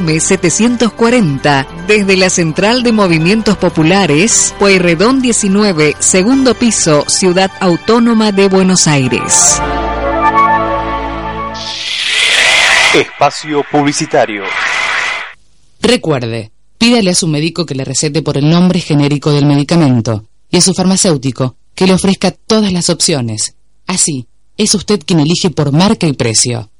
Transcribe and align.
M740, 0.00 1.66
desde 1.86 2.16
la 2.16 2.30
Central 2.30 2.82
de 2.82 2.92
Movimientos 2.92 3.56
Populares, 3.56 4.54
Pueyrredón 4.58 5.22
19, 5.22 5.96
segundo 5.98 6.54
piso, 6.54 7.04
Ciudad 7.08 7.50
Autónoma 7.60 8.32
de 8.32 8.48
Buenos 8.48 8.86
Aires. 8.86 9.60
Espacio 12.94 13.64
Publicitario. 13.70 14.44
Recuerde, 15.80 16.52
pídale 16.78 17.10
a 17.10 17.14
su 17.14 17.26
médico 17.26 17.66
que 17.66 17.74
le 17.74 17.84
recete 17.84 18.22
por 18.22 18.38
el 18.38 18.48
nombre 18.48 18.80
genérico 18.80 19.32
del 19.32 19.46
medicamento 19.46 20.24
y 20.50 20.56
a 20.56 20.60
su 20.60 20.72
farmacéutico 20.74 21.56
que 21.74 21.86
le 21.86 21.94
ofrezca 21.94 22.30
todas 22.30 22.72
las 22.72 22.90
opciones. 22.90 23.56
Así, 23.86 24.28
es 24.56 24.74
usted 24.74 25.00
quien 25.04 25.20
elige 25.20 25.50
por 25.50 25.72
marca 25.72 26.06
y 26.06 26.12
precio. 26.12 26.70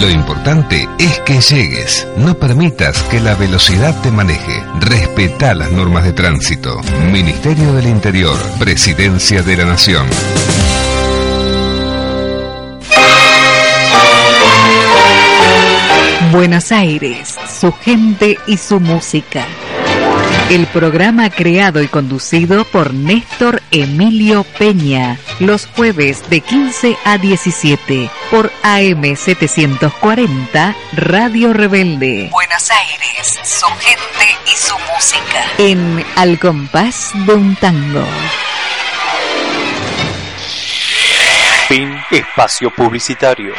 Lo 0.00 0.10
importante 0.10 0.88
es 0.98 1.20
que 1.20 1.40
llegues. 1.40 2.06
No 2.16 2.34
permitas 2.34 3.02
que 3.04 3.20
la 3.20 3.34
velocidad 3.34 3.94
te 4.02 4.10
maneje. 4.10 4.62
Respeta 4.80 5.54
las 5.54 5.70
normas 5.70 6.04
de 6.04 6.12
tránsito. 6.12 6.80
Ministerio 7.12 7.72
del 7.74 7.86
Interior. 7.86 8.36
Presidencia 8.58 9.42
de 9.42 9.56
la 9.56 9.64
Nación. 9.64 10.06
Buenos 16.32 16.72
Aires, 16.72 17.36
su 17.60 17.72
gente 17.72 18.36
y 18.48 18.56
su 18.56 18.80
música. 18.80 19.46
El 20.50 20.66
programa 20.66 21.30
creado 21.30 21.82
y 21.82 21.88
conducido 21.88 22.64
por 22.66 22.92
Néstor 22.92 23.62
Emilio 23.70 24.44
Peña, 24.58 25.18
los 25.40 25.66
jueves 25.66 26.28
de 26.28 26.42
15 26.42 26.98
a 27.02 27.16
17 27.16 28.10
por 28.30 28.52
AM 28.62 29.16
740 29.16 30.76
Radio 30.92 31.54
Rebelde. 31.54 32.28
Buenos 32.30 32.70
Aires, 32.70 33.40
su 33.42 33.66
gente 33.66 34.36
y 34.44 34.56
su 34.56 34.74
música. 34.92 35.44
En 35.56 36.04
Al 36.14 36.38
compás 36.38 37.12
de 37.14 37.32
un 37.32 37.56
tango. 37.56 38.04
Fin 41.68 41.98
espacio 42.10 42.70
publicitario. 42.70 43.54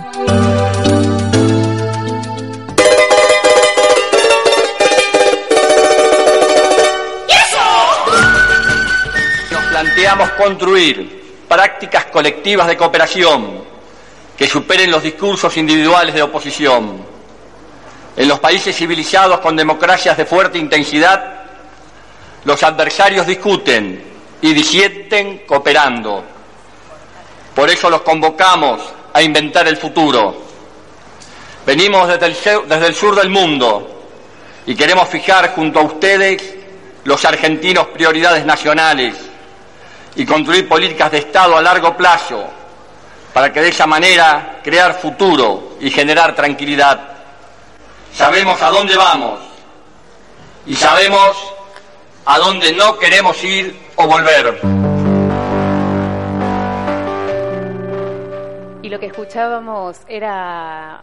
Nos 9.51 9.65
planteamos 9.71 10.31
construir 10.33 11.25
prácticas 11.49 12.05
colectivas 12.13 12.67
de 12.67 12.77
cooperación 12.77 13.63
que 14.37 14.47
superen 14.47 14.91
los 14.91 15.03
discursos 15.03 15.57
individuales 15.57 16.15
de 16.15 16.21
oposición. 16.21 17.14
En 18.17 18.29
los 18.29 18.39
países 18.39 18.77
civilizados 18.77 19.41
con 19.41 19.57
democracias 19.57 20.17
de 20.17 20.25
fuerte 20.25 20.59
intensidad, 20.59 21.43
los 22.45 22.63
adversarios 22.63 23.27
discuten 23.27 24.03
y 24.41 24.53
disienten 24.53 25.39
cooperando. 25.47 26.23
Por 27.55 27.71
eso 27.71 27.89
los 27.91 28.03
convocamos 28.03 28.81
a 29.13 29.23
inventar 29.23 29.67
el 29.67 29.77
futuro. 29.77 30.43
Venimos 31.67 32.09
desde 32.09 32.27
el, 32.27 32.35
sur, 32.35 32.67
desde 32.67 32.87
el 32.87 32.95
sur 32.95 33.15
del 33.17 33.31
mundo 33.31 34.03
y 34.67 34.75
queremos 34.75 35.09
fijar 35.09 35.55
junto 35.55 35.81
a 35.81 35.83
ustedes, 35.83 36.55
los 37.05 37.25
argentinos, 37.25 37.87
prioridades 37.89 38.45
nacionales 38.45 39.15
y 40.17 40.25
construir 40.25 40.69
políticas 40.69 41.11
de 41.11 41.19
Estado 41.19 41.57
a 41.57 41.63
largo 41.63 41.97
plazo 41.97 42.45
para 43.33 43.53
que 43.53 43.61
de 43.61 43.69
esa 43.69 43.87
manera 43.87 44.61
crear 44.63 44.99
futuro 45.01 45.77
y 45.81 45.91
generar 45.91 46.35
tranquilidad. 46.35 47.14
Sabemos 48.15 48.63
a 48.63 48.71
dónde 48.71 48.97
vamos 48.97 49.41
y 50.65 50.77
sabemos 50.77 51.53
a 52.25 52.39
dónde 52.39 52.73
no 52.73 52.97
queremos 52.97 53.43
ir 53.43 53.77
o 53.97 54.07
volver. 54.07 54.61
Y 58.83 58.89
lo 58.89 59.01
que 59.01 59.07
escuchábamos 59.07 60.03
era 60.07 61.03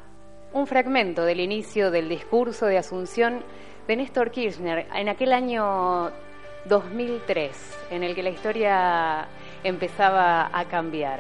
un 0.54 0.66
fragmento 0.68 1.26
del 1.26 1.42
inicio 1.42 1.92
del 1.92 2.08
discurso 2.08 2.66
de 2.68 2.78
Asunción 2.78 3.44
de 3.90 3.98
Néstor 3.98 4.32
Kirchner 4.32 4.88
en 4.96 5.10
aquel 5.10 5.34
año 5.34 6.12
2003, 6.64 7.52
en 7.90 8.04
el 8.04 8.16
que 8.16 8.24
la 8.24 8.30
historia 8.30 9.28
empezaba 9.66 10.50
a 10.58 10.64
cambiar. 10.64 11.20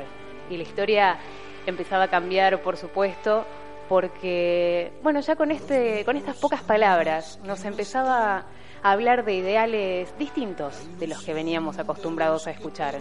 Y 0.50 0.56
la 0.56 0.63
historia 0.63 1.18
empezaba 1.66 2.06
a 2.06 2.08
cambiar, 2.08 2.62
por 2.62 2.78
supuesto, 2.78 3.46
porque, 3.91 4.94
bueno, 5.03 5.19
ya 5.19 5.35
con, 5.35 5.52
este, 5.52 6.06
con 6.06 6.16
estas 6.16 6.38
pocas 6.38 6.62
palabras 6.62 7.41
nos 7.44 7.66
empezaba 7.66 8.46
a 8.81 8.91
hablar 8.94 9.25
de 9.25 9.34
ideales 9.34 10.18
distintos 10.18 10.78
de 10.97 11.07
los 11.07 11.22
que 11.24 11.34
veníamos 11.34 11.78
acostumbrados 11.78 12.47
a 12.47 12.52
escuchar. 12.52 13.00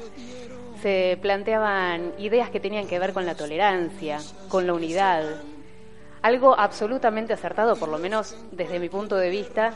Se 0.83 1.17
planteaban 1.23 2.13
ideas 2.19 2.51
que 2.51 2.59
tenían 2.59 2.89
que 2.89 2.99
ver 2.99 3.13
con 3.13 3.25
la 3.25 3.37
tolerancia, 3.37 4.19
con 4.49 4.67
la 4.67 4.73
unidad, 4.73 5.23
algo 6.23 6.59
absolutamente 6.59 7.33
acertado, 7.33 7.77
por 7.77 7.89
lo 7.89 7.99
menos 7.99 8.37
desde 8.51 8.81
mi 8.81 8.89
punto 8.89 9.15
de 9.17 9.31
vista, 9.31 9.73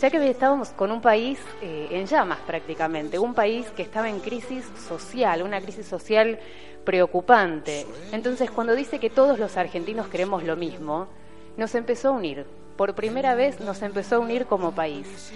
ya 0.00 0.08
que 0.08 0.30
estábamos 0.30 0.68
con 0.68 0.92
un 0.92 1.00
país 1.00 1.40
eh, 1.62 1.88
en 1.90 2.06
llamas 2.06 2.38
prácticamente, 2.46 3.18
un 3.18 3.34
país 3.34 3.66
que 3.70 3.82
estaba 3.82 4.08
en 4.08 4.20
crisis 4.20 4.64
social, 4.86 5.42
una 5.42 5.60
crisis 5.60 5.86
social 5.86 6.38
preocupante. 6.84 7.86
Entonces, 8.12 8.50
cuando 8.50 8.74
dice 8.74 8.98
que 8.98 9.10
todos 9.10 9.38
los 9.38 9.56
argentinos 9.56 10.08
queremos 10.08 10.44
lo 10.44 10.56
mismo, 10.56 11.08
nos 11.56 11.74
empezó 11.74 12.08
a 12.08 12.12
unir. 12.12 12.46
Por 12.76 12.94
primera 12.94 13.34
vez 13.34 13.60
nos 13.60 13.82
empezó 13.82 14.16
a 14.16 14.18
unir 14.18 14.46
como 14.46 14.72
país. 14.72 15.32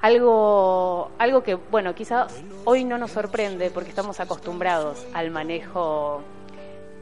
Algo, 0.00 1.10
algo 1.18 1.42
que, 1.42 1.54
bueno, 1.54 1.94
quizás 1.94 2.32
hoy 2.64 2.84
no 2.84 2.96
nos 2.96 3.10
sorprende 3.10 3.70
porque 3.70 3.90
estamos 3.90 4.20
acostumbrados 4.20 5.04
al 5.12 5.30
manejo 5.30 6.22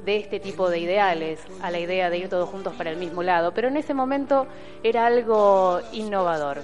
de 0.05 0.17
este 0.17 0.40
tipo 0.40 0.70
de 0.70 0.79
ideales, 0.79 1.40
a 1.62 1.70
la 1.70 1.81
idea 1.81 2.11
de 2.11 2.19
ir 2.19 2.29
todos 2.29 2.49
juntos 2.49 2.75
para 2.75 2.90
el 2.90 2.97
mismo 2.97 3.23
lado, 3.23 3.52
pero 3.52 3.69
en 3.69 3.76
ese 3.76 3.94
momento 3.94 4.47
era 4.82 5.06
algo 5.06 5.81
innovador. 5.93 6.62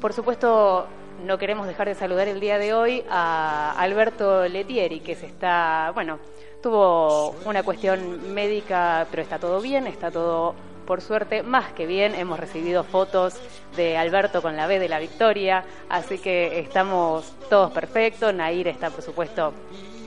Por 0.00 0.12
supuesto, 0.12 0.86
no 1.22 1.38
queremos 1.38 1.66
dejar 1.66 1.88
de 1.88 1.94
saludar 1.94 2.28
el 2.28 2.40
día 2.40 2.58
de 2.58 2.74
hoy 2.74 3.04
a 3.08 3.72
Alberto 3.78 4.46
Letieri, 4.48 5.00
que 5.00 5.14
se 5.14 5.26
está, 5.26 5.90
bueno, 5.94 6.18
tuvo 6.62 7.30
una 7.44 7.62
cuestión 7.62 8.34
médica, 8.34 9.06
pero 9.10 9.22
está 9.22 9.38
todo 9.38 9.60
bien, 9.60 9.86
está 9.86 10.10
todo 10.10 10.54
por 10.86 11.00
suerte, 11.00 11.42
más 11.42 11.72
que 11.72 11.86
bien. 11.86 12.14
Hemos 12.14 12.38
recibido 12.38 12.84
fotos 12.84 13.40
de 13.76 13.96
Alberto 13.96 14.42
con 14.42 14.56
la 14.56 14.66
B 14.66 14.78
de 14.78 14.88
la 14.88 14.98
victoria, 14.98 15.64
así 15.88 16.18
que 16.18 16.58
estamos 16.60 17.34
todos 17.48 17.70
perfectos. 17.72 18.34
Nair 18.34 18.68
está, 18.68 18.90
por 18.90 19.02
supuesto, 19.02 19.52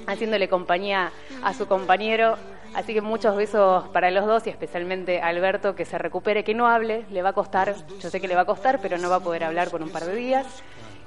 haciéndole 0.06 0.48
compañía 0.48 1.12
a 1.44 1.54
su 1.54 1.68
compañero. 1.68 2.38
Así 2.74 2.94
que 2.94 3.02
muchos 3.02 3.36
besos 3.36 3.88
para 3.90 4.12
los 4.12 4.26
dos 4.26 4.46
y 4.46 4.50
especialmente 4.50 5.22
a 5.22 5.28
Alberto 5.28 5.74
que 5.74 5.86
se 5.86 5.98
recupere, 5.98 6.44
que 6.44 6.54
no 6.54 6.68
hable, 6.68 7.06
le 7.10 7.22
va 7.22 7.30
a 7.30 7.34
costar, 7.34 7.74
yo 8.00 8.10
sé 8.10 8.22
que 8.22 8.28
le 8.28 8.36
va 8.36 8.42
a 8.42 8.46
costar, 8.46 8.80
pero 8.82 8.98
no 8.98 9.10
va 9.10 9.16
a 9.16 9.20
poder 9.20 9.46
hablar 9.46 9.70
por 9.70 9.82
un 9.82 9.90
par 9.90 10.06
de 10.06 10.14
días 10.14 10.46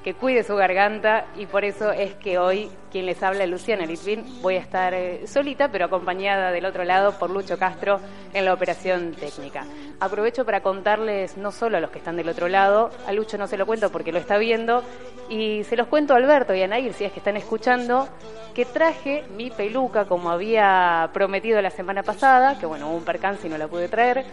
que 0.03 0.15
cuide 0.15 0.43
su 0.43 0.57
garganta 0.57 1.27
y 1.37 1.47
por 1.47 1.65
eso 1.65 1.93
es 1.93 2.15
que 2.15 2.39
hoy 2.39 2.71
quien 2.91 3.07
les 3.07 3.23
habla, 3.23 3.47
Luciana 3.47 3.87
Litvin, 3.87 4.25
voy 4.43 4.57
a 4.57 4.61
estar 4.61 4.93
eh, 4.93 5.27
solita 5.27 5.71
pero 5.71 5.87
acompañada 5.87 6.51
del 6.51 6.67
otro 6.67 6.85
lado 6.85 7.19
por 7.19 7.31
Lucho 7.31 7.59
Castro 7.59 8.01
en 8.35 8.45
la 8.45 8.53
operación 8.53 9.13
técnica. 9.13 9.65
Aprovecho 10.01 10.45
para 10.45 10.61
contarles 10.61 11.37
no 11.37 11.53
solo 11.53 11.77
a 11.77 11.81
los 11.81 11.91
que 11.91 11.99
están 11.99 12.17
del 12.17 12.29
otro 12.29 12.49
lado, 12.49 12.91
a 13.07 13.13
Lucho 13.13 13.39
no 13.39 13.47
se 13.47 13.57
lo 13.57 13.67
cuento 13.67 13.91
porque 13.91 14.13
lo 14.13 14.19
está 14.19 14.39
viendo, 14.39 14.83
y 15.31 15.63
se 15.65 15.77
los 15.77 15.87
cuento 15.87 16.13
a 16.13 16.17
Alberto 16.17 16.55
y 16.55 16.63
a 16.63 16.67
Nair 16.67 16.93
si 16.93 17.05
es 17.05 17.13
que 17.13 17.21
están 17.21 17.37
escuchando, 17.37 18.09
que 18.53 18.65
traje 18.65 19.25
mi 19.37 19.51
peluca 19.51 20.07
como 20.07 20.31
había 20.31 21.09
prometido 21.13 21.63
la 21.63 21.71
semana 21.71 22.03
pasada, 22.03 22.59
que 22.59 22.67
bueno, 22.67 22.89
hubo 22.89 22.97
un 22.97 23.05
percance 23.05 23.47
y 23.47 23.51
no 23.51 23.57
la 23.57 23.69
pude 23.69 23.89
traer. 23.89 24.25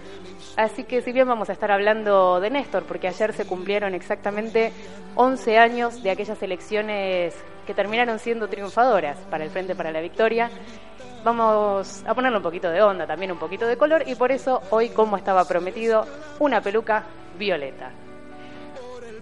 Así 0.56 0.86
que 0.86 1.04
si 1.04 1.12
bien 1.12 1.28
vamos 1.28 1.50
a 1.50 1.54
estar 1.54 1.72
hablando 1.72 2.40
de 2.40 2.50
Néstor, 2.50 2.84
porque 2.86 3.08
ayer 3.08 3.32
se 3.34 3.46
cumplieron 3.46 3.94
exactamente 3.94 4.74
11 5.16 5.58
años 5.60 6.02
de 6.02 6.10
aquellas 6.10 6.42
elecciones 6.42 7.36
que 7.68 7.76
terminaron 7.76 8.18
siendo 8.18 8.48
triunfadoras 8.48 9.18
para 9.30 9.44
el 9.44 9.52
Frente 9.52 9.76
para 9.76 9.92
la 9.92 10.00
Victoria, 10.02 10.50
vamos 11.24 12.04
a 12.08 12.16
ponerle 12.16 12.38
un 12.38 12.44
poquito 12.44 12.72
de 12.72 12.82
onda, 12.82 13.06
también 13.06 13.32
un 13.32 13.38
poquito 13.38 13.68
de 13.68 13.78
color, 13.78 14.04
y 14.08 14.16
por 14.16 14.32
eso 14.32 14.64
hoy, 14.70 14.90
como 14.90 15.18
estaba 15.18 15.46
prometido, 15.46 16.08
una 16.40 16.62
peluca 16.62 17.04
violeta. 17.38 17.92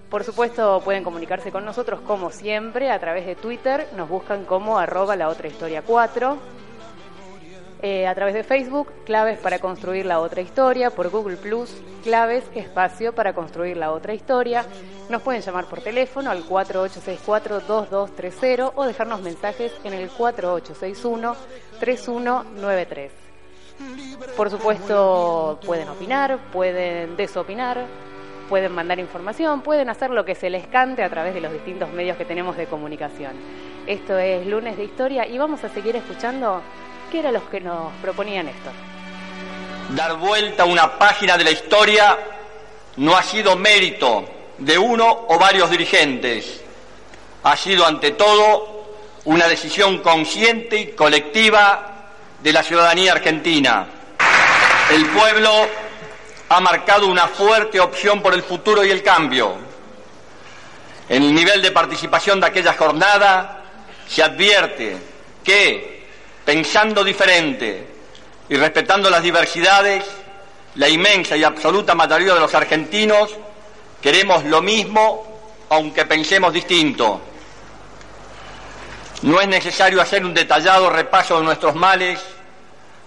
Por 0.10 0.24
supuesto, 0.24 0.80
pueden 0.86 1.04
comunicarse 1.04 1.52
con 1.52 1.66
nosotros 1.66 2.00
como 2.02 2.30
siempre 2.30 2.92
a 2.92 3.00
través 3.00 3.26
de 3.26 3.36
Twitter, 3.36 3.88
nos 3.98 4.08
buscan 4.08 4.46
como 4.46 4.78
arroba 4.78 5.16
la 5.16 5.28
otra 5.30 5.48
historia 5.48 5.82
4. 5.82 6.38
Eh, 7.82 8.08
a 8.08 8.16
través 8.16 8.34
de 8.34 8.44
Facebook, 8.44 8.88
claves 9.06 9.38
para 9.38 9.60
construir 9.60 10.06
la 10.06 10.22
otra 10.22 10.40
historia, 10.42 10.92
por 10.92 11.10
Google 11.10 11.36
Plus, 11.38 11.76
claves, 12.04 12.44
espacio 12.56 13.14
para 13.14 13.34
construir 13.34 13.76
la 13.78 13.92
otra 13.92 14.14
historia. 14.14 14.66
Nos 15.10 15.22
pueden 15.22 15.42
llamar 15.42 15.66
por 15.66 15.82
teléfono 15.82 16.32
al 16.32 16.46
4864-2230 16.46 18.72
o 18.76 18.86
dejarnos 18.86 19.22
mensajes 19.22 19.74
en 19.84 19.94
el 19.94 20.10
4861-3193. 20.10 23.10
Por 24.38 24.50
supuesto, 24.50 25.60
pueden 25.66 25.90
opinar, 25.90 26.40
pueden 26.54 27.18
desopinar, 27.18 27.86
pueden 28.48 28.72
mandar 28.72 29.00
información, 29.00 29.60
pueden 29.62 29.90
hacer 29.90 30.12
lo 30.12 30.24
que 30.24 30.34
se 30.34 30.50
les 30.50 30.66
cante 30.68 31.04
a 31.04 31.10
través 31.10 31.34
de 31.34 31.42
los 31.42 31.52
distintos 31.52 31.92
medios 31.92 32.16
que 32.18 32.24
tenemos 32.26 32.56
de 32.56 32.68
comunicación. 32.68 33.34
Esto 33.86 34.18
es 34.18 34.48
Lunes 34.48 34.78
de 34.78 34.86
Historia 34.86 35.28
y 35.28 35.38
vamos 35.38 35.64
a 35.64 35.70
seguir 35.70 35.96
escuchando 35.96 36.64
qué 37.12 37.20
era 37.20 37.32
lo 37.32 37.50
que 37.50 37.62
nos 37.62 37.94
proponían 38.02 38.48
esto. 38.48 38.72
Dar 39.90 40.16
vuelta 40.18 40.64
a 40.64 40.66
una 40.66 40.98
página 40.98 41.38
de 41.38 41.44
la 41.44 41.52
historia 41.52 42.18
no 42.98 43.16
ha 43.16 43.24
sido 43.24 43.56
mérito 43.56 44.26
de 44.58 44.78
uno 44.78 45.26
o 45.28 45.38
varios 45.38 45.70
dirigentes, 45.70 46.62
ha 47.44 47.56
sido 47.56 47.86
ante 47.86 48.12
todo 48.12 48.76
una 49.26 49.48
decisión 49.48 50.00
consciente 50.00 50.78
y 50.78 50.88
colectiva 50.94 52.10
de 52.42 52.54
la 52.54 52.64
ciudadanía 52.64 53.12
argentina. 53.12 53.88
El 54.92 55.06
pueblo 55.08 55.52
ha 56.50 56.60
marcado 56.60 57.08
una 57.08 57.28
fuerte 57.28 57.80
opción 57.80 58.22
por 58.22 58.34
el 58.34 58.44
futuro 58.44 58.84
y 58.86 58.92
el 58.92 59.04
cambio. 59.04 59.56
En 61.10 61.24
el 61.24 61.34
nivel 61.34 61.62
de 61.62 61.72
participación 61.72 62.40
de 62.40 62.48
aquella 62.48 62.74
jornada 62.74 63.64
se 64.08 64.24
advierte 64.24 64.98
que, 65.44 65.95
pensando 66.46 67.04
diferente 67.04 67.88
y 68.48 68.56
respetando 68.56 69.10
las 69.10 69.24
diversidades, 69.24 70.06
la 70.76 70.88
inmensa 70.88 71.36
y 71.36 71.44
absoluta 71.44 71.96
mayoría 71.96 72.36
de 72.36 72.40
los 72.40 72.54
argentinos 72.54 73.36
queremos 74.02 74.44
lo 74.46 74.62
mismo 74.62 75.26
aunque 75.70 76.06
pensemos 76.06 76.54
distinto. 76.54 77.20
No 79.24 79.42
es 79.42 79.48
necesario 79.48 80.00
hacer 80.00 80.24
un 80.24 80.34
detallado 80.34 80.90
repaso 80.90 81.40
de 81.40 81.46
nuestros 81.46 81.74
males 81.74 82.20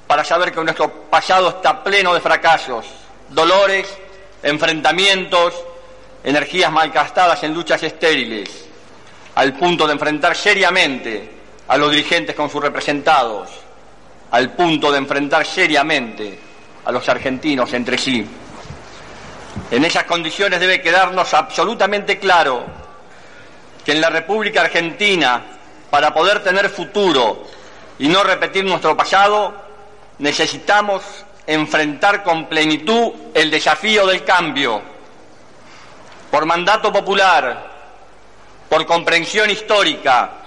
para 0.08 0.24
saber 0.24 0.50
que 0.50 0.60
nuestro 0.64 0.90
pasado 1.08 1.50
está 1.50 1.84
pleno 1.84 2.12
de 2.12 2.20
fracasos 2.20 2.86
dolores, 3.28 3.86
enfrentamientos, 4.42 5.54
energías 6.24 6.72
malgastadas 6.72 7.42
en 7.42 7.54
luchas 7.54 7.82
estériles, 7.82 8.66
al 9.34 9.52
punto 9.54 9.86
de 9.86 9.92
enfrentar 9.92 10.34
seriamente 10.34 11.37
a 11.68 11.76
los 11.76 11.90
dirigentes 11.90 12.34
con 12.34 12.50
sus 12.50 12.62
representados, 12.62 13.50
al 14.30 14.52
punto 14.52 14.90
de 14.90 14.98
enfrentar 14.98 15.46
seriamente 15.46 16.38
a 16.84 16.90
los 16.90 17.06
argentinos 17.08 17.72
entre 17.74 17.98
sí. 17.98 18.26
En 19.70 19.84
esas 19.84 20.04
condiciones 20.04 20.60
debe 20.60 20.80
quedarnos 20.80 21.34
absolutamente 21.34 22.18
claro 22.18 22.64
que 23.84 23.92
en 23.92 24.00
la 24.00 24.08
República 24.08 24.62
Argentina, 24.62 25.42
para 25.90 26.12
poder 26.14 26.42
tener 26.42 26.70
futuro 26.70 27.44
y 27.98 28.08
no 28.08 28.22
repetir 28.22 28.64
nuestro 28.64 28.96
pasado, 28.96 29.54
necesitamos 30.18 31.02
enfrentar 31.46 32.22
con 32.22 32.46
plenitud 32.46 33.12
el 33.34 33.50
desafío 33.50 34.06
del 34.06 34.24
cambio. 34.24 34.80
Por 36.30 36.46
mandato 36.46 36.92
popular, 36.92 37.70
por 38.68 38.86
comprensión 38.86 39.50
histórica 39.50 40.37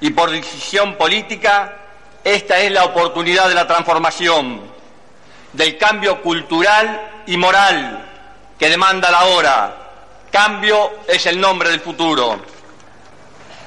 y 0.00 0.10
por 0.10 0.30
decisión 0.30 0.96
política, 0.96 1.76
esta 2.22 2.58
es 2.58 2.70
la 2.70 2.84
oportunidad 2.84 3.48
de 3.48 3.54
la 3.54 3.66
transformación, 3.66 4.60
del 5.52 5.76
cambio 5.78 6.22
cultural 6.22 7.22
y 7.26 7.36
moral 7.36 8.06
que 8.58 8.68
demanda 8.68 9.10
la 9.10 9.24
hora. 9.24 9.76
Cambio 10.30 11.00
es 11.08 11.24
el 11.26 11.40
nombre 11.40 11.70
del 11.70 11.80
futuro. 11.80 12.38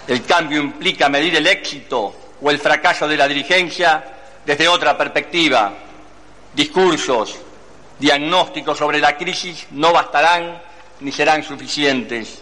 El 0.07 0.24
cambio 0.25 0.62
implica 0.62 1.10
medir 1.10 1.36
el 1.36 1.48
éxito 1.48 2.16
o 2.42 2.51
el 2.51 2.60
fracaso 2.60 3.07
de 3.07 3.18
la 3.18 3.27
dirigencia 3.27 4.04
desde 4.45 4.68
otra 4.68 4.98
perspectiva 4.98 5.74
discursos, 6.53 7.38
diagnósticos 8.00 8.77
sobre 8.77 9.00
la 9.00 9.17
crisis 9.17 9.67
no 9.72 9.94
bastarán 9.94 10.62
ni 11.00 11.12
serán 11.12 11.44
suficientes. 11.44 12.41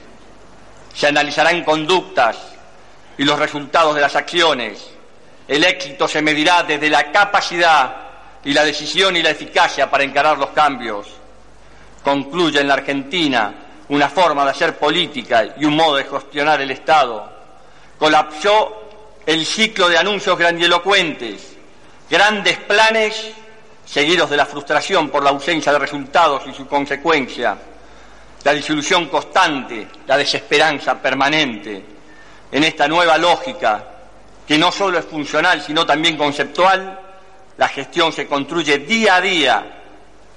Se 0.93 1.07
analizarán 1.07 1.63
conductas 1.63 2.37
y 3.19 3.25
los 3.25 3.37
resultados 3.37 3.93
de 3.95 4.01
las 4.01 4.15
acciones. 4.15 4.91
El 5.45 5.65
éxito 5.65 6.07
se 6.07 6.21
medirá 6.21 6.63
desde 6.63 6.89
la 6.89 7.11
capacidad 7.11 7.97
y 8.45 8.53
la 8.53 8.63
decisión 8.63 9.17
y 9.17 9.21
la 9.21 9.31
eficacia 9.31 9.91
para 9.91 10.05
encarar 10.05 10.37
los 10.37 10.51
cambios. 10.51 11.05
Concluye 12.01 12.61
en 12.61 12.69
la 12.69 12.75
Argentina 12.75 13.53
una 13.89 14.07
forma 14.07 14.45
de 14.45 14.51
hacer 14.51 14.77
política 14.77 15.53
y 15.57 15.65
un 15.65 15.75
modo 15.75 15.97
de 15.97 16.05
gestionar 16.05 16.61
el 16.61 16.71
Estado. 16.71 17.29
Colapsó 17.97 18.83
el 19.25 19.45
ciclo 19.45 19.89
de 19.89 19.97
anuncios 19.97 20.37
grandilocuentes, 20.37 21.57
grandes 22.09 22.57
planes 22.59 23.31
seguidos 23.85 24.29
de 24.29 24.37
la 24.37 24.45
frustración 24.45 25.09
por 25.09 25.25
la 25.25 25.31
ausencia 25.31 25.73
de 25.73 25.79
resultados 25.79 26.43
y 26.47 26.53
su 26.53 26.65
consecuencia, 26.67 27.57
la 28.45 28.53
disolución 28.53 29.09
constante, 29.09 29.89
la 30.07 30.15
desesperanza 30.15 31.01
permanente. 31.01 31.98
En 32.51 32.63
esta 32.63 32.87
nueva 32.87 33.17
lógica, 33.17 33.85
que 34.47 34.57
no 34.57 34.71
solo 34.71 34.97
es 34.97 35.05
funcional, 35.05 35.61
sino 35.61 35.85
también 35.85 36.17
conceptual, 36.17 36.99
la 37.57 37.67
gestión 37.67 38.11
se 38.11 38.27
construye 38.27 38.79
día 38.79 39.15
a 39.15 39.21
día, 39.21 39.81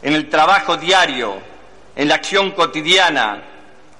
en 0.03 0.13
el 0.13 0.29
trabajo 0.29 0.77
diario, 0.77 1.39
en 1.95 2.09
la 2.09 2.17
acción 2.17 2.51
cotidiana, 2.51 3.43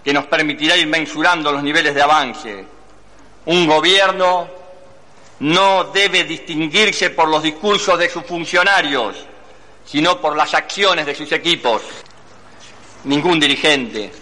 que 0.05 0.13
nos 0.13 0.27
permitirá 0.27 0.77
ir 0.77 0.87
mensurando 0.87 1.53
los 1.53 1.63
niveles 1.63 1.95
de 1.95 2.03
avance. 2.03 2.65
Un 3.47 3.67
gobierno 3.67 4.49
no 5.41 5.85
debe 5.85 6.25
distinguirse 6.25 7.11
por 7.11 7.29
los 7.29 7.43
discursos 7.43 7.99
de 7.99 8.11
sus 8.11 8.25
funcionarios, 8.25 9.17
sino 9.85 10.21
por 10.21 10.37
las 10.37 10.53
acciones 10.55 11.07
de 11.07 11.15
sus 11.15 11.31
equipos. 11.33 11.83
Ningún 13.05 13.41
dirigente, 13.41 14.13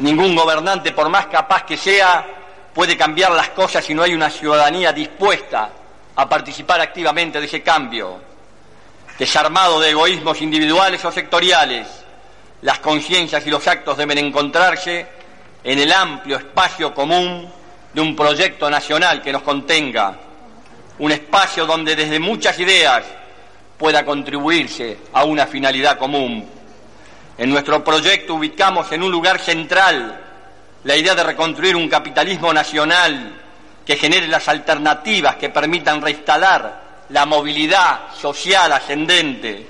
ningún 0.00 0.34
gobernante, 0.34 0.92
por 0.92 1.08
más 1.08 1.26
capaz 1.26 1.64
que 1.64 1.76
sea, 1.76 2.35
puede 2.76 2.94
cambiar 2.94 3.32
las 3.32 3.48
cosas 3.48 3.82
si 3.82 3.94
no 3.94 4.02
hay 4.02 4.12
una 4.12 4.28
ciudadanía 4.28 4.92
dispuesta 4.92 5.70
a 6.14 6.28
participar 6.28 6.78
activamente 6.78 7.40
de 7.40 7.46
ese 7.46 7.62
cambio. 7.62 8.20
Desarmado 9.18 9.80
de 9.80 9.88
egoísmos 9.88 10.42
individuales 10.42 11.02
o 11.06 11.10
sectoriales, 11.10 11.88
las 12.60 12.80
conciencias 12.80 13.46
y 13.46 13.50
los 13.50 13.66
actos 13.66 13.96
deben 13.96 14.18
encontrarse 14.18 15.06
en 15.64 15.78
el 15.78 15.90
amplio 15.90 16.36
espacio 16.36 16.92
común 16.92 17.50
de 17.94 18.00
un 18.02 18.14
proyecto 18.14 18.68
nacional 18.68 19.22
que 19.22 19.32
nos 19.32 19.40
contenga, 19.40 20.14
un 20.98 21.10
espacio 21.10 21.64
donde 21.64 21.96
desde 21.96 22.20
muchas 22.20 22.58
ideas 22.60 23.06
pueda 23.78 24.04
contribuirse 24.04 24.98
a 25.14 25.24
una 25.24 25.46
finalidad 25.46 25.96
común. 25.96 26.46
En 27.38 27.48
nuestro 27.48 27.82
proyecto 27.82 28.34
ubicamos 28.34 28.92
en 28.92 29.02
un 29.02 29.10
lugar 29.10 29.38
central 29.38 30.25
la 30.86 30.96
idea 30.96 31.16
de 31.16 31.24
reconstruir 31.24 31.74
un 31.74 31.88
capitalismo 31.88 32.54
nacional 32.54 33.42
que 33.84 33.96
genere 33.96 34.28
las 34.28 34.46
alternativas 34.46 35.34
que 35.34 35.50
permitan 35.50 36.00
reinstalar 36.00 37.06
la 37.08 37.26
movilidad 37.26 38.14
social 38.14 38.70
ascendente. 38.70 39.66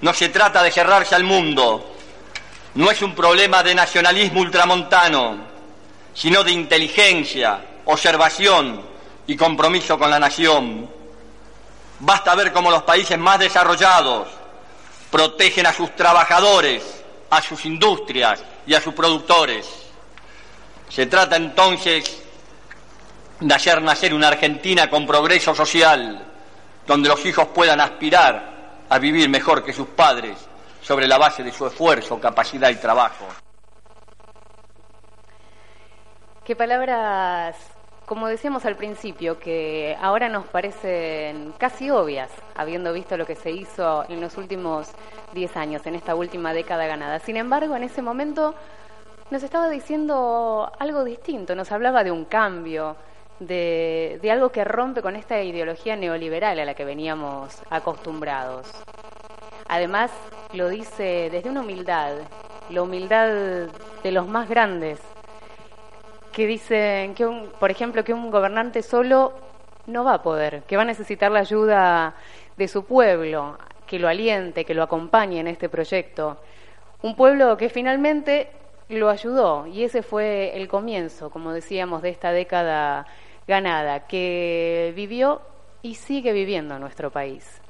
No 0.00 0.12
se 0.12 0.30
trata 0.30 0.60
de 0.64 0.72
cerrarse 0.72 1.14
al 1.14 1.22
mundo, 1.22 1.94
no 2.74 2.90
es 2.90 3.00
un 3.02 3.14
problema 3.14 3.62
de 3.62 3.76
nacionalismo 3.76 4.40
ultramontano, 4.40 5.36
sino 6.12 6.42
de 6.42 6.50
inteligencia, 6.50 7.60
observación 7.84 8.82
y 9.28 9.36
compromiso 9.36 9.96
con 9.96 10.10
la 10.10 10.18
nación. 10.18 10.90
Basta 12.00 12.34
ver 12.34 12.52
cómo 12.52 12.68
los 12.68 12.82
países 12.82 13.16
más 13.16 13.38
desarrollados 13.38 14.26
protegen 15.08 15.66
a 15.66 15.72
sus 15.72 15.94
trabajadores, 15.94 16.82
a 17.30 17.40
sus 17.40 17.64
industrias 17.64 18.42
y 18.66 18.74
a 18.74 18.80
sus 18.80 18.92
productores. 18.92 19.81
Se 20.92 21.06
trata 21.06 21.36
entonces 21.36 22.22
de 23.40 23.54
hacer 23.54 23.80
nacer 23.80 24.12
una 24.12 24.28
Argentina 24.28 24.90
con 24.90 25.06
progreso 25.06 25.54
social, 25.54 26.22
donde 26.86 27.08
los 27.08 27.24
hijos 27.24 27.46
puedan 27.46 27.80
aspirar 27.80 28.82
a 28.90 28.98
vivir 28.98 29.30
mejor 29.30 29.64
que 29.64 29.72
sus 29.72 29.88
padres 29.88 30.36
sobre 30.82 31.08
la 31.08 31.16
base 31.16 31.42
de 31.42 31.50
su 31.50 31.66
esfuerzo, 31.66 32.20
capacidad 32.20 32.68
y 32.68 32.74
trabajo. 32.74 33.24
Qué 36.44 36.54
palabras, 36.54 37.56
como 38.04 38.28
decíamos 38.28 38.66
al 38.66 38.76
principio, 38.76 39.38
que 39.38 39.96
ahora 39.98 40.28
nos 40.28 40.44
parecen 40.48 41.54
casi 41.56 41.88
obvias, 41.88 42.30
habiendo 42.54 42.92
visto 42.92 43.16
lo 43.16 43.24
que 43.24 43.36
se 43.36 43.50
hizo 43.50 44.04
en 44.10 44.20
los 44.20 44.36
últimos 44.36 44.90
10 45.32 45.56
años, 45.56 45.86
en 45.86 45.94
esta 45.94 46.14
última 46.14 46.52
década 46.52 46.84
ganada. 46.86 47.18
Sin 47.20 47.38
embargo, 47.38 47.76
en 47.76 47.84
ese 47.84 48.02
momento 48.02 48.54
nos 49.32 49.42
estaba 49.42 49.70
diciendo 49.70 50.70
algo 50.78 51.04
distinto, 51.04 51.54
nos 51.54 51.72
hablaba 51.72 52.04
de 52.04 52.10
un 52.10 52.26
cambio, 52.26 52.96
de, 53.40 54.18
de 54.20 54.30
algo 54.30 54.50
que 54.50 54.62
rompe 54.62 55.00
con 55.00 55.16
esta 55.16 55.40
ideología 55.40 55.96
neoliberal 55.96 56.60
a 56.60 56.66
la 56.66 56.74
que 56.74 56.84
veníamos 56.84 57.62
acostumbrados. 57.70 58.70
Además, 59.68 60.10
lo 60.52 60.68
dice 60.68 61.30
desde 61.32 61.48
una 61.48 61.62
humildad, 61.62 62.12
la 62.68 62.82
humildad 62.82 63.70
de 64.02 64.12
los 64.12 64.28
más 64.28 64.50
grandes, 64.50 65.00
que 66.30 66.46
dicen 66.46 67.14
que, 67.14 67.24
un, 67.24 67.48
por 67.58 67.70
ejemplo, 67.70 68.04
que 68.04 68.12
un 68.12 68.30
gobernante 68.30 68.82
solo 68.82 69.32
no 69.86 70.04
va 70.04 70.14
a 70.14 70.22
poder, 70.22 70.62
que 70.64 70.76
va 70.76 70.82
a 70.82 70.84
necesitar 70.84 71.32
la 71.32 71.40
ayuda 71.40 72.16
de 72.58 72.68
su 72.68 72.84
pueblo, 72.84 73.56
que 73.86 73.98
lo 73.98 74.08
aliente, 74.08 74.66
que 74.66 74.74
lo 74.74 74.82
acompañe 74.82 75.40
en 75.40 75.46
este 75.46 75.70
proyecto. 75.70 76.36
Un 77.00 77.16
pueblo 77.16 77.56
que 77.56 77.70
finalmente 77.70 78.50
lo 78.88 79.08
ayudó 79.08 79.66
y 79.66 79.84
ese 79.84 80.02
fue 80.02 80.56
el 80.56 80.68
comienzo, 80.68 81.30
como 81.30 81.52
decíamos, 81.52 82.02
de 82.02 82.10
esta 82.10 82.32
década 82.32 83.06
ganada, 83.46 84.06
que 84.06 84.92
vivió 84.94 85.40
y 85.82 85.94
sigue 85.94 86.32
viviendo 86.32 86.78
nuestro 86.78 87.10
país. 87.10 87.60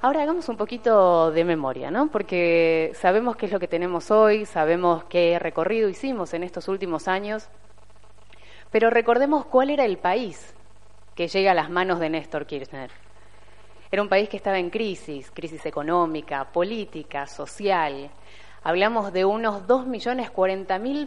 Ahora 0.00 0.22
hagamos 0.22 0.48
un 0.48 0.56
poquito 0.56 1.30
de 1.30 1.44
memoria, 1.44 1.90
¿no? 1.90 2.08
Porque 2.08 2.92
sabemos 2.94 3.36
qué 3.36 3.46
es 3.46 3.52
lo 3.52 3.60
que 3.60 3.68
tenemos 3.68 4.10
hoy, 4.10 4.44
sabemos 4.44 5.04
qué 5.04 5.38
recorrido 5.38 5.88
hicimos 5.88 6.34
en 6.34 6.42
estos 6.42 6.68
últimos 6.68 7.08
años, 7.08 7.48
pero 8.70 8.90
recordemos 8.90 9.46
cuál 9.46 9.70
era 9.70 9.84
el 9.84 9.96
país 9.96 10.54
que 11.14 11.28
llega 11.28 11.52
a 11.52 11.54
las 11.54 11.70
manos 11.70 11.98
de 11.98 12.10
Néstor 12.10 12.46
Kirchner. 12.46 12.90
Era 13.90 14.02
un 14.02 14.08
país 14.08 14.28
que 14.28 14.36
estaba 14.36 14.58
en 14.58 14.68
crisis, 14.68 15.30
crisis 15.30 15.64
económica, 15.64 16.44
política, 16.52 17.26
social. 17.26 18.10
Hablamos 18.66 19.12
de 19.12 19.24
unos 19.24 19.68
2.040.000 19.68 21.06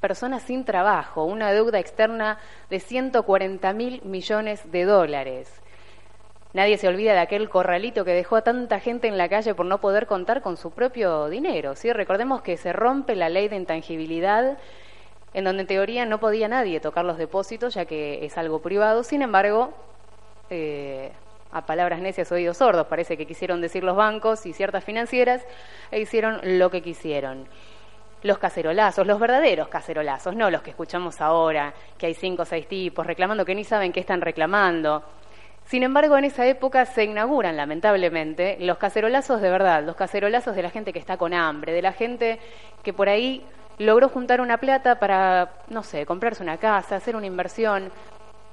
personas 0.00 0.42
sin 0.42 0.64
trabajo, 0.64 1.22
una 1.22 1.52
deuda 1.52 1.78
externa 1.78 2.38
de 2.70 2.78
140.000 2.78 4.02
millones 4.02 4.72
de 4.72 4.84
dólares. 4.84 5.62
Nadie 6.54 6.78
se 6.78 6.88
olvida 6.88 7.12
de 7.12 7.20
aquel 7.20 7.48
corralito 7.48 8.04
que 8.04 8.10
dejó 8.10 8.34
a 8.34 8.42
tanta 8.42 8.80
gente 8.80 9.06
en 9.06 9.16
la 9.16 9.28
calle 9.28 9.54
por 9.54 9.64
no 9.64 9.80
poder 9.80 10.08
contar 10.08 10.42
con 10.42 10.56
su 10.56 10.72
propio 10.72 11.28
dinero. 11.28 11.76
¿sí? 11.76 11.92
Recordemos 11.92 12.42
que 12.42 12.56
se 12.56 12.72
rompe 12.72 13.14
la 13.14 13.28
ley 13.28 13.46
de 13.46 13.54
intangibilidad, 13.54 14.58
en 15.34 15.44
donde 15.44 15.60
en 15.60 15.68
teoría 15.68 16.04
no 16.04 16.18
podía 16.18 16.48
nadie 16.48 16.80
tocar 16.80 17.04
los 17.04 17.16
depósitos, 17.16 17.74
ya 17.74 17.84
que 17.84 18.24
es 18.24 18.36
algo 18.36 18.60
privado. 18.60 19.04
Sin 19.04 19.22
embargo, 19.22 19.72
eh, 20.50 21.12
a 21.52 21.66
palabras 21.66 22.00
necias, 22.00 22.32
oídos 22.32 22.56
sordos, 22.56 22.86
parece 22.86 23.16
que 23.16 23.26
quisieron 23.26 23.60
decir 23.60 23.84
los 23.84 23.96
bancos 23.96 24.46
y 24.46 24.52
ciertas 24.52 24.84
financieras, 24.84 25.44
e 25.90 26.00
hicieron 26.00 26.40
lo 26.42 26.70
que 26.70 26.82
quisieron 26.82 27.46
los 28.22 28.38
cacerolazos, 28.38 29.06
los 29.06 29.18
verdaderos 29.18 29.68
cacerolazos, 29.68 30.36
no 30.36 30.50
los 30.50 30.62
que 30.62 30.70
escuchamos 30.70 31.20
ahora, 31.20 31.74
que 31.98 32.06
hay 32.06 32.14
cinco 32.14 32.42
o 32.42 32.44
seis 32.44 32.68
tipos 32.68 33.06
reclamando 33.06 33.44
que 33.44 33.54
ni 33.54 33.64
saben 33.64 33.92
qué 33.92 34.00
están 34.00 34.20
reclamando. 34.20 35.02
Sin 35.64 35.82
embargo, 35.82 36.16
en 36.16 36.24
esa 36.24 36.46
época 36.46 36.84
se 36.86 37.04
inauguran, 37.04 37.56
lamentablemente, 37.56 38.56
los 38.60 38.78
cacerolazos 38.78 39.40
de 39.40 39.50
verdad, 39.50 39.82
los 39.84 39.96
cacerolazos 39.96 40.54
de 40.54 40.62
la 40.62 40.70
gente 40.70 40.92
que 40.92 40.98
está 40.98 41.16
con 41.16 41.34
hambre, 41.34 41.72
de 41.72 41.82
la 41.82 41.92
gente 41.92 42.38
que 42.82 42.92
por 42.92 43.08
ahí 43.08 43.44
logró 43.78 44.08
juntar 44.08 44.40
una 44.40 44.58
plata 44.58 44.98
para, 44.98 45.50
no 45.68 45.82
sé, 45.82 46.06
comprarse 46.06 46.42
una 46.42 46.58
casa, 46.58 46.96
hacer 46.96 47.16
una 47.16 47.26
inversión, 47.26 47.90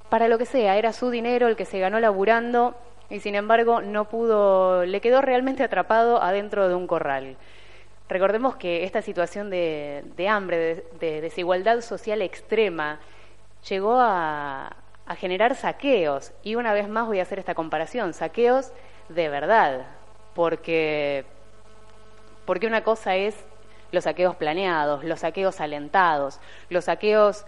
para 0.09 0.27
lo 0.27 0.37
que 0.37 0.45
sea, 0.45 0.77
era 0.77 0.93
su 0.93 1.09
dinero 1.11 1.47
el 1.47 1.55
que 1.55 1.65
se 1.65 1.79
ganó 1.79 1.99
laburando 1.99 2.75
y 3.09 3.19
sin 3.19 3.35
embargo 3.35 3.81
no 3.81 4.05
pudo, 4.05 4.85
le 4.85 5.01
quedó 5.01 5.21
realmente 5.21 5.63
atrapado 5.63 6.21
adentro 6.21 6.67
de 6.67 6.75
un 6.75 6.87
corral. 6.87 7.37
Recordemos 8.07 8.55
que 8.55 8.83
esta 8.83 9.01
situación 9.01 9.49
de, 9.49 10.27
hambre, 10.29 10.85
de 10.99 11.21
desigualdad 11.21 11.81
social 11.81 12.21
extrema, 12.21 12.99
llegó 13.67 13.99
a, 13.99 14.75
a 15.05 15.15
generar 15.15 15.55
saqueos. 15.55 16.31
Y 16.43 16.55
una 16.55 16.73
vez 16.73 16.87
más 16.87 17.07
voy 17.07 17.19
a 17.19 17.23
hacer 17.23 17.39
esta 17.39 17.55
comparación, 17.55 18.13
saqueos 18.13 18.71
de 19.09 19.29
verdad, 19.29 19.87
porque, 20.33 21.25
porque 22.45 22.67
una 22.67 22.83
cosa 22.83 23.15
es 23.15 23.35
los 23.91 24.03
saqueos 24.03 24.35
planeados, 24.35 25.03
los 25.03 25.21
saqueos 25.21 25.59
alentados, 25.61 26.39
los 26.69 26.85
saqueos 26.85 27.45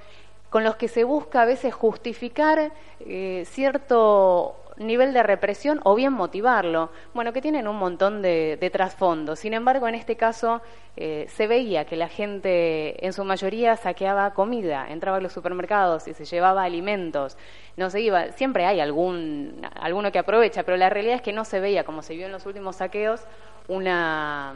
con 0.49 0.63
los 0.63 0.75
que 0.75 0.87
se 0.87 1.03
busca 1.03 1.43
a 1.43 1.45
veces 1.45 1.73
justificar 1.73 2.71
eh, 2.99 3.43
cierto 3.47 4.55
nivel 4.77 5.13
de 5.13 5.23
represión 5.23 5.79
o 5.83 5.95
bien 5.95 6.13
motivarlo, 6.13 6.89
bueno, 7.13 7.33
que 7.33 7.41
tienen 7.41 7.67
un 7.67 7.77
montón 7.77 8.21
de, 8.21 8.57
de 8.59 8.69
trasfondos. 8.69 9.39
Sin 9.39 9.53
embargo, 9.53 9.87
en 9.87 9.95
este 9.95 10.15
caso 10.15 10.61
eh, 10.97 11.25
se 11.29 11.47
veía 11.47 11.85
que 11.85 11.95
la 11.95 12.09
gente 12.09 13.05
en 13.05 13.13
su 13.13 13.23
mayoría 13.23 13.77
saqueaba 13.77 14.33
comida, 14.33 14.87
entraba 14.89 15.17
a 15.17 15.21
los 15.21 15.31
supermercados 15.31 16.07
y 16.07 16.13
se 16.13 16.25
llevaba 16.25 16.63
alimentos, 16.63 17.37
no 17.77 17.89
se 17.89 18.01
iba, 18.01 18.31
siempre 18.33 18.65
hay 18.65 18.79
algún, 18.79 19.61
alguno 19.79 20.11
que 20.11 20.19
aprovecha, 20.19 20.63
pero 20.63 20.77
la 20.77 20.89
realidad 20.89 21.15
es 21.15 21.21
que 21.21 21.33
no 21.33 21.45
se 21.45 21.59
veía, 21.59 21.83
como 21.83 22.01
se 22.01 22.15
vio 22.15 22.25
en 22.25 22.31
los 22.31 22.45
últimos 22.45 22.77
saqueos, 22.77 23.21
una 23.67 24.55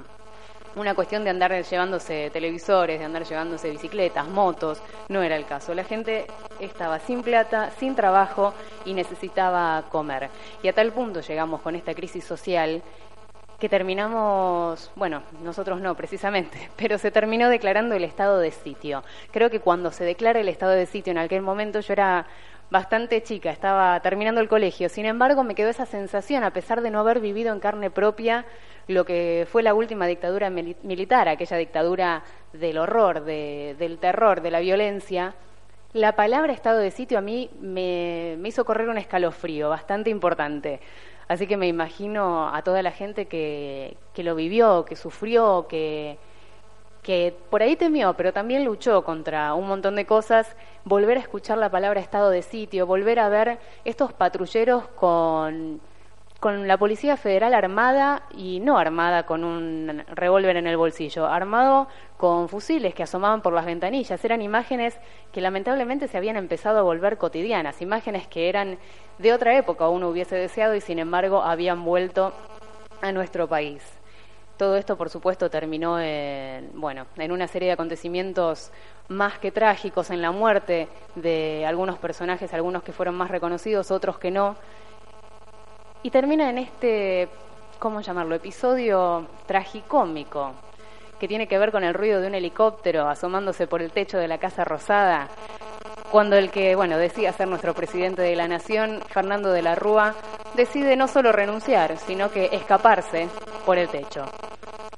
una 0.75 0.93
cuestión 0.93 1.23
de 1.23 1.29
andar 1.29 1.63
llevándose 1.63 2.29
televisores, 2.31 2.99
de 2.99 3.05
andar 3.05 3.23
llevándose 3.23 3.69
bicicletas, 3.69 4.27
motos, 4.27 4.81
no 5.09 5.21
era 5.21 5.35
el 5.35 5.45
caso. 5.45 5.73
La 5.73 5.83
gente 5.83 6.27
estaba 6.59 6.99
sin 6.99 7.23
plata, 7.23 7.71
sin 7.79 7.95
trabajo 7.95 8.53
y 8.85 8.93
necesitaba 8.93 9.83
comer. 9.89 10.29
Y 10.61 10.67
a 10.67 10.73
tal 10.73 10.91
punto 10.91 11.21
llegamos 11.21 11.61
con 11.61 11.75
esta 11.75 11.93
crisis 11.93 12.23
social 12.23 12.81
que 13.59 13.69
terminamos, 13.69 14.91
bueno, 14.95 15.23
nosotros 15.41 15.79
no 15.79 15.95
precisamente, 15.95 16.69
pero 16.75 16.97
se 16.97 17.11
terminó 17.11 17.49
declarando 17.49 17.95
el 17.95 18.03
estado 18.03 18.39
de 18.39 18.51
sitio. 18.51 19.03
Creo 19.31 19.49
que 19.49 19.59
cuando 19.59 19.91
se 19.91 20.03
declara 20.03 20.39
el 20.39 20.49
estado 20.49 20.73
de 20.73 20.85
sitio 20.85 21.11
en 21.11 21.19
aquel 21.19 21.41
momento 21.41 21.79
yo 21.79 21.93
era 21.93 22.27
bastante 22.69 23.21
chica, 23.23 23.51
estaba 23.51 23.99
terminando 24.01 24.41
el 24.41 24.47
colegio, 24.47 24.89
sin 24.89 25.05
embargo 25.05 25.43
me 25.43 25.55
quedó 25.55 25.69
esa 25.69 25.85
sensación, 25.85 26.43
a 26.43 26.51
pesar 26.51 26.81
de 26.81 26.89
no 26.89 26.99
haber 26.99 27.19
vivido 27.19 27.53
en 27.53 27.59
carne 27.59 27.89
propia 27.89 28.45
lo 28.87 29.05
que 29.05 29.47
fue 29.51 29.63
la 29.63 29.73
última 29.73 30.07
dictadura 30.07 30.49
militar, 30.49 31.27
aquella 31.27 31.57
dictadura 31.57 32.23
del 32.53 32.77
horror, 32.77 33.23
del 33.23 33.97
terror, 33.99 34.41
de 34.41 34.51
la 34.51 34.59
violencia, 34.59 35.35
la 35.93 36.15
palabra 36.15 36.51
estado 36.51 36.79
de 36.79 36.91
sitio 36.91 37.17
a 37.17 37.21
mí 37.21 37.49
me, 37.61 38.37
hizo 38.43 38.65
correr 38.65 38.89
un 38.89 38.97
escalofrío 38.97 39.69
bastante 39.69 40.09
importante. 40.09 40.81
Así 41.27 41.47
que 41.47 41.57
me 41.57 41.67
imagino 41.67 42.53
a 42.53 42.61
toda 42.63 42.83
la 42.83 42.91
gente 42.91 43.27
que, 43.27 43.95
que 44.13 44.21
lo 44.21 44.35
vivió, 44.35 44.83
que 44.83 44.95
sufrió, 44.95 45.67
que, 45.67 46.17
que 47.05 47.35
por 47.51 47.61
ahí 47.61 47.75
temió, 47.75 48.15
pero 48.15 48.33
también 48.33 48.65
luchó 48.65 49.03
contra 49.03 49.53
un 49.53 49.67
montón 49.67 49.95
de 49.95 50.07
cosas, 50.07 50.55
volver 50.85 51.17
a 51.17 51.21
escuchar 51.21 51.59
la 51.59 51.69
palabra 51.69 52.01
estado 52.01 52.31
de 52.31 52.41
sitio, 52.41 52.87
volver 52.87 53.19
a 53.19 53.29
ver 53.29 53.59
estos 53.85 54.11
patrulleros 54.11 54.87
con 54.95 55.79
con 56.39 56.67
la 56.67 56.77
Policía 56.77 57.17
Federal 57.17 57.53
armada 57.55 58.23
y 58.35 58.59
no 58.59 58.77
armada 58.77 59.25
con 59.25 59.43
un 59.43 60.03
revólver 60.13 60.57
en 60.57 60.67
el 60.67 60.77
bolsillo, 60.77 61.25
armado 61.25 61.87
con 62.17 62.49
fusiles 62.49 62.93
que 62.93 63.01
asomaban 63.01 63.41
por 63.41 63.53
las 63.53 63.65
ventanillas. 63.65 64.23
Eran 64.23 64.43
imágenes 64.43 64.95
que 65.31 65.41
lamentablemente 65.41 66.07
se 66.07 66.17
habían 66.17 66.37
empezado 66.37 66.77
a 66.79 66.83
volver 66.83 67.17
cotidianas, 67.17 67.81
imágenes 67.81 68.27
que 68.27 68.49
eran 68.49 68.77
de 69.17 69.33
otra 69.33 69.57
época, 69.57 69.89
uno 69.89 70.09
hubiese 70.09 70.35
deseado 70.35 70.75
y 70.75 70.81
sin 70.81 70.99
embargo 70.99 71.41
habían 71.41 71.83
vuelto 71.83 72.31
a 73.01 73.11
nuestro 73.11 73.47
país. 73.47 73.81
Todo 74.57 74.77
esto, 74.77 74.95
por 74.95 75.09
supuesto, 75.09 75.49
terminó 75.49 75.99
en, 75.99 76.71
bueno, 76.79 77.07
en 77.17 77.31
una 77.31 77.47
serie 77.47 77.67
de 77.67 77.73
acontecimientos 77.73 78.71
más 79.09 79.37
que 79.37 79.51
trágicos, 79.51 80.09
en 80.11 80.21
la 80.21 80.31
muerte 80.31 80.87
de 81.15 81.65
algunos 81.65 81.97
personajes, 81.97 82.53
algunos 82.53 82.81
que 82.81 82.93
fueron 82.93 83.15
más 83.15 83.29
reconocidos, 83.29 83.91
otros 83.91 84.17
que 84.17 84.31
no. 84.31 84.55
Y 86.03 86.09
termina 86.09 86.49
en 86.49 86.59
este, 86.59 87.27
¿cómo 87.79 87.99
llamarlo?, 87.99 88.35
episodio 88.35 89.27
tragicómico, 89.45 90.53
que 91.19 91.27
tiene 91.27 91.47
que 91.47 91.57
ver 91.57 91.71
con 91.71 91.83
el 91.83 91.93
ruido 91.93 92.21
de 92.21 92.27
un 92.27 92.35
helicóptero 92.35 93.09
asomándose 93.09 93.67
por 93.67 93.81
el 93.81 93.91
techo 93.91 94.17
de 94.17 94.27
la 94.27 94.37
Casa 94.37 94.63
Rosada, 94.63 95.27
cuando 96.11 96.37
el 96.37 96.49
que, 96.49 96.75
bueno, 96.75 96.97
decía 96.97 97.33
ser 97.33 97.47
nuestro 97.47 97.73
presidente 97.73 98.21
de 98.21 98.35
la 98.35 98.47
nación, 98.47 99.01
Fernando 99.09 99.51
de 99.51 99.61
la 99.61 99.75
Rúa, 99.75 100.13
decide 100.53 100.95
no 100.95 101.07
solo 101.07 101.31
renunciar, 101.31 101.97
sino 101.97 102.31
que 102.31 102.45
escaparse 102.53 103.27
por 103.65 103.77
el 103.77 103.89
techo. 103.89 104.23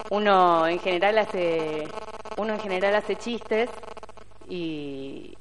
Uno 0.10 0.68
en 0.68 0.80
general 0.80 1.18
hace, 1.18 1.88
uno 2.38 2.54
en 2.54 2.60
general 2.60 2.96
hace 2.96 3.18
chistes 3.18 3.70
y, 4.48 5.38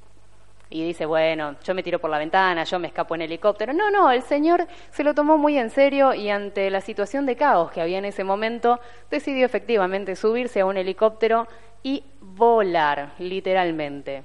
y 0.71 0.85
dice, 0.85 1.07
bueno, 1.07 1.55
yo 1.63 1.75
me 1.75 1.85
tiro 1.85 2.01
por 2.01 2.11
la 2.11 2.19
ventana, 2.19 2.65
yo 2.65 2.79
me 2.81 2.89
escapo 2.89 3.15
en 3.15 3.23
helicóptero. 3.23 3.73
No, 3.73 3.91
no, 3.93 4.11
el 4.11 4.23
señor 4.23 4.67
se 4.91 5.05
lo 5.05 5.15
tomó 5.15 5.39
muy 5.39 5.57
en 5.57 5.71
serio 5.71 6.15
y 6.15 6.31
ante 6.31 6.69
la 6.71 6.81
situación 6.81 7.27
de 7.27 7.37
caos 7.37 7.71
que 7.71 7.81
había 7.81 7.99
en 7.99 8.07
ese 8.07 8.25
momento, 8.25 8.81
decidió 9.09 9.47
efectivamente 9.47 10.17
subirse 10.17 10.61
a 10.61 10.67
un 10.67 10.77
helicóptero 10.77 11.47
y 11.85 12.03
volar, 12.21 13.13
literalmente. 13.21 14.25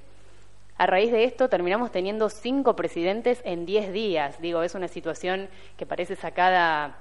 A 0.78 0.88
raíz 0.88 1.12
de 1.12 1.26
esto 1.26 1.48
terminamos 1.48 1.92
teniendo 1.92 2.28
cinco 2.30 2.76
presidentes 2.76 3.40
en 3.46 3.68
diez 3.68 3.94
días. 3.94 4.42
Digo, 4.42 4.64
es 4.64 4.74
una 4.74 4.88
situación 4.88 5.48
que 5.78 5.86
parece 5.86 6.16
sacada, 6.16 6.98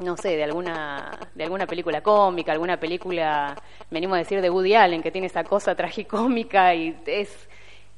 no 0.00 0.16
sé, 0.16 0.36
de 0.36 0.44
alguna, 0.44 1.10
de 1.34 1.44
alguna 1.44 1.66
película 1.66 2.02
cómica, 2.02 2.52
alguna 2.52 2.80
película, 2.80 3.54
venimos 3.90 4.16
a 4.16 4.18
decir, 4.18 4.40
de 4.40 4.50
Woody 4.50 4.74
Allen, 4.74 5.02
que 5.02 5.10
tiene 5.10 5.26
esa 5.26 5.44
cosa 5.44 5.74
tragicómica 5.74 6.74
y 6.74 6.96
es 7.06 7.48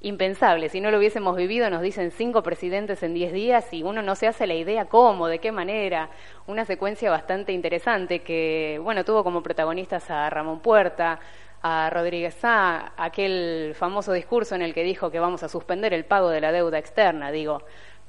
impensable. 0.01 0.69
Si 0.69 0.81
no 0.81 0.91
lo 0.91 0.99
hubiésemos 0.99 1.37
vivido, 1.37 1.71
nos 1.71 1.83
dicen 1.83 2.11
cinco 2.11 2.43
presidentes 2.43 3.03
en 3.03 3.15
diez 3.15 3.33
días 3.33 3.73
y 3.73 3.83
uno 3.83 4.03
no 4.03 4.15
se 4.17 4.27
hace 4.27 4.47
la 4.47 4.55
idea 4.55 4.85
cómo, 4.87 5.29
de 5.29 5.39
qué 5.39 5.51
manera. 5.51 6.11
Una 6.47 6.65
secuencia 6.65 7.11
bastante 7.11 7.53
interesante 7.53 8.21
que, 8.21 8.79
bueno, 8.83 9.05
tuvo 9.05 9.25
como 9.25 9.43
protagonistas 9.43 10.11
a 10.11 10.29
Ramón 10.29 10.61
Puerta, 10.61 11.21
a 11.63 11.89
Rodríguez 11.89 12.35
Sá 12.35 12.93
aquel 12.99 13.75
famoso 13.75 14.13
discurso 14.13 14.55
en 14.55 14.61
el 14.61 14.75
que 14.75 14.85
dijo 14.85 15.11
que 15.11 15.19
vamos 15.19 15.43
a 15.43 15.49
suspender 15.49 15.95
el 15.95 16.05
pago 16.05 16.29
de 16.29 16.43
la 16.43 16.53
deuda 16.53 16.79
externa. 16.79 17.31
Digo, 17.31 17.63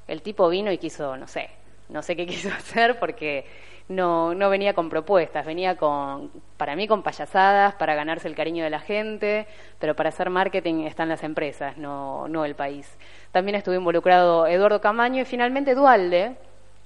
el 0.06 0.20
tipo 0.20 0.50
vino 0.50 0.70
y 0.70 0.76
quiso, 0.76 1.16
no 1.16 1.26
sé, 1.26 1.48
no 1.88 2.02
sé 2.02 2.14
qué 2.14 2.26
quiso 2.26 2.50
hacer 2.50 2.98
porque 2.98 3.46
no, 3.88 4.34
no 4.34 4.50
venía 4.50 4.74
con 4.74 4.88
propuestas, 4.90 5.46
venía 5.46 5.76
con, 5.76 6.30
para 6.56 6.74
mí, 6.74 6.88
con 6.88 7.02
payasadas, 7.02 7.74
para 7.74 7.94
ganarse 7.94 8.26
el 8.26 8.34
cariño 8.34 8.64
de 8.64 8.70
la 8.70 8.80
gente, 8.80 9.46
pero 9.78 9.94
para 9.94 10.08
hacer 10.08 10.28
marketing 10.30 10.84
están 10.84 11.08
las 11.08 11.22
empresas, 11.22 11.76
no, 11.76 12.26
no 12.28 12.44
el 12.44 12.54
país. 12.54 12.90
También 13.30 13.54
estuvo 13.54 13.74
involucrado 13.74 14.46
Eduardo 14.46 14.80
Camaño 14.80 15.22
y 15.22 15.24
finalmente 15.24 15.74
Dualde, 15.74 16.36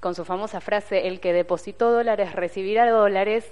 con 0.00 0.14
su 0.14 0.24
famosa 0.24 0.60
frase, 0.60 1.08
el 1.08 1.20
que 1.20 1.32
depositó 1.32 1.90
dólares 1.90 2.32
recibirá 2.34 2.90
dólares. 2.90 3.50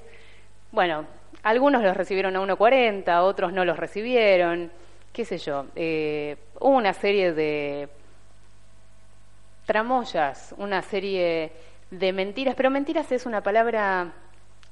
Bueno, 0.71 1.07
algunos 1.43 1.83
los 1.83 1.97
recibieron 1.97 2.37
a 2.37 2.41
1.40, 2.41 3.23
otros 3.23 3.53
no 3.53 3.65
los 3.65 3.79
recibieron, 3.79 4.71
qué 5.13 5.25
sé 5.25 5.39
yo. 5.39 5.67
Eh, 5.75 6.37
una 6.61 6.93
serie 6.93 7.33
de 7.33 7.89
tramoyas, 9.65 10.55
una 10.59 10.83
serie 10.83 11.53
de 11.91 12.13
mentiras, 12.13 12.55
pero 12.55 12.71
mentiras 12.71 13.11
es 13.13 13.27
una 13.27 13.43
palabra 13.43 14.13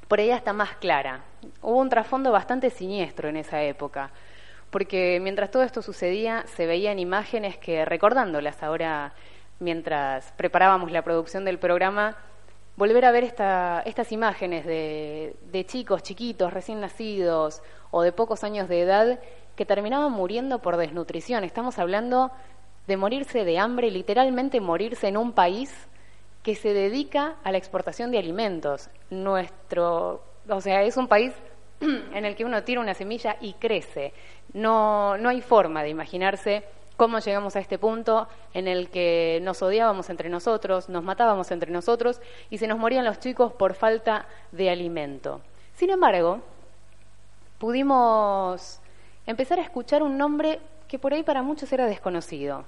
por 0.08 0.20
ahí 0.20 0.30
hasta 0.30 0.52
más 0.52 0.76
clara. 0.76 1.24
Hubo 1.62 1.78
un 1.78 1.88
trasfondo 1.88 2.30
bastante 2.32 2.70
siniestro 2.70 3.28
en 3.28 3.36
esa 3.36 3.62
época, 3.62 4.10
porque 4.70 5.18
mientras 5.20 5.50
todo 5.50 5.62
esto 5.62 5.82
sucedía 5.82 6.44
se 6.46 6.66
veían 6.66 6.98
imágenes 6.98 7.56
que, 7.56 7.84
recordándolas 7.84 8.62
ahora 8.62 9.12
mientras 9.58 10.32
preparábamos 10.32 10.92
la 10.92 11.02
producción 11.02 11.44
del 11.44 11.58
programa, 11.58 12.16
volver 12.76 13.06
a 13.06 13.10
ver 13.10 13.24
estas 13.24 14.12
imágenes 14.12 14.66
de, 14.66 15.64
chicos 15.66 16.02
chiquitos, 16.02 16.52
recién 16.52 16.80
nacidos 16.80 17.62
o 17.90 18.02
de 18.02 18.12
pocos 18.12 18.44
años 18.44 18.68
de 18.68 18.82
edad 18.82 19.18
que 19.56 19.64
terminaban 19.64 20.12
muriendo 20.12 20.60
por 20.60 20.76
desnutrición. 20.76 21.42
Estamos 21.42 21.78
hablando 21.78 22.30
de 22.86 22.98
morirse 22.98 23.44
de 23.44 23.58
hambre, 23.58 23.90
literalmente 23.90 24.60
morirse 24.60 25.08
en 25.08 25.16
un 25.16 25.32
país 25.32 25.88
que 26.46 26.54
se 26.54 26.72
dedica 26.72 27.34
a 27.42 27.50
la 27.50 27.58
exportación 27.58 28.12
de 28.12 28.18
alimentos. 28.18 28.88
Nuestro, 29.10 30.22
o 30.48 30.60
sea, 30.60 30.84
es 30.84 30.96
un 30.96 31.08
país 31.08 31.32
en 31.80 32.24
el 32.24 32.36
que 32.36 32.44
uno 32.44 32.62
tira 32.62 32.80
una 32.80 32.94
semilla 32.94 33.36
y 33.40 33.54
crece. 33.54 34.12
No, 34.52 35.18
no 35.18 35.28
hay 35.28 35.40
forma 35.40 35.82
de 35.82 35.88
imaginarse 35.88 36.62
cómo 36.96 37.18
llegamos 37.18 37.56
a 37.56 37.58
este 37.58 37.80
punto 37.80 38.28
en 38.54 38.68
el 38.68 38.90
que 38.90 39.40
nos 39.42 39.60
odiábamos 39.60 40.08
entre 40.08 40.28
nosotros, 40.28 40.88
nos 40.88 41.02
matábamos 41.02 41.50
entre 41.50 41.72
nosotros 41.72 42.20
y 42.48 42.58
se 42.58 42.68
nos 42.68 42.78
morían 42.78 43.04
los 43.04 43.18
chicos 43.18 43.52
por 43.52 43.74
falta 43.74 44.28
de 44.52 44.70
alimento. 44.70 45.40
Sin 45.74 45.90
embargo, 45.90 46.42
pudimos 47.58 48.78
empezar 49.26 49.58
a 49.58 49.62
escuchar 49.62 50.04
un 50.04 50.16
nombre 50.16 50.60
que 50.86 51.00
por 51.00 51.12
ahí 51.12 51.24
para 51.24 51.42
muchos 51.42 51.72
era 51.72 51.86
desconocido, 51.86 52.64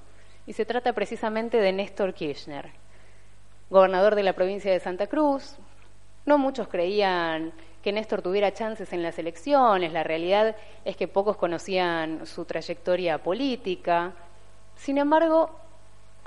y 0.48 0.54
se 0.54 0.64
trata 0.64 0.94
precisamente 0.94 1.58
de 1.58 1.72
Néstor 1.72 2.12
Kirchner, 2.12 2.72
gobernador 3.70 4.14
de 4.14 4.22
la 4.22 4.33
provincia 4.33 4.72
de 4.72 4.81
Santa 4.81 5.07
Cruz. 5.07 5.57
No 6.26 6.38
muchos 6.38 6.68
creían 6.68 7.52
que 7.83 7.92
Néstor 7.92 8.22
tuviera 8.22 8.52
chances 8.52 8.92
en 8.92 9.02
las 9.02 9.18
elecciones, 9.18 9.92
la 9.92 10.02
realidad 10.02 10.57
es 10.85 10.96
que 10.96 11.09
pocos 11.09 11.37
conocían 11.37 12.26
su 12.26 12.44
trayectoria 12.44 13.18
política. 13.18 14.12
Sin 14.76 14.98
embargo, 14.98 15.50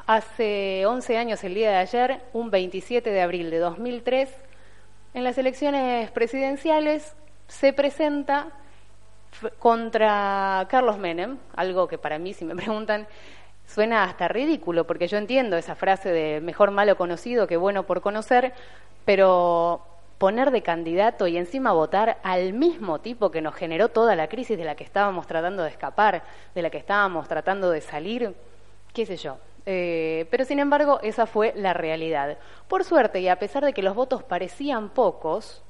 hace 0.08 0.86
11 0.86 1.17
años, 1.17 1.43
el 1.43 1.54
día 1.54 1.71
de 1.71 1.77
ayer, 1.77 2.21
un 2.34 2.49
27 2.49 3.10
de 3.10 3.21
abril 3.21 3.49
de 3.51 3.60
2003, 3.60 4.30
en 5.13 5.23
las 5.23 5.38
elecciones 5.38 6.10
presidenciales 6.12 7.15
se 7.47 7.73
presenta 7.73 8.47
contra 9.60 10.67
Carlos 10.69 10.97
Menem, 10.97 11.38
algo 11.56 11.88
que 11.88 11.97
para 11.97 12.17
mí, 12.17 12.34
si 12.34 12.45
me 12.45 12.56
preguntan, 12.56 13.08
suena 13.73 14.03
hasta 14.03 14.27
ridículo, 14.27 14.86
porque 14.86 15.07
yo 15.07 15.17
entiendo 15.17 15.57
esa 15.57 15.75
frase 15.75 16.10
de 16.10 16.41
mejor 16.41 16.71
malo 16.71 16.97
conocido 16.97 17.47
que 17.47 17.57
bueno 17.57 17.84
por 17.84 18.01
conocer, 18.01 18.53
pero 19.05 19.81
poner 20.17 20.51
de 20.51 20.62
candidato 20.62 21.25
y 21.25 21.38
encima 21.38 21.71
votar 21.71 22.17
al 22.21 22.53
mismo 22.53 22.99
tipo 22.99 23.31
que 23.31 23.41
nos 23.41 23.55
generó 23.55 23.88
toda 23.88 24.15
la 24.15 24.27
crisis 24.27 24.57
de 24.57 24.65
la 24.65 24.75
que 24.75 24.84
estábamos 24.84 25.25
tratando 25.25 25.63
de 25.63 25.69
escapar, 25.69 26.23
de 26.53 26.62
la 26.62 26.69
que 26.69 26.77
estábamos 26.77 27.27
tratando 27.27 27.71
de 27.71 27.81
salir, 27.81 28.36
qué 28.93 29.05
sé 29.05 29.17
yo. 29.17 29.38
Eh, 29.65 30.27
pero 30.29 30.43
sin 30.45 30.60
embargo, 30.60 30.99
esa 31.01 31.25
fue 31.25 31.53
la 31.55 31.73
realidad. 31.73 32.38
Por 32.67 32.84
suerte, 32.84 33.19
y 33.21 33.29
a 33.29 33.39
pesar 33.39 33.63
de 33.63 33.73
que 33.73 33.84
los 33.84 33.95
votos 33.95 34.21
parecían 34.21 34.89
pocos, 34.89 35.63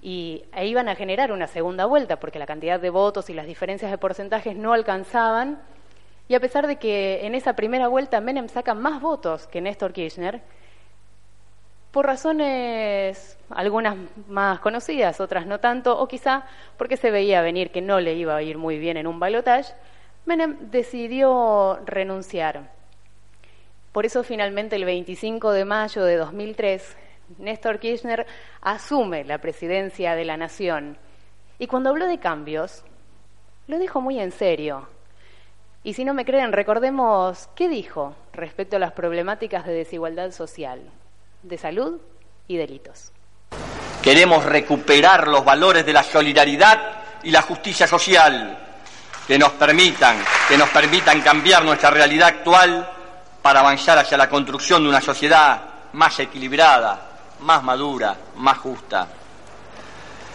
y 0.00 0.44
e 0.54 0.66
iban 0.66 0.88
a 0.88 0.94
generar 0.94 1.32
una 1.32 1.48
segunda 1.48 1.86
vuelta, 1.86 2.20
porque 2.20 2.38
la 2.38 2.46
cantidad 2.46 2.78
de 2.78 2.90
votos 2.90 3.28
y 3.28 3.34
las 3.34 3.46
diferencias 3.46 3.90
de 3.90 3.98
porcentajes 3.98 4.56
no 4.56 4.72
alcanzaban, 4.72 5.58
y 6.28 6.34
a 6.34 6.40
pesar 6.40 6.66
de 6.66 6.76
que 6.76 7.26
en 7.26 7.34
esa 7.34 7.54
primera 7.54 7.88
vuelta 7.88 8.20
Menem 8.20 8.48
saca 8.48 8.74
más 8.74 9.00
votos 9.00 9.46
que 9.46 9.60
Néstor 9.60 9.92
Kirchner, 9.92 10.42
por 11.92 12.04
razones 12.04 13.38
algunas 13.48 13.96
más 14.28 14.58
conocidas, 14.60 15.20
otras 15.20 15.46
no 15.46 15.60
tanto, 15.60 15.98
o 15.98 16.08
quizá 16.08 16.44
porque 16.76 16.96
se 16.96 17.10
veía 17.10 17.40
venir 17.42 17.70
que 17.70 17.80
no 17.80 18.00
le 18.00 18.14
iba 18.14 18.36
a 18.36 18.42
ir 18.42 18.58
muy 18.58 18.78
bien 18.78 18.96
en 18.96 19.06
un 19.06 19.20
balotaje, 19.20 19.72
Menem 20.26 20.70
decidió 20.70 21.80
renunciar. 21.86 22.70
Por 23.92 24.04
eso 24.04 24.24
finalmente 24.24 24.76
el 24.76 24.84
25 24.84 25.52
de 25.52 25.64
mayo 25.64 26.04
de 26.04 26.16
2003, 26.16 26.96
Néstor 27.38 27.78
Kirchner 27.78 28.26
asume 28.60 29.24
la 29.24 29.38
presidencia 29.38 30.14
de 30.14 30.24
la 30.24 30.36
nación. 30.36 30.98
Y 31.58 31.66
cuando 31.66 31.90
habló 31.90 32.06
de 32.06 32.18
cambios, 32.18 32.84
lo 33.68 33.78
dijo 33.78 34.00
muy 34.00 34.18
en 34.20 34.32
serio. 34.32 34.88
Y 35.86 35.94
si 35.94 36.04
no 36.04 36.14
me 36.14 36.24
creen, 36.24 36.50
recordemos 36.50 37.48
qué 37.54 37.68
dijo 37.68 38.16
respecto 38.32 38.74
a 38.74 38.80
las 38.80 38.90
problemáticas 38.90 39.64
de 39.64 39.72
desigualdad 39.72 40.32
social 40.32 40.80
de 41.44 41.58
salud 41.58 42.00
y 42.48 42.56
delitos. 42.56 43.12
Queremos 44.02 44.44
recuperar 44.44 45.28
los 45.28 45.44
valores 45.44 45.86
de 45.86 45.92
la 45.92 46.02
solidaridad 46.02 47.20
y 47.22 47.30
la 47.30 47.42
justicia 47.42 47.86
social 47.86 48.58
que 49.28 49.38
nos 49.38 49.52
permitan, 49.52 50.16
que 50.48 50.58
nos 50.58 50.70
permitan 50.70 51.20
cambiar 51.20 51.64
nuestra 51.64 51.90
realidad 51.90 52.30
actual 52.30 52.90
para 53.40 53.60
avanzar 53.60 53.96
hacia 53.96 54.18
la 54.18 54.28
construcción 54.28 54.82
de 54.82 54.88
una 54.88 55.00
sociedad 55.00 55.62
más 55.92 56.18
equilibrada, 56.18 57.10
más 57.42 57.62
madura, 57.62 58.16
más 58.38 58.58
justa. 58.58 59.06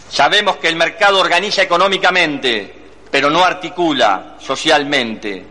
Sabemos 0.08 0.56
que 0.56 0.70
el 0.70 0.78
mercado 0.78 1.20
organiza 1.20 1.62
económicamente, 1.62 2.81
pero 3.12 3.30
no 3.30 3.44
articula 3.44 4.38
socialmente. 4.40 5.46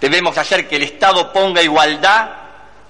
Debemos 0.00 0.38
hacer 0.38 0.68
que 0.68 0.76
el 0.76 0.84
Estado 0.84 1.32
ponga 1.32 1.60
igualdad 1.60 2.30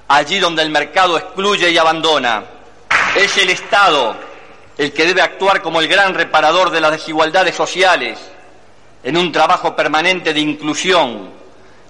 allí 0.07 0.39
donde 0.39 0.63
el 0.63 0.71
mercado 0.71 1.17
excluye 1.17 1.71
y 1.71 1.79
abandona. 1.79 2.45
Es 3.17 3.37
el 3.39 3.51
Estado 3.51 4.15
el 4.77 4.93
que 4.93 5.07
debe 5.07 5.23
actuar 5.23 5.63
como 5.63 5.81
el 5.81 5.89
gran 5.89 6.15
reparador 6.15 6.71
de 6.71 6.81
las 6.81 6.93
desigualdades 6.93 7.55
sociales 7.55 8.19
en 9.03 9.17
un 9.17 9.33
trabajo 9.33 9.75
permanente 9.75 10.33
de 10.33 10.41
inclusión 10.41 11.31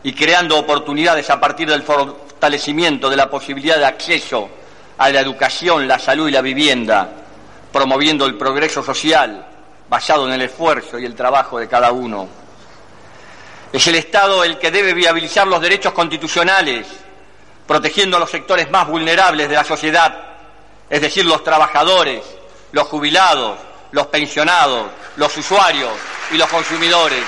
y 0.03 0.13
creando 0.13 0.59
oportunidades 0.59 1.29
a 1.31 1.39
partir 1.39 1.69
del 1.69 1.83
fortalecimiento 1.83 3.09
de 3.11 3.17
la 3.17 3.31
posibilidad 3.31 3.79
de 3.79 3.87
acceso 3.87 4.49
a 4.99 5.11
la 5.11 5.21
educación, 5.21 5.87
la 5.87 5.99
salud 5.99 6.29
y 6.29 6.33
la 6.33 6.41
vivienda, 6.41 7.09
promoviendo 7.73 8.27
el 8.27 8.37
progreso 8.37 8.83
social 8.83 9.52
basado 9.93 10.27
en 10.27 10.33
el 10.33 10.41
esfuerzo 10.41 10.99
y 10.99 11.05
el 11.05 11.15
trabajo 11.15 11.59
de 11.59 11.69
cada 11.69 11.93
uno. 11.93 12.27
Es 13.71 13.87
el 13.89 13.97
Estado 13.97 14.43
el 14.43 14.59
que 14.59 14.71
debe 14.71 14.95
viabilizar 14.95 15.47
los 15.47 15.61
derechos 15.61 15.93
constitucionales, 15.93 16.87
protegiendo 17.67 18.17
a 18.17 18.21
los 18.21 18.31
sectores 18.31 18.71
más 18.71 18.89
vulnerables 18.89 19.51
de 19.51 19.55
la 19.55 19.65
sociedad, 19.65 20.19
es 20.89 20.99
decir, 20.99 21.27
los 21.27 21.45
trabajadores, 21.45 22.25
los 22.73 22.89
jubilados, 22.89 23.59
los 23.91 24.07
pensionados, 24.07 24.87
los 25.17 25.37
usuarios 25.37 25.93
y 26.31 26.39
los 26.39 26.49
consumidores. 26.49 27.23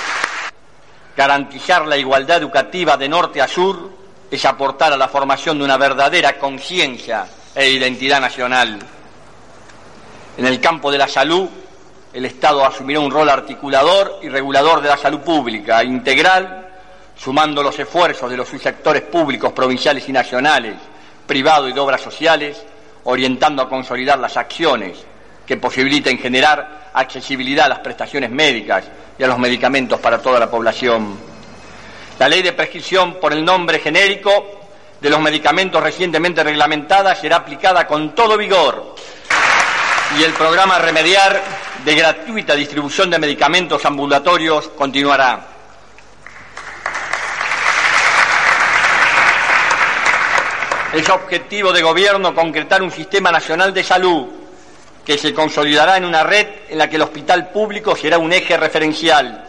Garantizar 1.14 1.86
la 1.86 1.98
igualdad 1.98 2.38
educativa 2.38 2.96
de 2.96 3.10
norte 3.10 3.42
a 3.42 3.46
sur 3.46 3.90
es 4.30 4.42
aportar 4.46 4.90
a 4.90 4.96
la 4.96 5.08
formación 5.08 5.58
de 5.58 5.64
una 5.66 5.76
verdadera 5.76 6.38
conciencia 6.38 7.26
e 7.54 7.68
identidad 7.68 8.22
nacional. 8.22 8.78
En 10.38 10.46
el 10.46 10.58
campo 10.62 10.90
de 10.90 10.96
la 10.96 11.08
salud, 11.08 11.46
el 12.14 12.24
Estado 12.26 12.64
asumirá 12.64 13.00
un 13.00 13.10
rol 13.10 13.28
articulador 13.28 14.20
y 14.22 14.28
regulador 14.28 14.80
de 14.80 14.88
la 14.88 14.96
salud 14.96 15.20
pública, 15.20 15.82
integral, 15.82 16.68
sumando 17.16 17.60
los 17.60 17.76
esfuerzos 17.76 18.30
de 18.30 18.36
los 18.36 18.48
subsectores 18.48 19.02
públicos, 19.02 19.52
provinciales 19.52 20.08
y 20.08 20.12
nacionales, 20.12 20.76
privado 21.26 21.68
y 21.68 21.72
de 21.72 21.80
obras 21.80 22.00
sociales, 22.00 22.64
orientando 23.02 23.62
a 23.62 23.68
consolidar 23.68 24.20
las 24.20 24.36
acciones 24.36 25.04
que 25.44 25.56
posibiliten 25.56 26.16
generar 26.16 26.90
accesibilidad 26.94 27.66
a 27.66 27.70
las 27.70 27.78
prestaciones 27.80 28.30
médicas 28.30 28.84
y 29.18 29.24
a 29.24 29.26
los 29.26 29.38
medicamentos 29.38 29.98
para 29.98 30.22
toda 30.22 30.38
la 30.38 30.48
población. 30.48 31.18
La 32.20 32.28
ley 32.28 32.42
de 32.42 32.52
prescripción 32.52 33.14
por 33.14 33.32
el 33.32 33.44
nombre 33.44 33.80
genérico 33.80 34.60
de 35.00 35.10
los 35.10 35.20
medicamentos 35.20 35.82
recientemente 35.82 36.44
reglamentada 36.44 37.16
será 37.16 37.36
aplicada 37.36 37.88
con 37.88 38.14
todo 38.14 38.38
vigor 38.38 38.93
y 40.18 40.22
el 40.22 40.32
programa 40.32 40.78
Remediar 40.78 41.42
de 41.84 41.94
gratuita 41.94 42.54
distribución 42.54 43.10
de 43.10 43.18
medicamentos 43.18 43.84
ambulatorios 43.84 44.68
continuará. 44.68 45.48
Es 50.92 51.08
objetivo 51.08 51.72
de 51.72 51.82
gobierno 51.82 52.34
concretar 52.34 52.80
un 52.82 52.92
sistema 52.92 53.32
nacional 53.32 53.74
de 53.74 53.82
salud 53.82 54.28
que 55.04 55.18
se 55.18 55.34
consolidará 55.34 55.96
en 55.96 56.04
una 56.04 56.22
red 56.22 56.46
en 56.68 56.78
la 56.78 56.88
que 56.88 56.96
el 56.96 57.02
hospital 57.02 57.48
público 57.48 57.96
será 57.96 58.18
un 58.18 58.32
eje 58.32 58.56
referencial, 58.56 59.44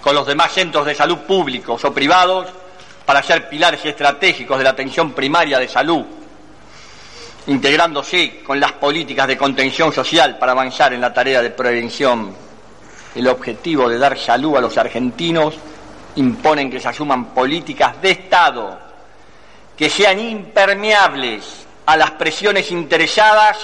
con 0.00 0.14
los 0.14 0.26
demás 0.26 0.52
centros 0.52 0.86
de 0.86 0.94
salud 0.94 1.18
públicos 1.18 1.84
o 1.84 1.92
privados 1.92 2.46
para 3.04 3.22
ser 3.22 3.48
pilares 3.48 3.84
estratégicos 3.84 4.56
de 4.56 4.64
la 4.64 4.70
atención 4.70 5.12
primaria 5.12 5.58
de 5.58 5.68
salud, 5.68 6.04
integrándose 7.46 8.42
con 8.44 8.58
las 8.58 8.72
políticas 8.72 9.26
de 9.26 9.36
contención 9.36 9.92
social 9.92 10.38
para 10.38 10.52
avanzar 10.52 10.92
en 10.92 11.00
la 11.00 11.12
tarea 11.12 11.42
de 11.42 11.50
prevención. 11.50 12.34
El 13.14 13.28
objetivo 13.28 13.88
de 13.88 13.98
dar 13.98 14.18
salud 14.18 14.56
a 14.56 14.60
los 14.60 14.76
argentinos 14.76 15.54
imponen 16.16 16.70
que 16.70 16.80
se 16.80 16.88
asuman 16.88 17.26
políticas 17.26 18.00
de 18.02 18.10
Estado 18.10 18.86
que 19.76 19.90
sean 19.90 20.18
impermeables 20.18 21.66
a 21.84 21.96
las 21.96 22.12
presiones 22.12 22.70
interesadas, 22.70 23.58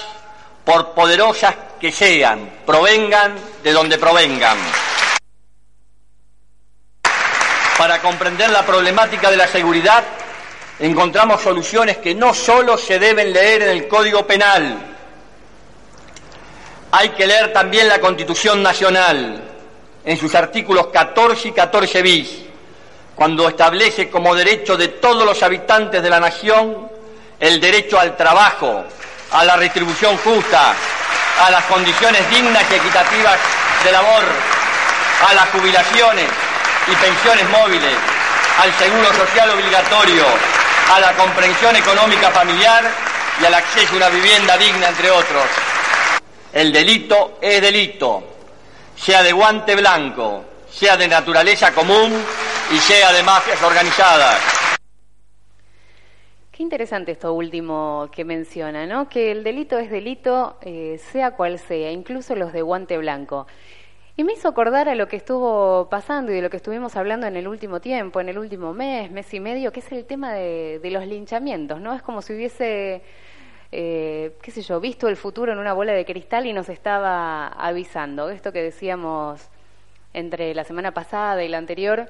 por 0.63 0.93
poderosas 0.93 1.55
que 1.79 1.91
sean, 1.91 2.49
provengan 2.65 3.35
de 3.63 3.73
donde 3.73 3.97
provengan. 3.97 4.57
Para 7.77 7.99
comprender 7.99 8.49
la 8.51 8.65
problemática 8.65 9.29
de 9.29 9.37
la 9.37 9.47
seguridad, 9.47 10.03
encontramos 10.87 11.41
soluciones 11.41 11.97
que 11.97 12.13
no 12.13 12.33
solo 12.33 12.77
se 12.77 12.99
deben 12.99 13.31
leer 13.31 13.63
en 13.63 13.69
el 13.69 13.87
Código 13.87 14.27
Penal, 14.27 14.77
hay 16.91 17.09
que 17.09 17.25
leer 17.25 17.53
también 17.53 17.87
la 17.87 17.99
Constitución 17.99 18.61
Nacional 18.61 19.41
en 20.03 20.17
sus 20.17 20.35
artículos 20.35 20.87
14 20.87 21.47
y 21.47 21.51
14 21.53 22.01
bis, 22.01 22.29
cuando 23.15 23.47
establece 23.47 24.09
como 24.09 24.35
derecho 24.35 24.75
de 24.75 24.89
todos 24.89 25.25
los 25.25 25.41
habitantes 25.41 26.03
de 26.03 26.09
la 26.09 26.19
nación 26.19 26.89
el 27.39 27.61
derecho 27.61 27.97
al 27.97 28.17
trabajo, 28.17 28.83
a 29.31 29.43
la 29.45 29.55
retribución 29.55 30.17
justa, 30.17 30.73
a 31.45 31.49
las 31.49 31.63
condiciones 31.65 32.29
dignas 32.29 32.63
y 32.69 32.75
equitativas 32.75 33.39
de 33.83 33.91
labor, 33.91 34.23
a 35.29 35.33
las 35.33 35.49
jubilaciones 35.49 36.25
y 36.87 36.95
pensiones 36.95 37.49
móviles, 37.49 37.95
al 38.61 38.73
seguro 38.77 39.13
social 39.13 39.49
obligatorio, 39.49 40.25
a 40.91 40.99
la 40.99 41.13
comprensión 41.13 41.75
económica 41.75 42.29
familiar 42.31 42.83
y 43.41 43.45
al 43.45 43.53
acceso 43.53 43.93
a 43.93 43.97
una 43.97 44.09
vivienda 44.09 44.57
digna, 44.57 44.89
entre 44.89 45.09
otros. 45.09 45.45
El 46.51 46.71
delito 46.71 47.37
es 47.41 47.61
delito, 47.61 48.23
sea 48.95 49.23
de 49.23 49.31
guante 49.31 49.75
blanco, 49.75 50.45
sea 50.69 50.97
de 50.97 51.07
naturaleza 51.07 51.71
común 51.71 52.13
y 52.71 52.77
sea 52.77 53.11
de 53.11 53.23
mafias 53.23 53.61
organizadas. 53.61 54.39
Qué 56.51 56.61
interesante 56.61 57.13
esto 57.13 57.33
último 57.33 58.09
que 58.11 58.23
menciona, 58.23 58.85
¿no? 58.85 59.09
Que 59.09 59.31
el 59.31 59.43
delito 59.43 59.79
es 59.79 59.89
delito, 59.89 60.59
eh, 60.61 61.01
sea 61.11 61.31
cual 61.31 61.57
sea, 61.57 61.91
incluso 61.91 62.35
los 62.35 62.53
de 62.53 62.61
guante 62.61 62.97
blanco. 62.99 63.47
Y 64.15 64.23
me 64.23 64.33
hizo 64.33 64.47
acordar 64.47 64.89
a 64.89 64.95
lo 64.95 65.07
que 65.07 65.15
estuvo 65.15 65.89
pasando 65.89 66.31
y 66.31 66.35
de 66.35 66.41
lo 66.43 66.51
que 66.51 66.57
estuvimos 66.57 66.95
hablando 66.95 67.25
en 67.25 67.35
el 67.35 67.47
último 67.47 67.81
tiempo, 67.81 68.21
en 68.21 68.29
el 68.29 68.37
último 68.37 68.71
mes, 68.71 69.09
mes 69.09 69.33
y 69.33 69.39
medio, 69.39 69.71
que 69.71 69.79
es 69.79 69.91
el 69.91 70.05
tema 70.05 70.33
de, 70.33 70.79
los 70.91 71.07
linchamientos, 71.07 71.81
¿no? 71.81 71.95
Es 71.95 72.03
como 72.03 72.21
si 72.21 72.33
hubiese, 72.33 73.01
eh, 73.71 74.35
qué 74.43 74.51
sé 74.51 74.61
yo, 74.61 74.79
visto 74.79 75.07
el 75.07 75.17
futuro 75.17 75.51
en 75.51 75.57
una 75.57 75.73
bola 75.73 75.93
de 75.93 76.05
cristal 76.05 76.45
y 76.45 76.53
nos 76.53 76.69
estaba 76.69 77.47
avisando. 77.47 78.29
Esto 78.29 78.51
que 78.51 78.61
decíamos 78.61 79.49
entre 80.13 80.53
la 80.53 80.63
semana 80.63 80.93
pasada 80.93 81.43
y 81.43 81.49
la 81.49 81.57
anterior, 81.57 82.07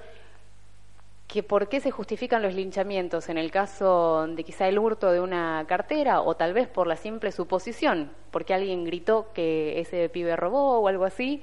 que 1.28 1.42
por 1.42 1.70
qué 1.70 1.80
se 1.80 1.92
justifican 1.92 2.42
los 2.42 2.54
linchamientos 2.54 3.30
en 3.30 3.38
el 3.38 3.50
caso 3.50 4.28
de 4.28 4.44
quizá 4.44 4.68
el 4.68 4.78
hurto 4.78 5.10
de 5.10 5.22
una 5.22 5.64
cartera 5.70 6.20
o 6.20 6.36
tal 6.36 6.52
vez 6.52 6.68
por 6.68 6.86
la 6.86 6.98
simple 6.98 7.32
suposición, 7.32 8.12
porque 8.30 8.54
alguien 8.54 8.84
gritó 8.84 9.32
que 9.34 9.80
ese 9.80 10.10
pibe 10.10 10.36
robó 10.36 10.80
o 10.80 10.88
algo 10.90 11.06
así. 11.06 11.42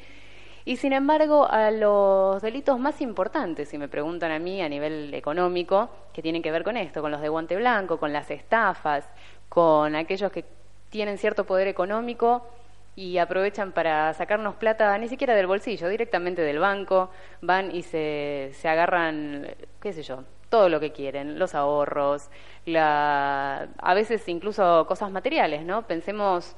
Y 0.70 0.76
sin 0.76 0.92
embargo, 0.92 1.50
a 1.50 1.72
los 1.72 2.40
delitos 2.42 2.78
más 2.78 3.00
importantes, 3.00 3.68
si 3.68 3.76
me 3.76 3.88
preguntan 3.88 4.30
a 4.30 4.38
mí 4.38 4.62
a 4.62 4.68
nivel 4.68 5.12
económico, 5.14 5.90
que 6.12 6.22
tienen 6.22 6.42
que 6.42 6.52
ver 6.52 6.62
con 6.62 6.76
esto, 6.76 7.02
con 7.02 7.10
los 7.10 7.20
de 7.20 7.28
guante 7.28 7.56
blanco, 7.56 7.98
con 7.98 8.12
las 8.12 8.30
estafas, 8.30 9.04
con 9.48 9.96
aquellos 9.96 10.30
que 10.30 10.44
tienen 10.88 11.18
cierto 11.18 11.42
poder 11.42 11.66
económico, 11.66 12.46
y 12.94 13.18
aprovechan 13.18 13.72
para 13.72 14.14
sacarnos 14.14 14.54
plata 14.54 14.96
ni 14.96 15.08
siquiera 15.08 15.34
del 15.34 15.48
bolsillo, 15.48 15.88
directamente 15.88 16.42
del 16.42 16.60
banco, 16.60 17.10
van 17.40 17.74
y 17.74 17.82
se, 17.82 18.52
se 18.54 18.68
agarran, 18.68 19.48
qué 19.82 19.92
sé 19.92 20.04
yo, 20.04 20.22
todo 20.50 20.68
lo 20.68 20.78
que 20.78 20.92
quieren, 20.92 21.36
los 21.40 21.56
ahorros, 21.56 22.30
la, 22.64 23.66
a 23.76 23.94
veces 23.94 24.28
incluso 24.28 24.86
cosas 24.86 25.10
materiales, 25.10 25.64
¿no? 25.64 25.88
Pensemos 25.88 26.54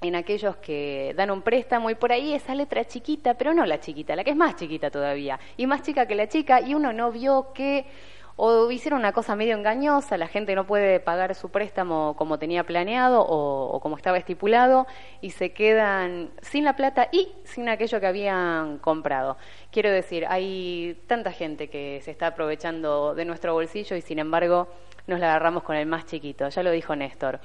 en 0.00 0.14
aquellos 0.14 0.56
que 0.56 1.12
dan 1.16 1.30
un 1.30 1.42
préstamo 1.42 1.90
y 1.90 1.94
por 1.94 2.12
ahí 2.12 2.32
esa 2.32 2.54
letra 2.54 2.84
chiquita, 2.84 3.34
pero 3.34 3.52
no 3.52 3.66
la 3.66 3.80
chiquita, 3.80 4.16
la 4.16 4.24
que 4.24 4.30
es 4.30 4.36
más 4.36 4.56
chiquita 4.56 4.90
todavía, 4.90 5.38
y 5.56 5.66
más 5.66 5.82
chica 5.82 6.06
que 6.06 6.14
la 6.14 6.28
chica, 6.28 6.60
y 6.60 6.74
uno 6.74 6.92
no 6.92 7.12
vio 7.12 7.52
que 7.52 7.86
o 8.42 8.70
hicieron 8.70 9.00
una 9.00 9.12
cosa 9.12 9.36
medio 9.36 9.54
engañosa, 9.54 10.16
la 10.16 10.26
gente 10.26 10.54
no 10.54 10.66
puede 10.66 10.98
pagar 10.98 11.34
su 11.34 11.50
préstamo 11.50 12.14
como 12.16 12.38
tenía 12.38 12.64
planeado 12.64 13.22
o, 13.28 13.78
como 13.80 13.98
estaba 13.98 14.16
estipulado 14.16 14.86
y 15.20 15.32
se 15.32 15.52
quedan 15.52 16.30
sin 16.40 16.64
la 16.64 16.74
plata 16.74 17.08
y 17.12 17.28
sin 17.44 17.68
aquello 17.68 18.00
que 18.00 18.06
habían 18.06 18.78
comprado. 18.78 19.36
Quiero 19.70 19.90
decir, 19.90 20.24
hay 20.26 20.98
tanta 21.06 21.32
gente 21.32 21.68
que 21.68 22.00
se 22.02 22.10
está 22.12 22.28
aprovechando 22.28 23.14
de 23.14 23.26
nuestro 23.26 23.52
bolsillo 23.52 23.94
y 23.94 24.00
sin 24.00 24.18
embargo 24.18 24.68
nos 25.06 25.20
la 25.20 25.26
agarramos 25.26 25.62
con 25.62 25.76
el 25.76 25.84
más 25.84 26.06
chiquito, 26.06 26.48
ya 26.48 26.62
lo 26.62 26.70
dijo 26.70 26.96
Néstor. 26.96 27.40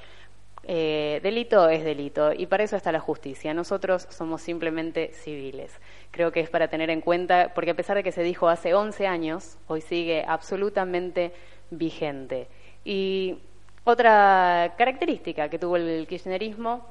Eh, 0.68 1.20
delito 1.22 1.68
es 1.68 1.84
delito 1.84 2.32
y 2.32 2.46
para 2.46 2.64
eso 2.64 2.76
está 2.76 2.90
la 2.90 3.00
justicia. 3.00 3.54
Nosotros 3.54 4.06
somos 4.10 4.42
simplemente 4.42 5.12
civiles 5.12 5.78
creo 6.16 6.32
que 6.32 6.40
es 6.40 6.50
para 6.50 6.68
tener 6.68 6.88
en 6.88 7.02
cuenta, 7.02 7.52
porque 7.54 7.72
a 7.72 7.74
pesar 7.74 7.96
de 7.96 8.02
que 8.02 8.10
se 8.10 8.22
dijo 8.22 8.48
hace 8.48 8.74
11 8.74 9.06
años, 9.06 9.58
hoy 9.68 9.82
sigue 9.82 10.24
absolutamente 10.26 11.32
vigente. 11.70 12.48
Y 12.84 13.38
Otra 13.84 14.74
característica 14.76 15.48
que 15.48 15.60
tuvo 15.60 15.76
el 15.76 16.06
kirchnerismo 16.08 16.86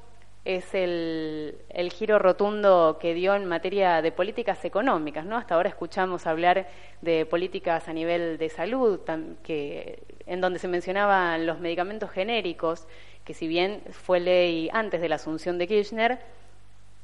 es 0.46 0.74
el, 0.74 1.58
giro 1.92 2.20
rotundo 2.20 2.98
que 3.02 3.14
dio 3.14 3.36
en 3.36 3.46
materia 3.46 4.02
de 4.02 4.14
políticas 4.14 4.64
económicas. 4.64 5.26
¿no? 5.26 5.36
Hasta 5.36 5.56
ahora 5.56 5.68
escuchamos 5.70 6.26
hablar 6.26 6.68
de 7.02 7.26
políticas 7.26 7.90
a 7.90 7.94
nivel 7.94 8.38
de 8.38 8.48
salud, 8.50 9.02
que, 9.44 10.04
en 10.26 10.40
donde 10.40 10.60
se 10.60 10.70
mencionaban 10.70 11.46
los 11.46 11.60
medicamentos 11.60 12.12
genéricos, 12.12 12.88
que 13.26 13.34
si 13.34 13.48
bien 13.48 13.82
fue 13.92 14.20
ley 14.20 14.70
antes 14.72 15.02
de 15.02 15.10
la 15.10 15.16
asunción 15.16 15.58
de 15.58 15.68
Kirchner, 15.68 16.20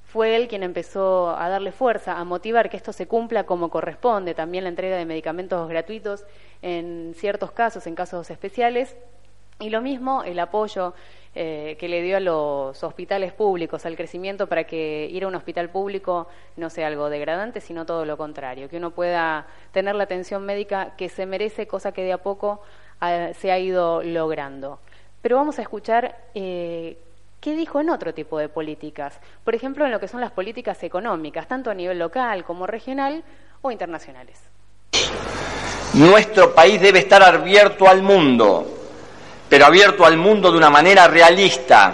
fue 0.06 0.36
él 0.36 0.48
quien 0.48 0.62
empezó 0.62 1.36
a 1.38 1.50
darle 1.50 1.72
fuerza, 1.72 2.20
a 2.20 2.24
motivar 2.26 2.70
que 2.70 2.78
esto 2.78 2.94
se 2.94 3.08
cumpla 3.08 3.46
como 3.46 3.70
corresponde, 3.70 4.34
también 4.34 4.66
la 4.66 4.70
entrega 4.70 4.98
de 4.98 5.06
medicamentos 5.06 5.68
gratuitos 5.70 6.26
en 6.62 7.14
ciertos 7.16 7.52
casos, 7.52 7.88
en 7.88 7.96
casos 7.96 8.30
especiales, 8.30 8.96
y 9.60 9.70
lo 9.70 9.82
mismo 9.82 10.24
el 10.24 10.40
apoyo 10.40 10.94
eh, 11.34 11.78
que 11.80 11.88
le 11.88 12.02
dio 12.02 12.18
a 12.18 12.20
los 12.20 12.84
hospitales 12.84 13.32
públicos, 13.32 13.86
al 13.86 13.96
crecimiento 13.96 14.48
para 14.48 14.66
que 14.66 15.08
ir 15.10 15.24
a 15.24 15.28
un 15.28 15.36
hospital 15.36 15.70
público 15.70 16.28
no 16.58 16.70
sea 16.70 16.88
algo 16.88 17.10
degradante, 17.10 17.62
sino 17.62 17.86
todo 17.86 18.04
lo 18.04 18.18
contrario, 18.18 18.68
que 18.68 18.78
uno 18.78 18.92
pueda 18.92 19.48
tener 19.72 19.96
la 19.96 20.04
atención 20.04 20.46
médica 20.46 20.96
que 20.98 21.08
se 21.08 21.26
merece, 21.26 21.68
cosa 21.68 21.94
que 21.94 22.04
de 22.04 22.12
a 22.12 22.18
poco 22.18 22.62
ah, 23.00 23.30
se 23.34 23.50
ha 23.52 23.60
ido 23.60 24.04
logrando. 24.04 24.80
Pero 25.22 25.36
vamos 25.36 25.60
a 25.60 25.62
escuchar 25.62 26.16
eh, 26.34 26.98
qué 27.40 27.56
dijo 27.56 27.80
en 27.80 27.90
otro 27.90 28.14
tipo 28.14 28.40
de 28.40 28.50
políticas, 28.50 29.20
por 29.44 29.56
ejemplo, 29.56 29.86
en 29.86 29.92
lo 29.92 30.00
que 30.00 30.08
son 30.08 30.22
las 30.22 30.32
políticas 30.32 30.82
económicas, 30.84 31.48
tanto 31.48 31.70
a 31.70 31.74
nivel 31.74 32.00
local 32.00 32.44
como 32.44 32.68
regional 32.68 33.24
o 33.62 33.72
internacionales. 33.72 34.40
Nuestro 35.94 36.56
país 36.56 36.82
debe 36.82 37.00
estar 37.00 37.22
abierto 37.22 37.88
al 37.88 38.02
mundo 38.02 38.82
pero 39.52 39.66
abierto 39.66 40.06
al 40.06 40.16
mundo 40.16 40.50
de 40.50 40.58
una 40.58 40.70
manera 40.70 41.10
realista, 41.10 41.94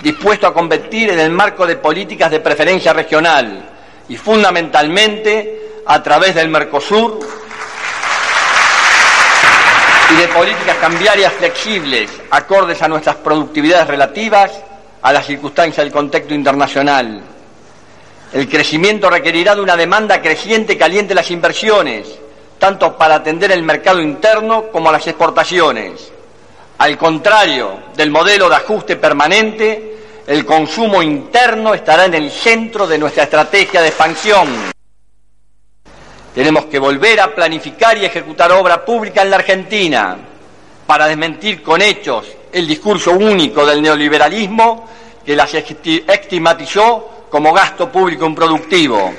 dispuesto 0.00 0.46
a 0.46 0.54
competir 0.54 1.10
en 1.10 1.18
el 1.18 1.32
marco 1.32 1.66
de 1.66 1.74
políticas 1.74 2.30
de 2.30 2.38
preferencia 2.38 2.92
regional 2.92 3.70
y 4.08 4.16
fundamentalmente 4.16 5.80
a 5.84 6.00
través 6.00 6.36
del 6.36 6.48
Mercosur 6.48 7.18
y 10.12 10.16
de 10.16 10.28
políticas 10.28 10.76
cambiarias 10.76 11.32
flexibles, 11.32 12.10
acordes 12.30 12.82
a 12.82 12.88
nuestras 12.88 13.16
productividades 13.16 13.86
relativas 13.86 14.50
a 15.00 15.12
las 15.12 15.26
circunstancias 15.26 15.84
del 15.84 15.92
contexto 15.92 16.34
internacional. 16.34 17.22
El 18.32 18.48
crecimiento 18.48 19.08
requerirá 19.08 19.54
de 19.54 19.60
una 19.60 19.76
demanda 19.76 20.20
creciente 20.20 20.76
que 20.76 20.84
aliente 20.84 21.14
las 21.14 21.30
inversiones, 21.30 22.06
tanto 22.58 22.96
para 22.96 23.16
atender 23.16 23.52
el 23.52 23.62
mercado 23.62 24.00
interno 24.00 24.64
como 24.70 24.88
a 24.88 24.92
las 24.92 25.06
exportaciones. 25.06 26.10
Al 26.78 26.98
contrario 26.98 27.84
del 27.94 28.10
modelo 28.10 28.48
de 28.48 28.56
ajuste 28.56 28.96
permanente, 28.96 29.96
el 30.26 30.44
consumo 30.44 31.02
interno 31.02 31.74
estará 31.74 32.06
en 32.06 32.14
el 32.14 32.30
centro 32.30 32.86
de 32.86 32.98
nuestra 32.98 33.24
estrategia 33.24 33.80
de 33.82 33.88
expansión. 33.88 34.72
Tenemos 36.34 36.66
que 36.66 36.78
volver 36.78 37.20
a 37.20 37.34
planificar 37.34 37.96
y 37.98 38.04
ejecutar 38.04 38.52
obra 38.52 38.84
pública 38.84 39.22
en 39.22 39.30
la 39.30 39.36
Argentina 39.36 40.16
para 40.86 41.06
desmentir 41.06 41.62
con 41.62 41.82
hechos 41.82 42.26
el 42.52 42.66
discurso 42.66 43.12
único 43.12 43.66
del 43.66 43.82
neoliberalismo 43.82 44.88
que 45.24 45.36
las 45.36 45.52
estigmatizó 45.54 47.26
como 47.30 47.52
gasto 47.52 47.90
público 47.90 48.26
improductivo. 48.26 49.12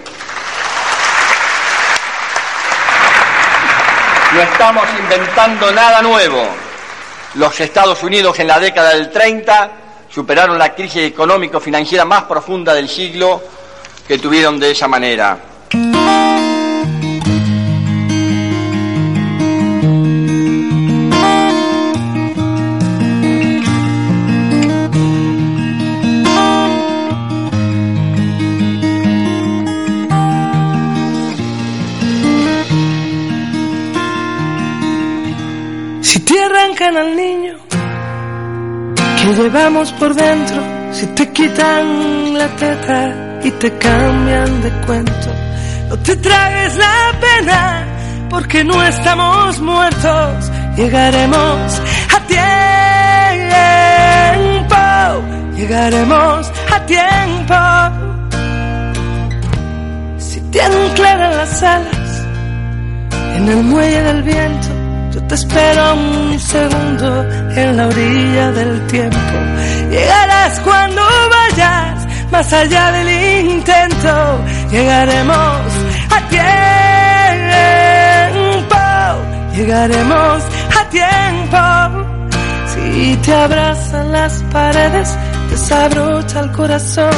No 4.34 4.41
estamos 4.41 4.88
inventando 4.99 5.71
nada 5.71 6.02
nuevo 6.02 6.63
los 7.36 7.60
Estados 7.60 8.04
Unidos 8.04 8.38
en 8.39 8.47
la 8.47 8.60
década 8.60 8.93
del 8.93 9.10
30 9.12 9.71
superaron 10.10 10.58
la 10.60 10.76
crisis 10.76 11.04
económico-financiera 11.04 12.06
más 12.06 12.23
profunda 12.23 12.73
del 12.73 12.88
siglo 12.88 13.41
que 14.08 14.19
tuvieron 14.19 14.60
de 14.60 14.71
esa 14.71 14.88
manera. 14.88 15.52
Al 36.84 37.15
niño. 37.15 37.54
Que 39.17 39.34
llevamos 39.41 39.91
por 39.93 40.13
dentro, 40.13 40.62
si 40.91 41.06
te 41.08 41.32
quitan 41.32 42.38
la 42.38 42.48
teta 42.58 43.39
y 43.41 43.52
te 43.52 43.72
cambian 43.78 44.62
de 44.62 44.69
cuento, 44.86 45.30
no 45.89 45.98
te 46.00 46.17
tragues 46.17 46.76
la 46.76 47.12
pena 47.22 47.86
porque 48.30 48.65
no 48.65 48.84
estamos 48.84 49.62
muertos, 49.62 50.52
llegaremos 50.76 51.82
a 52.15 52.19
tiempo, 54.67 54.76
llegaremos 55.56 56.52
a 56.69 56.86
tiempo. 56.86 57.56
Si 60.17 60.41
tienen 60.52 60.89
claras 60.96 61.36
las 61.38 61.63
alas 61.63 62.24
en 63.38 63.48
el 63.48 63.63
muelle 63.63 64.04
del 64.04 64.24
viento, 64.24 64.83
te 65.27 65.36
espero 65.36 65.93
un 65.93 66.39
segundo 66.39 67.23
en 67.55 67.77
la 67.77 67.88
orilla 67.88 68.51
del 68.51 68.88
tiempo. 68.88 69.17
Llegarás 69.89 70.59
cuando 70.62 71.01
vayas 71.29 72.07
más 72.31 72.51
allá 72.53 72.91
del 72.91 73.09
intento. 73.49 74.39
Llegaremos 74.71 75.62
a 76.09 76.19
tiempo. 76.29 76.43
Llegaremos 79.55 80.43
a 80.79 80.89
tiempo. 80.89 81.57
Si 82.73 83.15
te 83.17 83.33
abrazan 83.33 84.12
las 84.12 84.33
paredes, 84.51 85.17
desabrocha 85.49 86.39
el 86.39 86.51
corazón. 86.51 87.15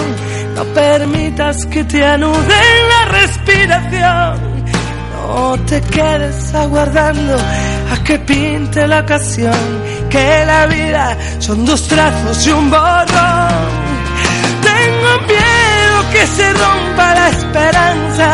No 0.55 0.63
permitas 0.65 1.65
que 1.67 1.83
te 1.85 2.05
anuden 2.05 2.89
la 2.89 3.05
respiración. 3.11 4.54
No 5.27 5.57
te 5.65 5.81
quedes 5.81 6.53
aguardando 6.53 7.35
a 7.93 8.03
que 8.03 8.19
pinte 8.19 8.87
la 8.87 8.99
ocasión, 8.99 9.63
que 10.07 10.45
la 10.45 10.67
vida 10.67 11.17
son 11.39 11.65
dos 11.65 11.87
trazos 11.87 12.45
y 12.45 12.51
un 12.51 12.69
borrón. 12.69 13.65
Tengo 14.71 15.11
miedo 15.33 15.97
que 16.13 16.27
se 16.27 16.53
rompa 16.53 17.15
la 17.15 17.29
esperanza, 17.29 18.29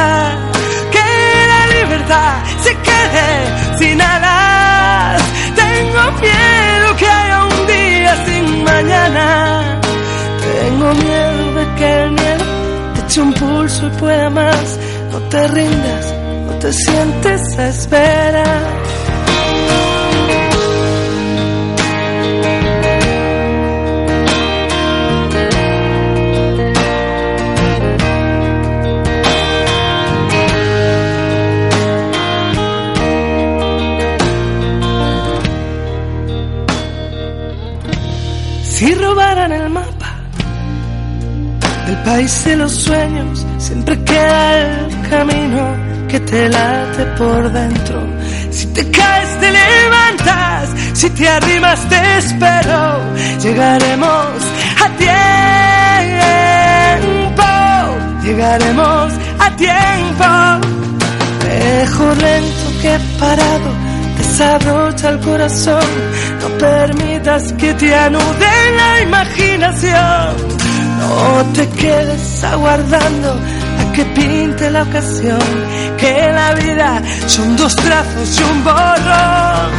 que 0.92 1.08
la 1.52 1.62
libertad 1.80 2.34
se 2.62 2.72
quede 2.88 3.30
sin 3.80 4.02
alas. 4.02 5.22
Tengo 5.56 6.04
miedo 6.20 6.88
que 7.00 7.08
haya 7.08 7.44
un 7.46 7.68
día 7.68 8.26
sin 8.26 8.64
mañana. 8.66 9.80
Tengo 10.60 10.94
miedo 10.94 11.54
de 11.54 11.76
que 11.78 12.04
el 12.04 12.12
miedo 12.12 12.46
te 12.96 13.02
eche 13.02 13.22
un 13.22 13.34
pulso 13.34 13.88
y 13.88 13.90
pueda 13.92 14.30
más. 14.30 14.80
No 15.12 15.20
te 15.30 15.48
rindas, 15.50 16.11
no 16.46 16.54
te 16.60 16.74
sientes 16.74 17.42
a 17.58 17.68
esperar. 17.70 18.82
Si 38.64 38.96
robaran 38.96 39.52
el 39.52 39.70
mapa 39.70 40.16
del 41.86 41.98
país 41.98 42.46
de 42.46 42.56
los 42.56 42.72
sueños, 42.74 43.46
siempre 43.60 44.04
queda 44.04 44.58
el 44.58 45.10
camino 45.10 45.91
que 46.12 46.20
te 46.20 46.50
late 46.50 47.06
por 47.18 47.52
dentro. 47.54 48.06
Si 48.52 48.66
te 48.68 48.92
caes, 48.92 49.40
te 49.40 49.50
levantas, 49.50 50.70
si 50.94 51.10
te 51.10 51.30
arrimas, 51.30 51.80
te 51.88 52.18
espero. 52.18 53.00
Llegaremos 53.42 54.36
a 54.84 54.90
tiempo, 55.06 55.14
llegaremos 58.26 59.14
a 59.40 59.56
tiempo. 59.56 60.26
Mejor 61.48 62.18
lento 62.18 62.68
que 62.82 63.00
parado 63.18 63.72
desabrocha 64.18 65.10
el 65.12 65.20
corazón, 65.20 65.90
no 66.42 66.50
permitas 66.58 67.54
que 67.54 67.74
te 67.76 67.96
anude 67.96 68.52
la 68.76 69.02
imaginación, 69.02 70.36
no 71.00 71.46
te 71.54 71.70
quedes 71.70 72.44
aguardando 72.44 73.30
a 73.80 73.92
que 73.94 74.04
pinte 74.06 74.70
la 74.72 74.84
ocasión, 74.84 75.40
que 76.02 76.32
la 76.34 76.54
vida 76.56 77.02
son 77.28 77.56
dos 77.56 77.76
trazos 77.76 78.40
y 78.40 78.44
un 78.44 78.64
borrón. 78.64 79.72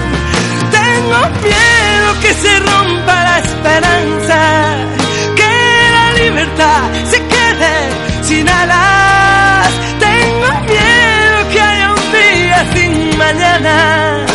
Tengo 0.70 1.20
miedo 1.42 2.08
que 2.22 2.32
se 2.42 2.52
rompa 2.60 3.14
la 3.28 3.38
esperanza, 3.40 4.40
que 5.38 5.52
la 5.96 6.06
libertad 6.22 6.82
se 7.10 7.18
quede 7.32 7.74
sin 8.22 8.48
alas. 8.48 9.70
Tengo 9.98 10.50
miedo 10.72 11.38
que 11.52 11.60
haya 11.60 11.86
un 11.90 12.06
día 12.20 12.58
sin 12.74 13.18
mañana. 13.18 14.26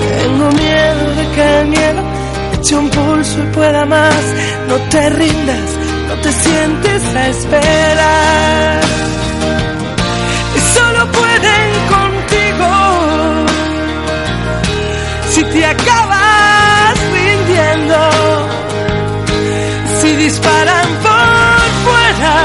Tengo 0.00 0.50
miedo 0.52 1.04
de 1.18 1.24
que 1.34 1.60
el 1.60 1.66
miedo 1.68 2.02
eche 2.54 2.76
un 2.76 2.88
pulso 2.88 3.38
y 3.42 3.46
pueda 3.54 3.84
más. 3.84 4.24
No 4.68 4.76
te 4.90 5.10
rindas, 5.10 5.68
no 6.08 6.14
te 6.22 6.32
sientes 6.32 7.02
a 7.14 7.28
esperar. 7.28 8.95
Pueden 11.36 11.70
contigo. 11.94 12.70
Si 15.28 15.44
te 15.44 15.66
acabas 15.66 16.94
rindiendo, 17.12 17.98
si 20.00 20.16
disparan 20.16 20.88
por 21.04 21.60
fuera 21.84 22.36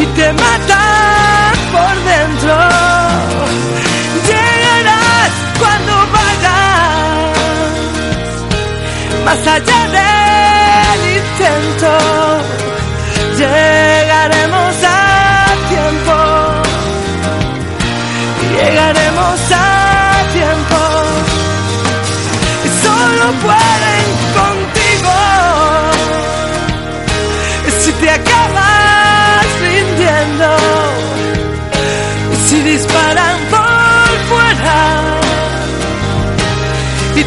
y 0.00 0.06
te 0.16 0.32
matan 0.32 1.54
por 1.74 1.94
dentro, 2.12 2.56
llegarás 4.28 5.32
cuando 5.60 5.92
vayas 6.16 7.36
más 9.24 9.42
allá 9.54 9.80
del 9.96 11.00
intento, 11.20 11.92
llegaremos 13.38 14.55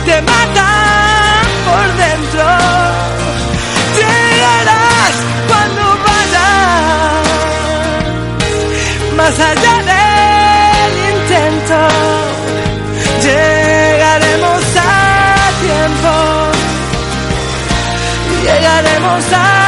te 0.05 0.21
matan 0.21 1.45
por 1.67 1.87
dentro. 2.03 2.45
Llegarás 3.99 5.15
cuando 5.47 5.83
vayas 6.07 7.25
más 9.17 9.35
allá 9.39 9.75
del 9.91 10.91
intento. 11.13 11.79
Llegaremos 13.23 14.63
a 14.75 14.89
tiempo. 15.61 16.13
Llegaremos 18.43 19.23
a 19.33 19.58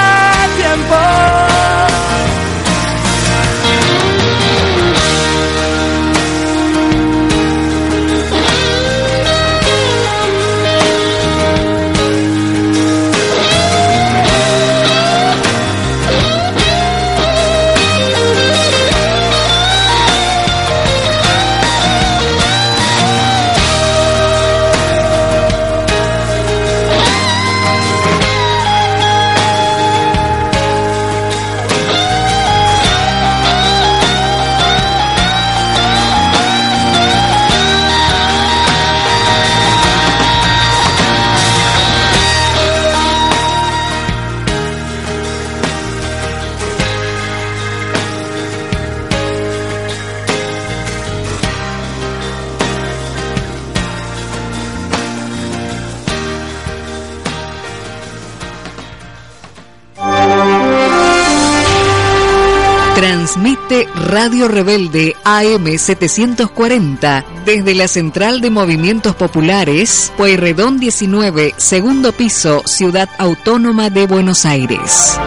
Radio 64.12 64.50
Rebelde 64.50 65.15
AM 65.24 65.78
740 65.78 67.26
desde 67.45 67.74
la 67.74 67.88
Central 67.88 68.41
de 68.41 68.50
Movimientos 68.50 69.15
Populares, 69.15 70.12
Pueyrredón 70.17 70.82
19, 70.82 71.54
segundo 71.56 72.12
piso, 72.12 72.62
Ciudad 72.65 73.08
Autónoma 73.17 73.89
de 73.89 74.08
Buenos 74.08 74.43
Aires. 74.43 75.17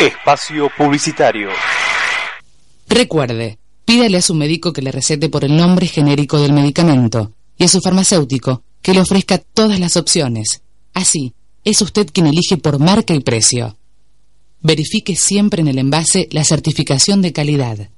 Espacio 0.00 0.70
Publicitario. 0.78 1.50
Recuerde, 2.88 3.58
pídale 3.84 4.16
a 4.16 4.22
su 4.22 4.34
médico 4.34 4.72
que 4.72 4.80
le 4.80 4.92
recete 4.92 5.28
por 5.28 5.44
el 5.44 5.54
nombre 5.54 5.86
genérico 5.86 6.40
del 6.40 6.54
medicamento 6.54 7.32
y 7.58 7.64
a 7.64 7.68
su 7.68 7.82
farmacéutico 7.82 8.62
que 8.80 8.94
le 8.94 9.02
ofrezca 9.02 9.36
todas 9.36 9.78
las 9.78 9.98
opciones. 9.98 10.62
Así, 10.94 11.34
es 11.64 11.82
usted 11.82 12.08
quien 12.10 12.28
elige 12.28 12.56
por 12.56 12.78
marca 12.78 13.12
y 13.12 13.20
precio. 13.20 13.76
Verifique 14.62 15.16
siempre 15.16 15.62
en 15.62 15.68
el 15.68 15.78
envase 15.78 16.28
la 16.32 16.44
certificación 16.44 17.22
de 17.22 17.32
calidad. 17.32 17.88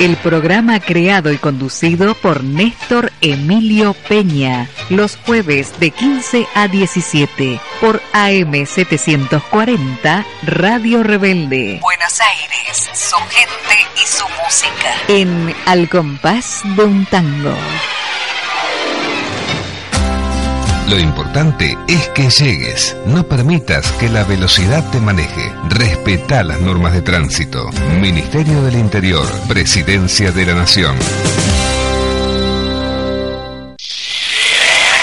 El 0.00 0.16
programa 0.16 0.80
creado 0.80 1.32
y 1.32 1.38
conducido 1.38 2.14
por 2.14 2.42
Néstor 2.42 3.12
Emilio 3.20 3.94
Peña, 4.08 4.68
los 4.88 5.16
jueves 5.16 5.78
de 5.78 5.90
15 5.90 6.46
a 6.54 6.68
17 6.68 7.60
por 7.80 8.02
AM 8.12 8.66
740 8.66 10.26
Radio 10.42 11.02
Rebelde. 11.02 11.78
Buenos 11.82 12.20
Aires, 12.20 12.90
su 12.94 13.16
gente 13.16 13.86
y 14.02 14.06
su 14.06 14.24
música. 14.42 14.94
En 15.08 15.54
Al 15.66 15.88
compás 15.88 16.62
de 16.76 16.84
un 16.84 17.04
tango. 17.06 17.54
Lo 20.88 21.00
importante 21.00 21.76
es 21.88 22.08
que 22.10 22.30
llegues. 22.30 22.96
No 23.06 23.26
permitas 23.26 23.90
que 23.92 24.08
la 24.08 24.22
velocidad 24.22 24.88
te 24.92 25.00
maneje. 25.00 25.52
Respeta 25.68 26.44
las 26.44 26.60
normas 26.60 26.92
de 26.92 27.02
tránsito. 27.02 27.70
Ministerio 28.00 28.62
del 28.62 28.76
Interior. 28.76 29.26
Presidencia 29.48 30.30
de 30.30 30.46
la 30.46 30.54
Nación. 30.54 30.96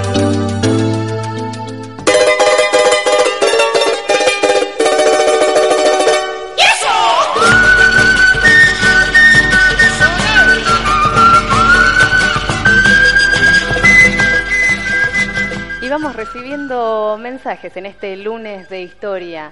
recibiendo 16.33 17.19
mensajes 17.21 17.77
en 17.77 17.87
este 17.87 18.17
lunes 18.17 18.69
de 18.69 18.83
historia, 18.83 19.51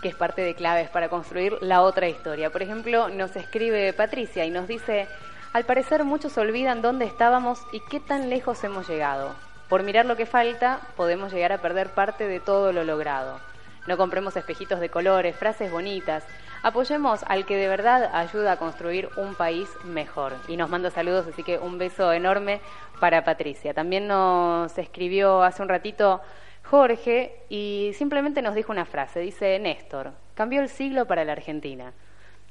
que 0.00 0.08
es 0.08 0.14
parte 0.14 0.40
de 0.42 0.54
claves 0.54 0.88
para 0.88 1.08
construir 1.08 1.58
la 1.62 1.82
otra 1.82 2.06
historia. 2.06 2.48
Por 2.48 2.62
ejemplo, 2.62 3.08
nos 3.08 3.34
escribe 3.34 3.92
Patricia 3.92 4.44
y 4.44 4.50
nos 4.50 4.68
dice, 4.68 5.08
al 5.52 5.64
parecer 5.64 6.04
muchos 6.04 6.38
olvidan 6.38 6.80
dónde 6.80 7.06
estábamos 7.06 7.62
y 7.72 7.80
qué 7.80 7.98
tan 7.98 8.30
lejos 8.30 8.62
hemos 8.62 8.88
llegado. 8.88 9.34
Por 9.68 9.82
mirar 9.82 10.06
lo 10.06 10.14
que 10.14 10.24
falta, 10.24 10.78
podemos 10.96 11.32
llegar 11.32 11.50
a 11.50 11.58
perder 11.58 11.88
parte 11.88 12.28
de 12.28 12.38
todo 12.38 12.72
lo 12.72 12.84
logrado. 12.84 13.40
No 13.88 13.96
compremos 13.96 14.36
espejitos 14.36 14.78
de 14.78 14.90
colores, 14.90 15.34
frases 15.34 15.72
bonitas. 15.72 16.22
Apoyemos 16.62 17.24
al 17.26 17.44
que 17.46 17.56
de 17.56 17.66
verdad 17.66 18.14
ayuda 18.14 18.52
a 18.52 18.58
construir 18.58 19.08
un 19.16 19.34
país 19.34 19.68
mejor. 19.82 20.34
Y 20.46 20.56
nos 20.56 20.70
manda 20.70 20.92
saludos, 20.92 21.26
así 21.26 21.42
que 21.42 21.58
un 21.58 21.78
beso 21.78 22.12
enorme 22.12 22.60
para 23.02 23.24
Patricia. 23.24 23.74
También 23.74 24.06
nos 24.06 24.78
escribió 24.78 25.42
hace 25.42 25.60
un 25.60 25.68
ratito 25.68 26.20
Jorge 26.62 27.34
y 27.48 27.90
simplemente 27.94 28.42
nos 28.42 28.54
dijo 28.54 28.70
una 28.70 28.84
frase. 28.84 29.18
Dice, 29.18 29.58
Néstor, 29.58 30.12
cambió 30.34 30.60
el 30.60 30.68
siglo 30.68 31.04
para 31.08 31.24
la 31.24 31.32
Argentina. 31.32 31.94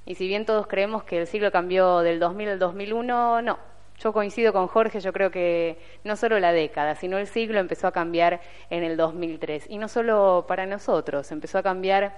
Y 0.05 0.15
si 0.15 0.27
bien 0.27 0.45
todos 0.45 0.67
creemos 0.67 1.05
que 1.05 1.19
el 1.19 1.27
siglo 1.27 1.53
cambió 1.53 1.99
del 1.99 2.19
2000 2.19 2.49
al 2.49 2.59
2001, 2.59 3.41
no. 3.43 3.59
Yo 3.97 4.11
coincido 4.11 4.51
con 4.51 4.67
Jorge, 4.67 4.99
yo 4.99 5.13
creo 5.13 5.31
que 5.31 5.79
no 6.03 6.17
solo 6.17 6.37
la 6.37 6.51
década, 6.51 6.95
sino 6.95 7.17
el 7.17 7.27
siglo 7.27 7.57
empezó 7.57 7.87
a 7.87 7.93
cambiar 7.93 8.41
en 8.69 8.83
el 8.83 8.97
2003. 8.97 9.67
Y 9.69 9.77
no 9.77 9.87
solo 9.87 10.43
para 10.49 10.65
nosotros, 10.65 11.31
empezó 11.31 11.59
a 11.59 11.63
cambiar 11.63 12.11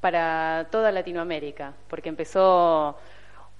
para 0.00 0.68
toda 0.70 0.92
Latinoamérica, 0.92 1.74
porque 1.88 2.08
empezó 2.08 2.96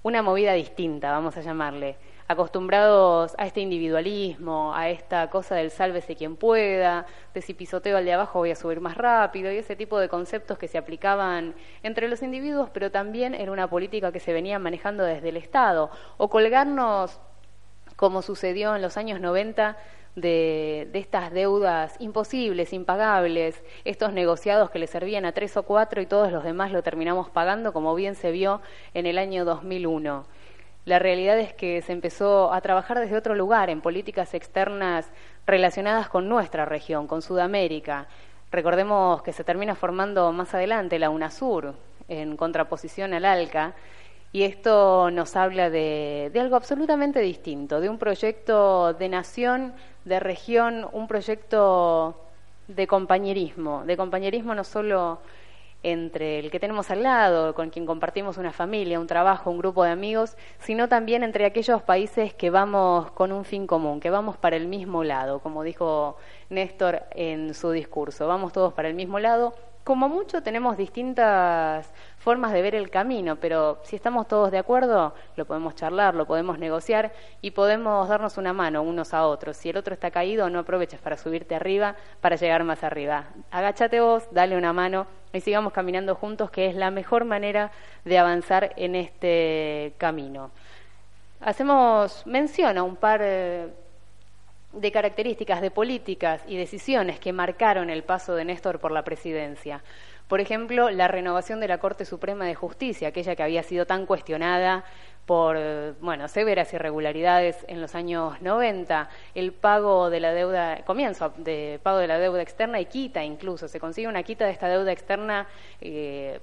una 0.03 0.21
movida 0.21 0.53
distinta, 0.53 1.11
vamos 1.11 1.35
a 1.35 1.41
llamarle. 1.41 1.97
Acostumbrados 2.31 3.35
a 3.37 3.45
este 3.45 3.59
individualismo, 3.59 4.73
a 4.73 4.87
esta 4.87 5.29
cosa 5.29 5.55
del 5.55 5.69
sálvese 5.69 6.15
quien 6.15 6.37
pueda, 6.37 7.05
de 7.33 7.41
si 7.41 7.53
pisoteo 7.53 7.97
al 7.97 8.05
de 8.05 8.13
abajo 8.13 8.39
voy 8.39 8.51
a 8.51 8.55
subir 8.55 8.79
más 8.79 8.95
rápido, 8.95 9.51
y 9.51 9.57
ese 9.57 9.75
tipo 9.75 9.99
de 9.99 10.07
conceptos 10.07 10.57
que 10.57 10.69
se 10.69 10.77
aplicaban 10.77 11.55
entre 11.83 12.07
los 12.07 12.23
individuos, 12.23 12.69
pero 12.69 12.89
también 12.89 13.35
en 13.35 13.49
una 13.49 13.69
política 13.69 14.13
que 14.13 14.21
se 14.21 14.31
venía 14.31 14.59
manejando 14.59 15.03
desde 15.03 15.27
el 15.27 15.35
Estado, 15.35 15.91
o 16.15 16.29
colgarnos 16.29 17.19
como 17.97 18.21
sucedió 18.21 18.77
en 18.77 18.81
los 18.81 18.95
años 18.95 19.19
90 19.19 19.75
de, 20.15 20.87
de, 20.89 20.99
estas 20.99 21.33
deudas 21.33 21.97
imposibles, 21.99 22.71
impagables, 22.71 23.61
estos 23.83 24.13
negociados 24.13 24.69
que 24.69 24.79
le 24.79 24.87
servían 24.87 25.25
a 25.25 25.33
tres 25.33 25.57
o 25.57 25.63
cuatro 25.63 26.01
y 26.01 26.05
todos 26.05 26.31
los 26.31 26.45
demás 26.45 26.71
lo 26.71 26.81
terminamos 26.81 27.29
pagando, 27.29 27.73
como 27.73 27.93
bien 27.93 28.15
se 28.15 28.31
vio 28.31 28.61
en 28.93 29.05
el 29.05 29.17
año 29.17 29.43
2001. 29.43 30.25
La 30.85 30.97
realidad 30.97 31.37
es 31.37 31.53
que 31.53 31.81
se 31.83 31.91
empezó 31.91 32.51
a 32.51 32.61
trabajar 32.61 32.99
desde 32.99 33.15
otro 33.15 33.35
lugar, 33.35 33.69
en 33.69 33.81
políticas 33.81 34.33
externas 34.33 35.07
relacionadas 35.45 36.09
con 36.09 36.27
nuestra 36.27 36.65
región, 36.65 37.05
con 37.05 37.21
Sudamérica. 37.21 38.07
Recordemos 38.51 39.21
que 39.21 39.31
se 39.31 39.43
termina 39.43 39.75
formando 39.75 40.31
más 40.31 40.53
adelante 40.55 40.97
la 40.97 41.11
UNASUR, 41.11 41.75
en 42.07 42.35
contraposición 42.35 43.13
al 43.13 43.25
ALCA, 43.25 43.75
y 44.33 44.43
esto 44.43 45.11
nos 45.11 45.35
habla 45.35 45.69
de, 45.69 46.31
de, 46.33 46.39
algo 46.39 46.55
absolutamente 46.55 47.19
distinto, 47.19 47.79
de 47.79 47.89
un 47.89 47.99
proyecto 47.99 48.93
de 48.93 49.09
nación, 49.09 49.73
de 50.05 50.19
región, 50.19 50.87
un 50.93 51.07
proyecto 51.07 52.17
de 52.67 52.87
compañerismo, 52.87 53.83
de 53.85 53.97
compañerismo 53.97 54.55
no 54.55 54.63
solo 54.63 55.19
entre 55.83 56.39
el 56.39 56.51
que 56.51 56.59
tenemos 56.59 56.91
al 56.91 57.03
lado, 57.03 57.55
con 57.55 57.69
quien 57.69 57.85
compartimos 57.85 58.37
una 58.37 58.51
familia, 58.51 58.99
un 58.99 59.07
trabajo, 59.07 59.49
un 59.49 59.57
grupo 59.57 59.83
de 59.83 59.91
amigos, 59.91 60.37
sino 60.59 60.87
también 60.87 61.23
entre 61.23 61.45
aquellos 61.45 61.81
países 61.81 62.33
que 62.33 62.49
vamos 62.49 63.11
con 63.11 63.31
un 63.31 63.45
fin 63.45 63.65
común, 63.65 63.99
que 63.99 64.09
vamos 64.09 64.37
para 64.37 64.55
el 64.55 64.67
mismo 64.67 65.03
lado, 65.03 65.39
como 65.39 65.63
dijo 65.63 66.17
Néstor 66.49 67.03
en 67.11 67.53
su 67.53 67.71
discurso, 67.71 68.27
vamos 68.27 68.53
todos 68.53 68.73
para 68.73 68.87
el 68.87 68.93
mismo 68.93 69.19
lado. 69.19 69.53
Como 69.83 70.09
mucho 70.09 70.43
tenemos 70.43 70.77
distintas 70.77 71.91
formas 72.21 72.53
de 72.53 72.61
ver 72.61 72.75
el 72.75 72.91
camino, 72.91 73.35
pero 73.35 73.79
si 73.83 73.95
estamos 73.95 74.27
todos 74.27 74.51
de 74.51 74.59
acuerdo, 74.59 75.13
lo 75.35 75.45
podemos 75.45 75.75
charlar, 75.75 76.13
lo 76.13 76.27
podemos 76.27 76.59
negociar 76.59 77.11
y 77.41 77.51
podemos 77.51 78.07
darnos 78.07 78.37
una 78.37 78.53
mano 78.53 78.83
unos 78.83 79.13
a 79.13 79.25
otros. 79.25 79.57
Si 79.57 79.69
el 79.69 79.77
otro 79.77 79.95
está 79.95 80.11
caído, 80.11 80.49
no 80.49 80.59
aproveches 80.59 80.99
para 80.99 81.17
subirte 81.17 81.55
arriba, 81.55 81.95
para 82.21 82.35
llegar 82.35 82.63
más 82.63 82.83
arriba. 82.83 83.25
Agáchate 83.49 83.99
vos, 84.01 84.23
dale 84.31 84.55
una 84.55 84.71
mano 84.71 85.07
y 85.33 85.41
sigamos 85.41 85.73
caminando 85.73 86.13
juntos, 86.13 86.51
que 86.51 86.67
es 86.67 86.75
la 86.75 86.91
mejor 86.91 87.25
manera 87.25 87.71
de 88.05 88.19
avanzar 88.19 88.73
en 88.77 88.95
este 88.95 89.93
camino. 89.97 90.51
Hacemos 91.39 92.25
mención 92.27 92.77
a 92.77 92.83
un 92.83 92.97
par 92.97 93.21
de 93.21 94.91
características, 94.93 95.59
de 95.59 95.71
políticas 95.71 96.43
y 96.47 96.55
decisiones 96.55 97.19
que 97.19 97.33
marcaron 97.33 97.89
el 97.89 98.03
paso 98.03 98.35
de 98.35 98.45
Néstor 98.45 98.79
por 98.79 98.91
la 98.91 99.03
presidencia. 99.03 99.81
Por 100.31 100.39
ejemplo, 100.39 100.89
la 100.91 101.09
renovación 101.09 101.59
de 101.59 101.67
la 101.67 101.79
Corte 101.79 102.05
Suprema 102.05 102.45
de 102.45 102.55
Justicia, 102.55 103.09
aquella 103.09 103.35
que 103.35 103.43
había 103.43 103.63
sido 103.63 103.85
tan 103.85 104.05
cuestionada 104.05 104.85
por 105.25 105.57
bueno, 105.99 106.29
severas 106.29 106.73
irregularidades 106.73 107.65
en 107.67 107.81
los 107.81 107.95
años 107.95 108.41
90, 108.41 109.09
el 109.35 109.51
pago 109.51 110.09
de 110.09 110.21
la 110.21 110.31
deuda, 110.31 110.85
comienzo 110.85 111.33
de 111.35 111.81
pago 111.83 111.97
de 111.97 112.07
la 112.07 112.17
deuda 112.17 112.41
externa 112.41 112.79
y 112.79 112.85
quita 112.85 113.25
incluso, 113.25 113.67
se 113.67 113.81
consigue 113.81 114.07
una 114.07 114.23
quita 114.23 114.45
de 114.45 114.51
esta 114.51 114.69
deuda 114.69 114.93
externa 114.93 115.47
eh, 115.81 116.39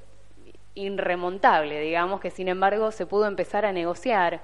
irremontable, 0.74 1.80
digamos, 1.80 2.20
que 2.20 2.30
sin 2.30 2.48
embargo 2.48 2.90
se 2.90 3.06
pudo 3.06 3.26
empezar 3.26 3.64
a 3.64 3.72
negociar 3.72 4.42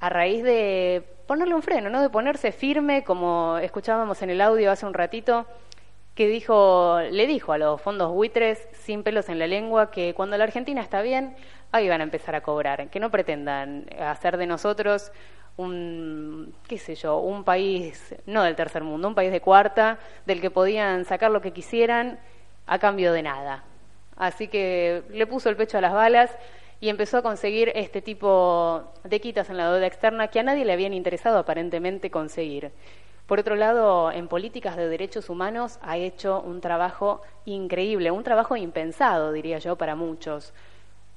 a 0.00 0.08
raíz 0.10 0.44
de 0.44 1.02
ponerle 1.26 1.54
un 1.54 1.62
freno, 1.62 1.88
¿no? 1.88 2.02
De 2.02 2.10
ponerse 2.10 2.52
firme, 2.52 3.04
como 3.04 3.56
escuchábamos 3.56 4.20
en 4.20 4.28
el 4.28 4.42
audio 4.42 4.70
hace 4.70 4.84
un 4.84 4.92
ratito, 4.92 5.46
que 6.18 6.26
dijo, 6.26 6.98
le 7.12 7.28
dijo 7.28 7.52
a 7.52 7.58
los 7.58 7.80
fondos 7.80 8.12
buitres 8.12 8.66
sin 8.72 9.04
pelos 9.04 9.28
en 9.28 9.38
la 9.38 9.46
lengua 9.46 9.92
que 9.92 10.14
cuando 10.14 10.36
la 10.36 10.42
Argentina 10.42 10.80
está 10.80 11.00
bien, 11.00 11.36
ahí 11.70 11.88
van 11.88 12.00
a 12.00 12.02
empezar 12.02 12.34
a 12.34 12.40
cobrar, 12.40 12.90
que 12.90 12.98
no 12.98 13.12
pretendan 13.12 13.86
hacer 14.00 14.36
de 14.36 14.48
nosotros 14.48 15.12
un, 15.56 16.52
qué 16.66 16.76
sé 16.76 16.96
yo, 16.96 17.18
un 17.18 17.44
país, 17.44 18.16
no 18.26 18.42
del 18.42 18.56
tercer 18.56 18.82
mundo, 18.82 19.06
un 19.06 19.14
país 19.14 19.30
de 19.30 19.40
cuarta, 19.40 20.00
del 20.26 20.40
que 20.40 20.50
podían 20.50 21.04
sacar 21.04 21.30
lo 21.30 21.40
que 21.40 21.52
quisieran 21.52 22.18
a 22.66 22.80
cambio 22.80 23.12
de 23.12 23.22
nada. 23.22 23.62
Así 24.16 24.48
que 24.48 25.04
le 25.10 25.24
puso 25.28 25.48
el 25.50 25.54
pecho 25.54 25.78
a 25.78 25.80
las 25.80 25.92
balas 25.92 26.36
y 26.80 26.88
empezó 26.88 27.18
a 27.18 27.22
conseguir 27.22 27.70
este 27.76 28.02
tipo 28.02 28.92
de 29.04 29.20
quitas 29.20 29.50
en 29.50 29.56
la 29.56 29.70
deuda 29.70 29.86
externa 29.86 30.26
que 30.26 30.40
a 30.40 30.42
nadie 30.42 30.64
le 30.64 30.72
habían 30.72 30.94
interesado 30.94 31.38
aparentemente 31.38 32.10
conseguir. 32.10 32.72
Por 33.28 33.40
otro 33.40 33.56
lado, 33.56 34.10
en 34.10 34.26
políticas 34.26 34.74
de 34.74 34.88
derechos 34.88 35.28
humanos 35.28 35.78
ha 35.82 35.98
hecho 35.98 36.40
un 36.40 36.62
trabajo 36.62 37.20
increíble, 37.44 38.10
un 38.10 38.24
trabajo 38.24 38.56
impensado, 38.56 39.32
diría 39.32 39.58
yo, 39.58 39.76
para 39.76 39.94
muchos. 39.94 40.54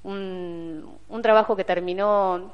Un, 0.04 0.98
trabajo 1.22 1.56
que 1.56 1.64
terminó 1.64 2.52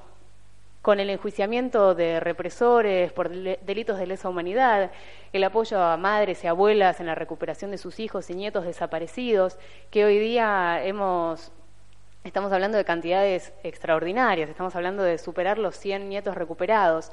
con 0.80 1.00
el 1.00 1.10
enjuiciamiento 1.10 1.96
de 1.96 2.20
represores 2.20 3.12
por 3.12 3.30
delitos 3.30 3.98
de 3.98 4.06
lesa 4.06 4.28
humanidad, 4.28 4.92
el 5.32 5.42
apoyo 5.42 5.82
a 5.82 5.96
madres 5.96 6.44
y 6.44 6.46
abuelas 6.46 7.00
en 7.00 7.06
la 7.06 7.16
recuperación 7.16 7.72
de 7.72 7.78
sus 7.78 7.98
hijos 7.98 8.30
y 8.30 8.34
nietos 8.34 8.64
desaparecidos, 8.64 9.58
que 9.90 10.04
hoy 10.04 10.20
día 10.20 10.84
hemos 10.84 11.50
estamos 12.22 12.52
hablando 12.52 12.78
de 12.78 12.84
cantidades 12.84 13.52
extraordinarias, 13.64 14.50
estamos 14.50 14.76
hablando 14.76 15.02
de 15.02 15.18
superar 15.18 15.58
los 15.58 15.76
100 15.76 16.08
nietos 16.08 16.36
recuperados. 16.36 17.10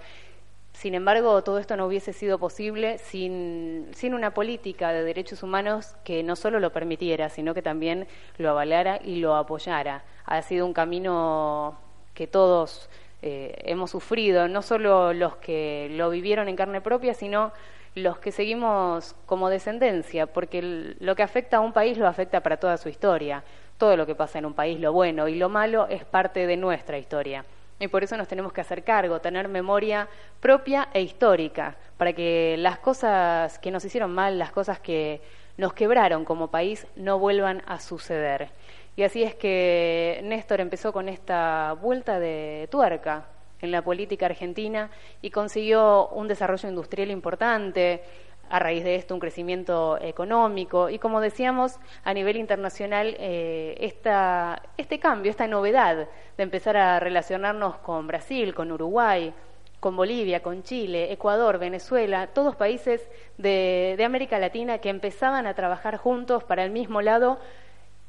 Sin 0.75 0.93
embargo, 0.93 1.41
todo 1.41 1.57
esto 1.57 1.77
no 1.77 1.87
hubiese 1.87 2.11
sido 2.11 2.37
posible 2.37 2.97
sin, 2.97 3.87
sin, 3.93 4.13
una 4.13 4.33
política 4.33 4.91
de 4.91 5.03
derechos 5.03 5.41
humanos 5.41 5.95
que 6.03 6.21
no 6.21 6.35
solo 6.35 6.59
lo 6.59 6.73
permitiera, 6.73 7.29
sino 7.29 7.53
que 7.53 7.61
también 7.61 8.07
lo 8.37 8.49
avalara 8.49 8.99
y 9.01 9.15
lo 9.15 9.35
apoyara. 9.35 10.03
Ha 10.25 10.41
sido 10.41 10.65
un 10.65 10.73
camino 10.73 11.77
que 12.13 12.27
todos 12.27 12.89
eh, 13.21 13.55
hemos 13.63 13.91
sufrido, 13.91 14.49
no 14.49 14.61
solo 14.61 15.13
los 15.13 15.37
que 15.37 15.87
lo 15.91 16.09
vivieron 16.09 16.49
en 16.49 16.57
carne 16.57 16.81
propia, 16.81 17.13
sino 17.13 17.53
los 17.95 18.17
que 18.17 18.33
seguimos 18.33 19.15
como 19.25 19.49
descendencia, 19.49 20.27
porque 20.27 20.61
lo 20.99 21.15
que 21.15 21.23
afecta 21.23 21.57
a 21.57 21.61
un 21.61 21.71
país 21.71 21.97
lo 21.97 22.05
afecta 22.05 22.41
para 22.41 22.57
toda 22.57 22.75
su 22.75 22.89
historia. 22.89 23.45
Todo 23.77 23.95
lo 23.95 24.05
que 24.05 24.13
pasa 24.13 24.39
en 24.39 24.45
un 24.45 24.53
país, 24.53 24.77
lo 24.81 24.91
bueno 24.91 25.29
y 25.29 25.35
lo 25.35 25.47
malo, 25.47 25.87
es 25.87 26.03
parte 26.03 26.45
de 26.47 26.57
nuestra 26.57 26.97
historia. 26.97 27.45
Y 27.79 27.87
por 27.87 28.03
eso 28.03 28.15
nos 28.15 28.27
tenemos 28.27 28.53
que 28.53 28.61
hacer 28.61 28.83
cargo, 28.83 29.19
tener 29.19 29.47
memoria 29.47 30.07
propia 30.39 30.87
e 30.93 31.01
histórica, 31.01 31.75
para 31.97 32.13
que 32.13 32.55
las 32.57 32.79
cosas 32.79 33.59
que 33.59 33.71
nos 33.71 33.83
hicieron 33.83 34.13
mal, 34.13 34.39
las 34.39 34.51
cosas 34.51 34.79
que 34.79 35.21
nos 35.57 35.73
quebraron 35.73 36.23
como 36.23 36.49
país, 36.49 36.87
no 36.95 37.19
vuelvan 37.19 37.61
a 37.67 37.79
suceder. 37.79 38.49
Y 38.95 39.03
así 39.03 39.23
es 39.23 39.35
que 39.35 40.21
Néstor 40.23 40.61
empezó 40.61 40.93
con 40.93 41.09
esta 41.09 41.73
vuelta 41.81 42.19
de 42.19 42.67
tuerca 42.71 43.25
en 43.61 43.71
la 43.71 43.81
política 43.81 44.27
argentina 44.27 44.89
y 45.21 45.31
consiguió 45.31 46.07
un 46.09 46.27
desarrollo 46.27 46.69
industrial 46.69 47.11
importante, 47.11 48.03
a 48.49 48.59
raíz 48.59 48.83
de 48.83 48.95
esto 48.95 49.13
un 49.13 49.19
crecimiento 49.19 49.97
económico 50.01 50.89
y 50.89 50.99
como 50.99 51.21
decíamos 51.21 51.79
a 52.03 52.13
nivel 52.13 52.37
internacional 52.37 53.15
eh, 53.19 53.75
este 53.79 54.99
cambio, 54.99 55.31
esta 55.31 55.47
novedad 55.47 56.07
de 56.37 56.43
empezar 56.43 56.77
a 56.77 56.99
relacionarnos 56.99 57.77
con 57.77 58.07
Brasil, 58.07 58.53
con 58.53 58.71
Uruguay, 58.71 59.33
con 59.79 59.95
Bolivia, 59.95 60.41
con 60.41 60.63
Chile, 60.63 61.11
Ecuador, 61.11 61.59
Venezuela, 61.59 62.27
todos 62.27 62.55
países 62.55 63.07
de, 63.37 63.95
de 63.97 64.03
América 64.03 64.39
Latina 64.39 64.79
que 64.79 64.89
empezaban 64.89 65.45
a 65.47 65.53
trabajar 65.53 65.97
juntos 65.97 66.43
para 66.43 66.63
el 66.63 66.71
mismo 66.71 67.01
lado 67.01 67.39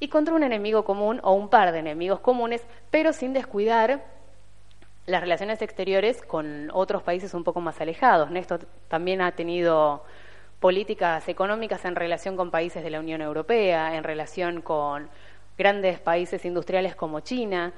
y 0.00 0.08
contra 0.08 0.34
un 0.34 0.42
enemigo 0.42 0.84
común 0.84 1.20
o 1.22 1.32
un 1.32 1.48
par 1.48 1.72
de 1.72 1.78
enemigos 1.78 2.20
comunes, 2.20 2.62
pero 2.90 3.12
sin 3.12 3.32
descuidar 3.32 4.02
las 5.06 5.20
relaciones 5.20 5.62
exteriores 5.62 6.20
con 6.22 6.70
otros 6.72 7.02
países 7.02 7.32
un 7.32 7.44
poco 7.44 7.60
más 7.60 7.80
alejados. 7.80 8.30
Néstor 8.30 8.66
también 8.88 9.20
ha 9.22 9.32
tenido 9.32 10.04
políticas 10.66 11.28
económicas 11.28 11.84
en 11.84 11.94
relación 11.94 12.36
con 12.36 12.50
países 12.50 12.82
de 12.82 12.90
la 12.90 12.98
Unión 12.98 13.22
Europea, 13.22 13.94
en 13.94 14.02
relación 14.02 14.62
con 14.62 15.08
grandes 15.56 16.00
países 16.00 16.44
industriales 16.44 16.96
como 16.96 17.20
China, 17.20 17.72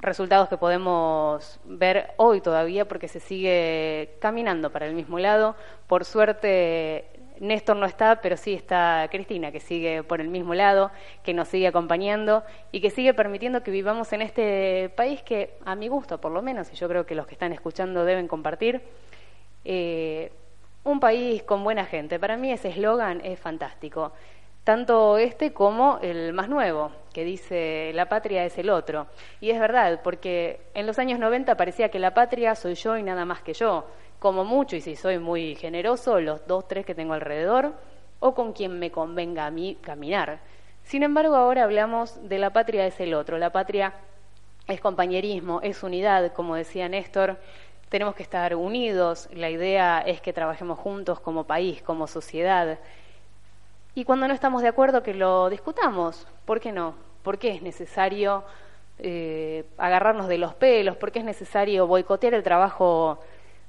resultados 0.00 0.48
que 0.48 0.56
podemos 0.56 1.60
ver 1.64 2.08
hoy 2.16 2.40
todavía 2.40 2.88
porque 2.88 3.06
se 3.06 3.20
sigue 3.20 4.16
caminando 4.18 4.72
para 4.72 4.86
el 4.86 4.94
mismo 4.94 5.20
lado. 5.20 5.54
Por 5.86 6.04
suerte, 6.04 7.04
Néstor 7.38 7.76
no 7.76 7.86
está, 7.86 8.20
pero 8.20 8.36
sí 8.36 8.54
está 8.54 9.06
Cristina, 9.08 9.52
que 9.52 9.60
sigue 9.60 10.02
por 10.02 10.20
el 10.20 10.26
mismo 10.26 10.52
lado, 10.52 10.90
que 11.22 11.32
nos 11.32 11.46
sigue 11.46 11.68
acompañando 11.68 12.42
y 12.72 12.80
que 12.80 12.90
sigue 12.90 13.14
permitiendo 13.14 13.62
que 13.62 13.70
vivamos 13.70 14.12
en 14.12 14.22
este 14.22 14.90
país 14.96 15.22
que, 15.22 15.54
a 15.64 15.76
mi 15.76 15.86
gusto 15.86 16.20
por 16.20 16.32
lo 16.32 16.42
menos, 16.42 16.72
y 16.72 16.74
yo 16.74 16.88
creo 16.88 17.06
que 17.06 17.14
los 17.14 17.28
que 17.28 17.34
están 17.34 17.52
escuchando 17.52 18.04
deben 18.04 18.26
compartir, 18.26 18.82
eh, 19.64 20.32
un 20.84 21.00
país 21.00 21.42
con 21.42 21.64
buena 21.64 21.86
gente. 21.86 22.18
Para 22.18 22.36
mí 22.36 22.52
ese 22.52 22.68
eslogan 22.68 23.20
es 23.24 23.38
fantástico. 23.38 24.12
Tanto 24.64 25.18
este 25.18 25.52
como 25.52 25.98
el 26.00 26.32
más 26.32 26.48
nuevo, 26.48 26.90
que 27.12 27.24
dice 27.24 27.90
la 27.94 28.08
patria 28.08 28.44
es 28.44 28.56
el 28.56 28.70
otro. 28.70 29.06
Y 29.40 29.50
es 29.50 29.60
verdad, 29.60 30.00
porque 30.02 30.60
en 30.74 30.86
los 30.86 30.98
años 30.98 31.18
90 31.18 31.56
parecía 31.56 31.90
que 31.90 31.98
la 31.98 32.14
patria 32.14 32.54
soy 32.54 32.74
yo 32.74 32.96
y 32.96 33.02
nada 33.02 33.24
más 33.24 33.42
que 33.42 33.52
yo. 33.52 33.84
Como 34.18 34.44
mucho, 34.44 34.76
y 34.76 34.80
si 34.80 34.96
soy 34.96 35.18
muy 35.18 35.54
generoso, 35.54 36.18
los 36.20 36.46
dos, 36.46 36.66
tres 36.66 36.86
que 36.86 36.94
tengo 36.94 37.12
alrededor, 37.12 37.74
o 38.20 38.34
con 38.34 38.54
quien 38.54 38.78
me 38.78 38.90
convenga 38.90 39.44
a 39.44 39.50
mí 39.50 39.76
caminar. 39.82 40.38
Sin 40.82 41.02
embargo, 41.02 41.36
ahora 41.36 41.64
hablamos 41.64 42.26
de 42.26 42.38
la 42.38 42.50
patria 42.50 42.86
es 42.86 42.98
el 43.00 43.12
otro. 43.12 43.36
La 43.36 43.50
patria 43.50 43.92
es 44.66 44.80
compañerismo, 44.80 45.60
es 45.62 45.82
unidad, 45.82 46.32
como 46.32 46.56
decía 46.56 46.88
Néstor, 46.88 47.36
tenemos 47.94 48.16
que 48.16 48.24
estar 48.24 48.56
unidos, 48.56 49.28
la 49.32 49.50
idea 49.50 50.00
es 50.04 50.20
que 50.20 50.32
trabajemos 50.32 50.80
juntos 50.80 51.20
como 51.20 51.44
país, 51.44 51.80
como 51.80 52.08
sociedad. 52.08 52.80
Y 53.94 54.02
cuando 54.02 54.26
no 54.26 54.34
estamos 54.34 54.62
de 54.62 54.68
acuerdo, 54.68 55.04
que 55.04 55.14
lo 55.14 55.48
discutamos. 55.48 56.26
¿Por 56.44 56.58
qué 56.58 56.72
no? 56.72 56.96
¿Por 57.22 57.38
qué 57.38 57.52
es 57.52 57.62
necesario 57.62 58.42
eh, 58.98 59.64
agarrarnos 59.78 60.26
de 60.26 60.38
los 60.38 60.54
pelos? 60.56 60.96
¿Por 60.96 61.12
qué 61.12 61.20
es 61.20 61.24
necesario 61.24 61.86
boicotear 61.86 62.34
el 62.34 62.42
trabajo 62.42 63.20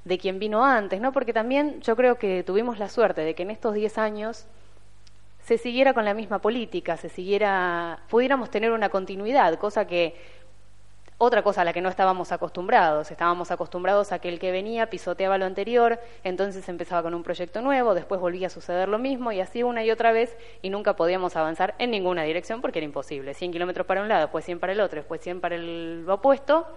de 0.06 0.18
quien 0.18 0.40
vino 0.40 0.66
antes? 0.66 1.00
¿no? 1.00 1.12
Porque 1.12 1.32
también 1.32 1.80
yo 1.82 1.96
creo 1.96 2.18
que 2.18 2.42
tuvimos 2.42 2.80
la 2.80 2.90
suerte 2.90 3.22
de 3.22 3.36
que 3.36 3.44
en 3.44 3.52
estos 3.52 3.76
10 3.76 4.00
años 4.00 4.48
se 5.44 5.60
siguiera 5.60 5.94
con 5.94 6.04
la 6.04 6.16
misma 6.16 6.40
política, 6.40 6.98
se 6.98 7.10
siguiera, 7.10 8.00
pudiéramos 8.10 8.50
tener 8.50 8.72
una 8.72 8.90
continuidad, 8.90 9.60
cosa 9.60 9.86
que 9.86 10.16
otra 11.18 11.44
cosa 11.44 11.62
a 11.62 11.66
la 11.66 11.74
que 11.74 11.82
no 11.82 11.90
estábamos 11.90 12.32
acostumbrados. 12.32 13.10
Estábamos 13.12 13.52
acostumbrados 13.52 14.12
a 14.12 14.20
que 14.20 14.30
el 14.30 14.40
que 14.40 14.52
venía 14.52 14.90
pisoteaba 14.90 15.38
lo 15.38 15.46
anterior, 15.46 16.00
entonces 16.24 16.68
empezaba 16.68 17.04
con 17.04 17.14
un 17.14 17.24
proyecto 17.24 17.62
nuevo, 17.62 17.94
después 17.94 18.20
volvía 18.20 18.48
a 18.48 18.50
suceder 18.50 18.90
lo 18.90 18.98
mismo 18.98 19.32
y 19.32 19.40
así 19.40 19.64
una 19.64 19.84
y 19.84 19.92
otra 19.92 20.12
vez 20.12 20.36
y 20.62 20.70
nunca 20.70 20.96
podíamos 20.96 21.36
avanzar 21.36 21.76
en 21.80 21.92
ninguna 21.92 22.24
dirección 22.24 22.62
porque 22.62 22.80
era 22.80 22.86
imposible. 22.86 23.34
100 23.34 23.52
kilómetros 23.52 23.88
para 23.88 24.02
un 24.02 24.10
lado, 24.10 24.22
después 24.22 24.44
100 24.44 24.60
para 24.60 24.74
el 24.74 24.82
otro, 24.82 24.98
después 24.98 25.22
100 25.22 25.40
para 25.40 25.56
el 25.56 26.06
opuesto, 26.10 26.68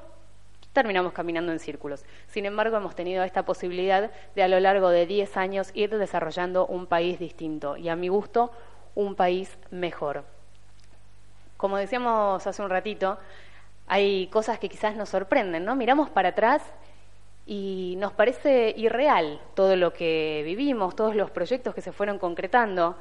terminamos 0.73 1.13
caminando 1.13 1.51
en 1.51 1.59
círculos. 1.59 2.05
Sin 2.29 2.47
embargo, 2.47 2.77
hemos 2.77 2.95
tenido 2.95 3.25
esta 3.25 3.45
posibilidad 3.45 4.13
de 4.37 4.43
a 4.43 4.49
lo 4.49 4.61
largo 4.61 4.91
de 4.91 5.07
10 5.07 5.37
años 5.37 5.71
ir 5.75 5.97
desarrollando 5.97 6.67
un 6.67 6.87
país 6.87 7.19
distinto 7.19 7.77
y 7.77 7.89
a 7.89 7.97
mi 7.97 8.07
gusto 8.09 8.53
un 8.95 9.17
país 9.17 9.59
mejor. 9.71 10.25
Como 11.57 11.77
decíamos 11.77 12.47
hace 12.47 12.63
un 12.63 12.71
ratito, 12.71 13.19
hay 13.89 14.27
cosas 14.29 14.59
que 14.59 14.69
quizás 14.69 14.95
nos 14.97 15.09
sorprenden, 15.09 15.65
¿no? 15.65 15.75
Miramos 15.75 16.11
para 16.11 16.31
atrás 16.31 16.63
y 17.47 17.95
nos 17.97 18.13
parece 18.13 18.75
irreal 18.77 19.41
todo 19.55 19.75
lo 19.75 19.93
que 19.93 20.43
vivimos, 20.45 20.95
todos 20.95 21.17
los 21.17 21.31
proyectos 21.31 21.75
que 21.75 21.81
se 21.81 21.93
fueron 21.93 22.19
concretando. 22.19 22.97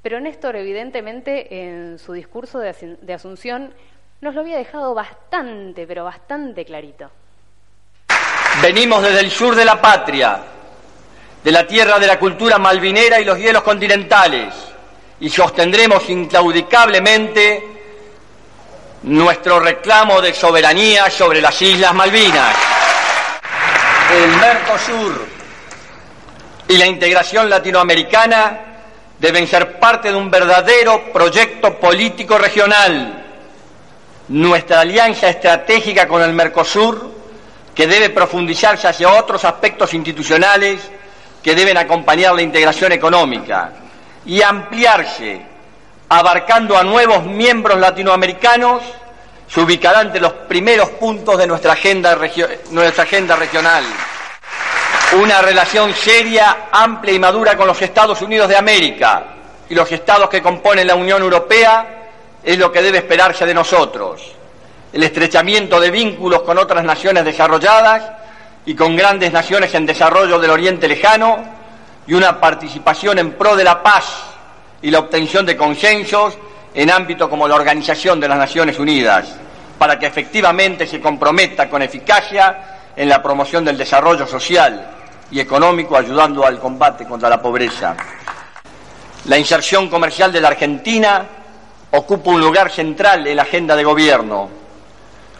Pero 0.00 0.20
Néstor, 0.20 0.54
evidentemente, 0.54 1.62
en 1.68 1.98
su 1.98 2.12
discurso 2.12 2.60
de, 2.60 3.12
Asunción, 3.12 3.74
nos 4.20 4.34
lo 4.34 4.42
había 4.42 4.56
dejado 4.56 4.94
bastante, 4.94 5.86
pero 5.86 6.04
bastante 6.04 6.64
clarito. 6.64 7.10
Venimos 8.62 9.02
desde 9.02 9.20
el 9.20 9.30
sur 9.30 9.56
de 9.56 9.64
la 9.64 9.80
patria, 9.80 10.40
de 11.42 11.52
la 11.52 11.66
tierra 11.66 11.98
de 11.98 12.06
la 12.06 12.18
cultura 12.18 12.58
malvinera 12.58 13.20
y 13.20 13.24
los 13.24 13.38
hielos 13.38 13.62
continentales, 13.62 14.54
y 15.18 15.28
sostendremos 15.28 16.08
inclaudicablemente 16.08 17.77
nuestro 19.02 19.60
reclamo 19.60 20.20
de 20.20 20.34
soberanía 20.34 21.10
sobre 21.10 21.40
las 21.40 21.60
Islas 21.62 21.94
Malvinas. 21.94 22.56
El 24.12 24.36
Mercosur 24.36 25.26
y 26.68 26.76
la 26.76 26.86
integración 26.86 27.48
latinoamericana 27.48 28.60
deben 29.18 29.46
ser 29.46 29.78
parte 29.78 30.10
de 30.10 30.16
un 30.16 30.30
verdadero 30.30 31.12
proyecto 31.12 31.78
político 31.78 32.38
regional. 32.38 33.24
Nuestra 34.28 34.80
alianza 34.80 35.28
estratégica 35.28 36.06
con 36.06 36.22
el 36.22 36.32
Mercosur, 36.32 37.14
que 37.74 37.86
debe 37.86 38.10
profundizarse 38.10 38.88
hacia 38.88 39.10
otros 39.10 39.44
aspectos 39.44 39.94
institucionales 39.94 40.80
que 41.42 41.54
deben 41.54 41.76
acompañar 41.76 42.34
la 42.34 42.42
integración 42.42 42.92
económica 42.92 43.72
y 44.26 44.42
ampliarse 44.42 45.47
abarcando 46.08 46.76
a 46.76 46.84
nuevos 46.84 47.24
miembros 47.24 47.78
latinoamericanos, 47.78 48.82
se 49.46 49.60
ubicará 49.60 50.02
entre 50.02 50.20
los 50.20 50.32
primeros 50.32 50.90
puntos 50.90 51.38
de 51.38 51.46
nuestra 51.46 51.72
agenda, 51.72 52.16
nuestra 52.70 53.04
agenda 53.04 53.36
regional. 53.36 53.84
Una 55.20 55.40
relación 55.40 55.94
seria, 55.94 56.68
amplia 56.70 57.14
y 57.14 57.18
madura 57.18 57.56
con 57.56 57.66
los 57.66 57.80
Estados 57.80 58.20
Unidos 58.20 58.48
de 58.48 58.56
América 58.56 59.24
y 59.68 59.74
los 59.74 59.90
estados 59.90 60.28
que 60.28 60.42
componen 60.42 60.86
la 60.86 60.94
Unión 60.94 61.22
Europea 61.22 62.08
es 62.42 62.58
lo 62.58 62.70
que 62.70 62.82
debe 62.82 62.98
esperarse 62.98 63.46
de 63.46 63.54
nosotros. 63.54 64.22
El 64.92 65.02
estrechamiento 65.02 65.80
de 65.80 65.90
vínculos 65.90 66.42
con 66.42 66.58
otras 66.58 66.84
naciones 66.84 67.24
desarrolladas 67.24 68.02
y 68.66 68.74
con 68.74 68.96
grandes 68.96 69.32
naciones 69.32 69.74
en 69.74 69.86
desarrollo 69.86 70.38
del 70.38 70.50
Oriente 70.50 70.88
Lejano 70.88 71.38
y 72.06 72.14
una 72.14 72.38
participación 72.38 73.18
en 73.18 73.32
pro 73.32 73.56
de 73.56 73.64
la 73.64 73.82
paz 73.82 74.27
y 74.82 74.90
la 74.90 75.00
obtención 75.00 75.44
de 75.44 75.56
consensos 75.56 76.36
en 76.74 76.90
ámbitos 76.90 77.28
como 77.28 77.48
la 77.48 77.54
Organización 77.54 78.20
de 78.20 78.28
las 78.28 78.38
Naciones 78.38 78.78
Unidas, 78.78 79.34
para 79.78 79.98
que 79.98 80.06
efectivamente 80.06 80.86
se 80.86 81.00
comprometa 81.00 81.68
con 81.68 81.82
eficacia 81.82 82.90
en 82.94 83.08
la 83.08 83.22
promoción 83.22 83.64
del 83.64 83.78
desarrollo 83.78 84.26
social 84.26 84.90
y 85.30 85.40
económico, 85.40 85.96
ayudando 85.96 86.44
al 86.44 86.58
combate 86.58 87.04
contra 87.04 87.28
la 87.28 87.40
pobreza. 87.40 87.96
La 89.24 89.38
inserción 89.38 89.88
comercial 89.88 90.32
de 90.32 90.40
la 90.40 90.48
Argentina 90.48 91.26
ocupa 91.90 92.30
un 92.30 92.40
lugar 92.40 92.70
central 92.70 93.26
en 93.26 93.36
la 93.36 93.42
agenda 93.42 93.76
de 93.76 93.84
gobierno. 93.84 94.48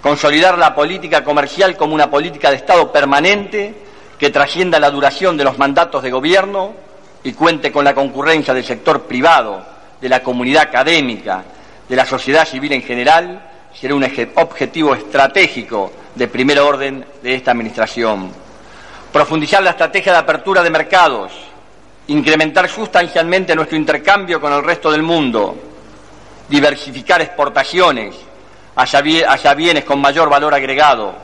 Consolidar 0.02 0.58
la 0.58 0.74
política 0.74 1.24
comercial 1.24 1.76
como 1.76 1.94
una 1.94 2.10
política 2.10 2.50
de 2.50 2.56
Estado 2.56 2.92
permanente 2.92 3.74
que 4.18 4.30
trascienda 4.30 4.78
la 4.78 4.90
duración 4.90 5.36
de 5.36 5.44
los 5.44 5.58
mandatos 5.58 6.02
de 6.02 6.10
gobierno 6.10 6.87
y 7.28 7.34
cuente 7.34 7.70
con 7.70 7.84
la 7.84 7.94
concurrencia 7.94 8.54
del 8.54 8.64
sector 8.64 9.02
privado, 9.02 9.62
de 10.00 10.08
la 10.08 10.22
comunidad 10.22 10.62
académica, 10.62 11.44
de 11.86 11.94
la 11.94 12.06
sociedad 12.06 12.48
civil 12.48 12.72
en 12.72 12.82
general, 12.82 13.42
será 13.78 13.94
un 13.94 14.06
objetivo 14.36 14.94
estratégico 14.94 15.92
de 16.14 16.26
primer 16.26 16.58
orden 16.58 17.04
de 17.22 17.34
esta 17.34 17.50
Administración. 17.50 18.30
Profundizar 19.12 19.62
la 19.62 19.70
estrategia 19.70 20.12
de 20.12 20.18
apertura 20.18 20.62
de 20.62 20.70
mercados, 20.70 21.32
incrementar 22.06 22.66
sustancialmente 22.66 23.54
nuestro 23.54 23.76
intercambio 23.76 24.40
con 24.40 24.50
el 24.54 24.64
resto 24.64 24.90
del 24.90 25.02
mundo, 25.02 25.54
diversificar 26.48 27.20
exportaciones 27.20 28.14
hacia 28.74 29.54
bienes 29.54 29.84
con 29.84 30.00
mayor 30.00 30.30
valor 30.30 30.54
agregado, 30.54 31.14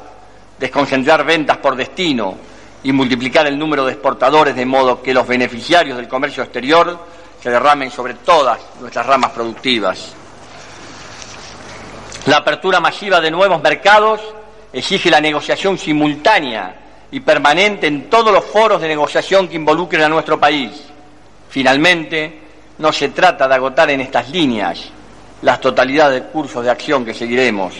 desconcentrar 0.58 1.24
ventas 1.24 1.56
por 1.56 1.76
destino 1.76 2.36
y 2.84 2.92
multiplicar 2.92 3.46
el 3.46 3.58
número 3.58 3.84
de 3.84 3.92
exportadores 3.92 4.54
de 4.54 4.66
modo 4.66 5.02
que 5.02 5.14
los 5.14 5.26
beneficiarios 5.26 5.96
del 5.96 6.06
comercio 6.06 6.42
exterior 6.42 6.98
se 7.42 7.50
derramen 7.50 7.90
sobre 7.90 8.14
todas 8.14 8.60
nuestras 8.80 9.06
ramas 9.06 9.32
productivas. 9.32 10.14
La 12.26 12.38
apertura 12.38 12.80
masiva 12.80 13.20
de 13.20 13.30
nuevos 13.30 13.62
mercados 13.62 14.20
exige 14.72 15.10
la 15.10 15.20
negociación 15.20 15.78
simultánea 15.78 16.76
y 17.10 17.20
permanente 17.20 17.86
en 17.86 18.10
todos 18.10 18.32
los 18.32 18.44
foros 18.44 18.80
de 18.80 18.88
negociación 18.88 19.48
que 19.48 19.56
involucren 19.56 20.02
a 20.02 20.08
nuestro 20.08 20.38
país. 20.38 20.84
Finalmente, 21.48 22.40
no 22.78 22.92
se 22.92 23.10
trata 23.10 23.48
de 23.48 23.54
agotar 23.54 23.90
en 23.90 24.00
estas 24.00 24.28
líneas 24.30 24.90
las 25.42 25.60
totalidades 25.60 26.22
de 26.22 26.28
cursos 26.28 26.64
de 26.64 26.70
acción 26.70 27.04
que 27.04 27.14
seguiremos. 27.14 27.74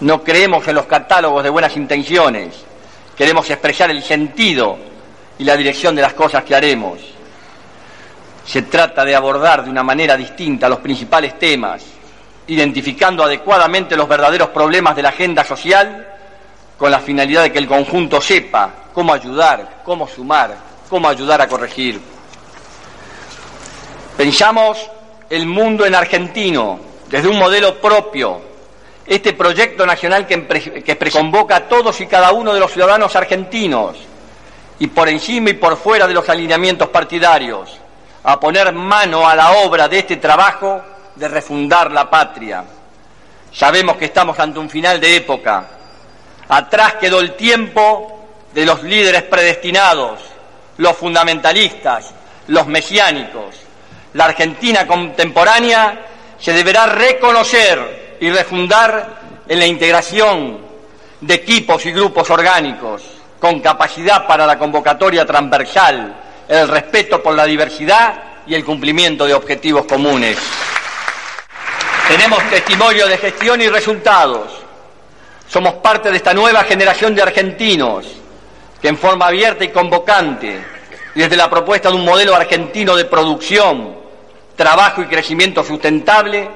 No 0.00 0.22
creemos 0.22 0.66
en 0.68 0.76
los 0.76 0.86
catálogos 0.86 1.42
de 1.42 1.50
buenas 1.50 1.76
intenciones, 1.76 2.64
queremos 3.16 3.48
expresar 3.50 3.90
el 3.90 4.02
sentido 4.02 4.76
y 5.38 5.44
la 5.44 5.56
dirección 5.56 5.94
de 5.94 6.02
las 6.02 6.14
cosas 6.14 6.44
que 6.44 6.54
haremos. 6.54 6.98
Se 8.46 8.62
trata 8.62 9.04
de 9.04 9.14
abordar 9.14 9.64
de 9.64 9.70
una 9.70 9.82
manera 9.82 10.16
distinta 10.16 10.68
los 10.68 10.80
principales 10.80 11.38
temas, 11.38 11.82
identificando 12.46 13.24
adecuadamente 13.24 13.96
los 13.96 14.08
verdaderos 14.08 14.48
problemas 14.50 14.94
de 14.94 15.02
la 15.02 15.08
agenda 15.08 15.44
social 15.44 16.08
con 16.76 16.90
la 16.90 17.00
finalidad 17.00 17.44
de 17.44 17.52
que 17.52 17.58
el 17.58 17.66
conjunto 17.66 18.20
sepa 18.20 18.70
cómo 18.92 19.14
ayudar, 19.14 19.80
cómo 19.84 20.06
sumar, 20.06 20.54
cómo 20.88 21.08
ayudar 21.08 21.40
a 21.40 21.48
corregir. 21.48 22.00
Pensamos 24.16 24.78
el 25.30 25.46
mundo 25.46 25.86
en 25.86 25.94
argentino, 25.94 26.78
desde 27.08 27.28
un 27.28 27.38
modelo 27.38 27.80
propio, 27.80 28.40
este 29.06 29.32
proyecto 29.32 29.86
nacional 29.86 30.26
que, 30.26 30.46
que 30.82 31.10
convoca 31.10 31.56
a 31.56 31.68
todos 31.68 32.00
y 32.00 32.06
cada 32.06 32.32
uno 32.32 32.54
de 32.54 32.60
los 32.60 32.72
ciudadanos 32.72 33.14
argentinos 33.16 33.96
y 34.78 34.86
por 34.88 35.08
encima 35.08 35.50
y 35.50 35.54
por 35.54 35.76
fuera 35.76 36.06
de 36.06 36.14
los 36.14 36.28
alineamientos 36.28 36.88
partidarios, 36.88 37.78
a 38.22 38.40
poner 38.40 38.72
mano 38.72 39.28
a 39.28 39.34
la 39.34 39.52
obra 39.52 39.88
de 39.88 39.98
este 40.00 40.16
trabajo 40.16 40.82
de 41.14 41.28
refundar 41.28 41.92
la 41.92 42.10
patria. 42.10 42.64
Sabemos 43.52 43.96
que 43.96 44.06
estamos 44.06 44.38
ante 44.38 44.58
un 44.58 44.68
final 44.68 45.00
de 45.00 45.16
época, 45.16 45.68
Atrás 46.48 46.94
quedó 46.94 47.20
el 47.20 47.34
tiempo 47.34 48.26
de 48.52 48.66
los 48.66 48.82
líderes 48.82 49.22
predestinados, 49.22 50.20
los 50.76 50.96
fundamentalistas, 50.96 52.12
los 52.48 52.66
mesiánicos. 52.66 53.56
La 54.12 54.26
Argentina 54.26 54.86
contemporánea 54.86 56.06
se 56.38 56.52
deberá 56.52 56.86
reconocer 56.86 58.03
y 58.20 58.30
refundar 58.30 59.42
en 59.48 59.58
la 59.58 59.66
integración 59.66 60.58
de 61.20 61.34
equipos 61.34 61.84
y 61.86 61.92
grupos 61.92 62.28
orgánicos 62.30 63.02
con 63.40 63.60
capacidad 63.60 64.26
para 64.26 64.46
la 64.46 64.58
convocatoria 64.58 65.26
transversal, 65.26 66.14
el 66.48 66.68
respeto 66.68 67.22
por 67.22 67.34
la 67.34 67.44
diversidad 67.44 68.22
y 68.46 68.54
el 68.54 68.64
cumplimiento 68.64 69.26
de 69.26 69.34
objetivos 69.34 69.84
comunes. 69.86 70.38
Tenemos 72.08 72.42
testimonio 72.50 73.06
de 73.06 73.18
gestión 73.18 73.60
y 73.60 73.68
resultados 73.68 74.64
somos 75.48 75.74
parte 75.74 76.10
de 76.10 76.16
esta 76.16 76.34
nueva 76.34 76.64
generación 76.64 77.14
de 77.14 77.22
argentinos 77.22 78.06
que 78.80 78.88
en 78.88 78.98
forma 78.98 79.26
abierta 79.26 79.64
y 79.64 79.68
convocante, 79.68 80.62
desde 81.14 81.36
la 81.36 81.48
propuesta 81.48 81.88
de 81.90 81.94
un 81.94 82.04
modelo 82.04 82.34
argentino 82.34 82.96
de 82.96 83.04
producción, 83.04 83.96
trabajo 84.56 85.00
y 85.00 85.06
crecimiento 85.06 85.62
sustentable, 85.62 86.50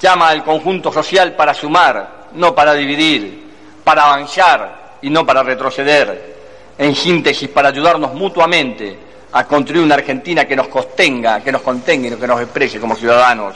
llama 0.00 0.28
al 0.28 0.42
conjunto 0.42 0.92
social 0.92 1.32
para 1.32 1.52
sumar, 1.52 2.28
no 2.32 2.54
para 2.54 2.74
dividir, 2.74 3.50
para 3.84 4.04
avanzar 4.04 4.96
y 5.02 5.10
no 5.10 5.26
para 5.26 5.42
retroceder. 5.42 6.38
En 6.78 6.94
síntesis, 6.94 7.48
para 7.50 7.68
ayudarnos 7.68 8.14
mutuamente 8.14 8.98
a 9.32 9.44
construir 9.44 9.84
una 9.84 9.94
Argentina 9.96 10.46
que 10.46 10.56
nos 10.56 10.68
contenga, 10.68 11.40
que 11.40 11.52
nos 11.52 11.60
contenga 11.62 12.08
y 12.08 12.16
que 12.16 12.26
nos 12.26 12.40
exprese 12.40 12.80
como 12.80 12.96
ciudadanos. 12.96 13.54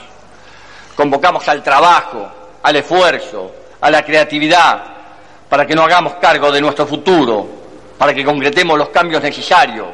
Convocamos 0.95 1.47
al 1.49 1.63
trabajo, 1.63 2.29
al 2.61 2.75
esfuerzo, 2.75 3.51
a 3.81 3.89
la 3.89 4.03
creatividad, 4.03 4.83
para 5.49 5.65
que 5.65 5.75
no 5.75 5.83
hagamos 5.83 6.13
cargo 6.15 6.51
de 6.51 6.61
nuestro 6.61 6.85
futuro, 6.85 7.47
para 7.97 8.13
que 8.13 8.23
concretemos 8.23 8.77
los 8.77 8.89
cambios 8.89 9.21
necesarios, 9.21 9.89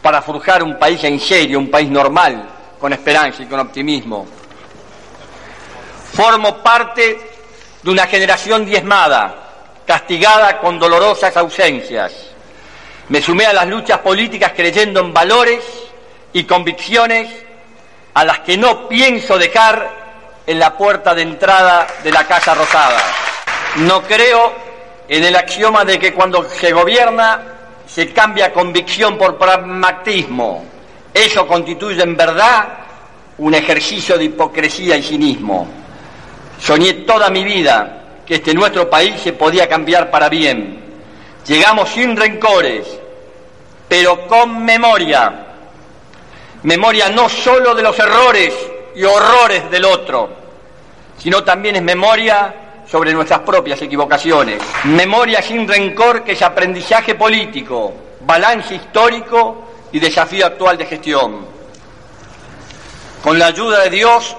para 0.00 0.22
forjar 0.22 0.62
un 0.62 0.78
país 0.78 1.02
en 1.04 1.18
serio, 1.20 1.58
un 1.58 1.70
país 1.70 1.90
normal, 1.90 2.48
con 2.78 2.92
esperanza 2.92 3.42
y 3.42 3.46
con 3.46 3.60
optimismo. 3.60 4.39
Formo 6.12 6.58
parte 6.58 7.18
de 7.82 7.90
una 7.90 8.06
generación 8.06 8.66
diezmada, 8.66 9.34
castigada 9.86 10.58
con 10.58 10.78
dolorosas 10.78 11.36
ausencias. 11.36 12.12
Me 13.08 13.20
sumé 13.20 13.46
a 13.46 13.52
las 13.52 13.66
luchas 13.66 13.98
políticas 13.98 14.52
creyendo 14.54 15.00
en 15.00 15.12
valores 15.12 15.64
y 16.32 16.44
convicciones 16.44 17.28
a 18.14 18.24
las 18.24 18.40
que 18.40 18.56
no 18.56 18.88
pienso 18.88 19.38
dejar 19.38 19.90
en 20.46 20.58
la 20.58 20.76
puerta 20.76 21.14
de 21.14 21.22
entrada 21.22 21.86
de 22.02 22.12
la 22.12 22.26
Casa 22.26 22.54
Rosada. 22.54 23.00
No 23.76 24.02
creo 24.02 24.52
en 25.08 25.24
el 25.24 25.34
axioma 25.36 25.84
de 25.84 25.98
que 25.98 26.12
cuando 26.12 26.48
se 26.48 26.72
gobierna 26.72 27.42
se 27.86 28.12
cambia 28.12 28.52
convicción 28.52 29.18
por 29.18 29.38
pragmatismo. 29.38 30.64
Eso 31.12 31.46
constituye 31.46 32.02
en 32.02 32.16
verdad 32.16 32.68
un 33.38 33.54
ejercicio 33.54 34.16
de 34.16 34.24
hipocresía 34.24 34.96
y 34.96 35.02
cinismo. 35.02 35.79
Soñé 36.60 36.92
toda 36.92 37.30
mi 37.30 37.42
vida 37.42 38.20
que 38.26 38.36
este 38.36 38.54
nuestro 38.54 38.88
país 38.88 39.20
se 39.20 39.32
podía 39.32 39.68
cambiar 39.68 40.10
para 40.10 40.28
bien. 40.28 40.78
Llegamos 41.46 41.88
sin 41.88 42.16
rencores, 42.16 42.86
pero 43.88 44.26
con 44.26 44.64
memoria. 44.64 45.46
Memoria 46.62 47.08
no 47.08 47.28
solo 47.28 47.74
de 47.74 47.82
los 47.82 47.98
errores 47.98 48.54
y 48.94 49.02
horrores 49.02 49.70
del 49.70 49.84
otro, 49.84 50.30
sino 51.18 51.42
también 51.42 51.76
es 51.76 51.82
memoria 51.82 52.54
sobre 52.86 53.12
nuestras 53.12 53.40
propias 53.40 53.80
equivocaciones. 53.80 54.62
Memoria 54.84 55.40
sin 55.40 55.66
rencor 55.66 56.22
que 56.22 56.32
es 56.32 56.42
aprendizaje 56.42 57.14
político, 57.14 57.94
balance 58.20 58.74
histórico 58.74 59.64
y 59.92 59.98
desafío 59.98 60.46
actual 60.46 60.76
de 60.76 60.86
gestión. 60.86 61.46
Con 63.22 63.38
la 63.38 63.46
ayuda 63.46 63.84
de 63.84 63.90
Dios, 63.90 64.36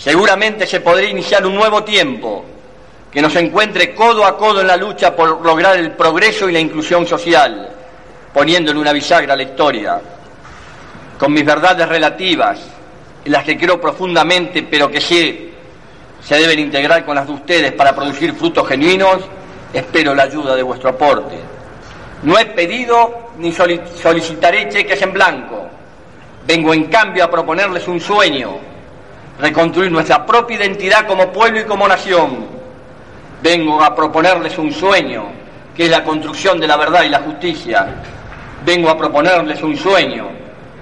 seguramente 0.00 0.66
se 0.66 0.80
podrá 0.80 1.04
iniciar 1.04 1.46
un 1.46 1.54
nuevo 1.54 1.84
tiempo 1.84 2.42
que 3.12 3.20
nos 3.20 3.36
encuentre 3.36 3.94
codo 3.94 4.24
a 4.24 4.36
codo 4.36 4.62
en 4.62 4.66
la 4.66 4.76
lucha 4.76 5.14
por 5.14 5.44
lograr 5.44 5.76
el 5.76 5.92
progreso 5.92 6.48
y 6.48 6.52
la 6.52 6.60
inclusión 6.60 7.06
social, 7.06 7.68
poniendo 8.32 8.70
en 8.70 8.78
una 8.78 8.92
bisagra 8.92 9.36
la 9.36 9.42
historia, 9.42 10.00
con 11.18 11.32
mis 11.32 11.44
verdades 11.44 11.86
relativas, 11.86 12.60
en 13.24 13.32
las 13.32 13.44
que 13.44 13.58
creo 13.58 13.78
profundamente, 13.78 14.62
pero 14.62 14.90
que 14.90 15.00
sé 15.00 15.50
se 16.22 16.36
deben 16.36 16.58
integrar 16.58 17.04
con 17.04 17.14
las 17.14 17.26
de 17.26 17.32
ustedes 17.32 17.72
para 17.72 17.94
producir 17.94 18.32
frutos 18.34 18.66
genuinos, 18.68 19.18
espero 19.72 20.14
la 20.14 20.22
ayuda 20.22 20.54
de 20.54 20.62
vuestro 20.62 20.90
aporte. 20.90 21.36
No 22.22 22.38
he 22.38 22.46
pedido 22.46 23.30
ni 23.38 23.52
solicitaré 23.52 24.68
cheques 24.68 25.00
en 25.02 25.12
blanco. 25.12 25.66
Vengo 26.46 26.72
en 26.74 26.84
cambio 26.84 27.24
a 27.24 27.30
proponerles 27.30 27.88
un 27.88 28.00
sueño, 28.00 28.69
reconstruir 29.40 29.90
nuestra 29.90 30.24
propia 30.24 30.56
identidad 30.56 31.06
como 31.06 31.32
pueblo 31.32 31.60
y 31.60 31.64
como 31.64 31.88
nación. 31.88 32.46
Vengo 33.42 33.82
a 33.82 33.94
proponerles 33.94 34.56
un 34.58 34.72
sueño, 34.72 35.26
que 35.74 35.84
es 35.84 35.90
la 35.90 36.04
construcción 36.04 36.60
de 36.60 36.66
la 36.66 36.76
verdad 36.76 37.04
y 37.04 37.08
la 37.08 37.20
justicia. 37.20 37.86
Vengo 38.64 38.90
a 38.90 38.98
proponerles 38.98 39.62
un 39.62 39.76
sueño, 39.76 40.28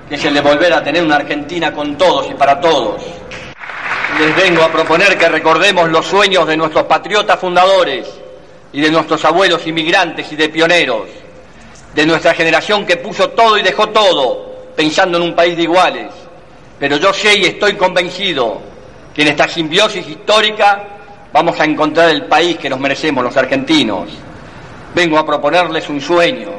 que 0.08 0.16
es 0.16 0.24
el 0.24 0.34
de 0.34 0.40
volver 0.40 0.72
a 0.72 0.82
tener 0.82 1.02
una 1.02 1.16
Argentina 1.16 1.72
con 1.72 1.96
todos 1.96 2.30
y 2.30 2.34
para 2.34 2.60
todos 2.60 3.02
les 4.18 4.34
vengo 4.34 4.62
a 4.64 4.72
proponer 4.72 5.16
que 5.16 5.28
recordemos 5.28 5.88
los 5.90 6.04
sueños 6.04 6.46
de 6.46 6.56
nuestros 6.56 6.86
patriotas 6.86 7.38
fundadores 7.38 8.08
y 8.72 8.80
de 8.80 8.90
nuestros 8.90 9.24
abuelos 9.24 9.64
inmigrantes 9.66 10.32
y 10.32 10.36
de 10.36 10.48
pioneros, 10.48 11.08
de 11.94 12.04
nuestra 12.04 12.34
generación 12.34 12.84
que 12.84 12.96
puso 12.96 13.30
todo 13.30 13.56
y 13.56 13.62
dejó 13.62 13.90
todo 13.90 14.72
pensando 14.74 15.18
en 15.18 15.24
un 15.24 15.36
país 15.36 15.56
de 15.56 15.62
iguales. 15.62 16.08
Pero 16.78 16.96
yo 16.96 17.12
sé 17.12 17.36
y 17.36 17.44
estoy 17.44 17.74
convencido 17.74 18.60
que 19.14 19.22
en 19.22 19.28
esta 19.28 19.48
simbiosis 19.48 20.06
histórica 20.06 20.84
vamos 21.32 21.58
a 21.58 21.64
encontrar 21.64 22.10
el 22.10 22.26
país 22.26 22.56
que 22.58 22.70
nos 22.70 22.78
merecemos 22.78 23.24
los 23.24 23.36
argentinos. 23.36 24.08
Vengo 24.94 25.18
a 25.18 25.26
proponerles 25.26 25.88
un 25.88 26.00
sueño. 26.00 26.50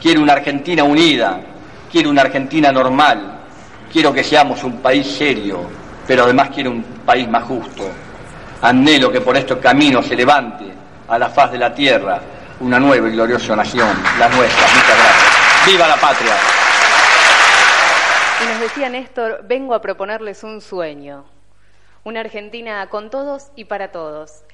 Quiero 0.00 0.22
una 0.22 0.34
Argentina 0.34 0.84
unida, 0.84 1.40
quiero 1.90 2.10
una 2.10 2.22
Argentina 2.22 2.72
normal, 2.72 3.40
quiero 3.92 4.12
que 4.14 4.24
seamos 4.24 4.64
un 4.64 4.78
país 4.78 5.06
serio, 5.06 5.60
pero 6.06 6.24
además 6.24 6.48
quiere 6.50 6.70
un 6.70 6.82
país 7.04 7.28
más 7.28 7.44
justo. 7.44 7.86
Anhelo 8.62 9.12
que 9.12 9.20
por 9.20 9.36
estos 9.36 9.58
caminos 9.58 10.06
se 10.06 10.16
levante 10.16 10.64
a 11.06 11.18
la 11.18 11.28
faz 11.28 11.52
de 11.52 11.58
la 11.58 11.74
tierra 11.74 12.20
una 12.60 12.78
nueva 12.78 13.08
y 13.08 13.12
gloriosa 13.12 13.56
nación, 13.56 13.88
la 14.18 14.28
nuestra. 14.28 14.66
Muchas 14.68 14.96
gracias. 14.96 15.66
¡Viva 15.66 15.88
la 15.88 15.96
patria! 15.96 16.59
Y 18.42 18.46
nos 18.48 18.60
decía 18.60 18.88
Néstor, 18.88 19.44
vengo 19.44 19.74
a 19.74 19.82
proponerles 19.82 20.44
un 20.44 20.62
sueño. 20.62 21.24
Una 22.04 22.20
Argentina 22.20 22.86
con 22.88 23.10
todos 23.10 23.52
y 23.54 23.66
para 23.66 23.92
todos. 23.92 24.44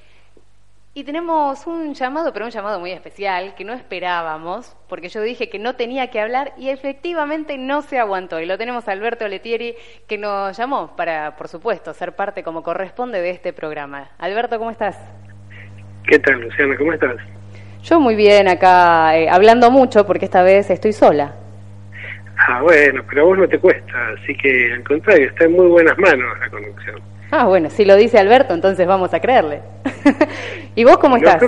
Y 0.93 1.03
tenemos 1.03 1.65
un 1.67 1.93
llamado, 1.93 2.33
pero 2.33 2.45
un 2.45 2.51
llamado 2.51 2.79
muy 2.79 2.91
especial 2.91 3.53
que 3.55 3.63
no 3.63 3.73
esperábamos, 3.73 4.75
porque 4.89 5.09
yo 5.09 5.21
dije 5.21 5.47
que 5.47 5.59
no 5.59 5.75
tenía 5.75 6.07
que 6.07 6.19
hablar 6.19 6.53
y 6.57 6.69
efectivamente 6.69 7.57
no 7.57 7.81
se 7.81 7.99
aguantó. 7.99 8.41
Y 8.41 8.45
lo 8.45 8.57
tenemos 8.57 8.87
a 8.87 8.91
Alberto 8.91 9.27
Letieri 9.27 9.75
que 10.07 10.17
nos 10.17 10.57
llamó 10.57 10.95
para, 10.97 11.37
por 11.37 11.47
supuesto, 11.47 11.93
ser 11.93 12.13
parte 12.13 12.43
como 12.43 12.63
corresponde 12.63 13.21
de 13.21 13.29
este 13.29 13.53
programa. 13.53 14.09
Alberto, 14.17 14.57
¿cómo 14.57 14.71
estás? 14.71 14.97
¿Qué 16.03 16.19
tal, 16.19 16.41
Luciana? 16.41 16.75
¿Cómo 16.77 16.91
estás? 16.91 17.15
Yo 17.83 17.99
muy 17.99 18.15
bien 18.15 18.47
acá, 18.47 19.15
eh, 19.17 19.29
hablando 19.29 19.71
mucho 19.71 20.05
porque 20.05 20.25
esta 20.25 20.41
vez 20.41 20.69
estoy 20.71 20.93
sola. 20.93 21.35
Ah, 22.37 22.61
bueno, 22.61 23.03
pero 23.09 23.21
a 23.21 23.25
vos 23.25 23.37
no 23.37 23.47
te 23.47 23.59
cuesta, 23.59 24.09
así 24.09 24.35
que 24.35 24.73
al 24.73 24.83
contrario, 24.83 25.27
está 25.27 25.45
en 25.45 25.53
muy 25.53 25.67
buenas 25.67 25.97
manos 25.97 26.39
la 26.39 26.49
conducción. 26.49 27.01
Ah, 27.31 27.45
bueno, 27.45 27.69
si 27.69 27.83
lo 27.83 27.95
dice 27.95 28.19
Alberto, 28.19 28.53
entonces 28.53 28.87
vamos 28.87 29.13
a 29.13 29.19
creerle. 29.19 29.61
¿Y 30.75 30.83
vos 30.83 30.97
cómo 30.97 31.17
estás? 31.17 31.43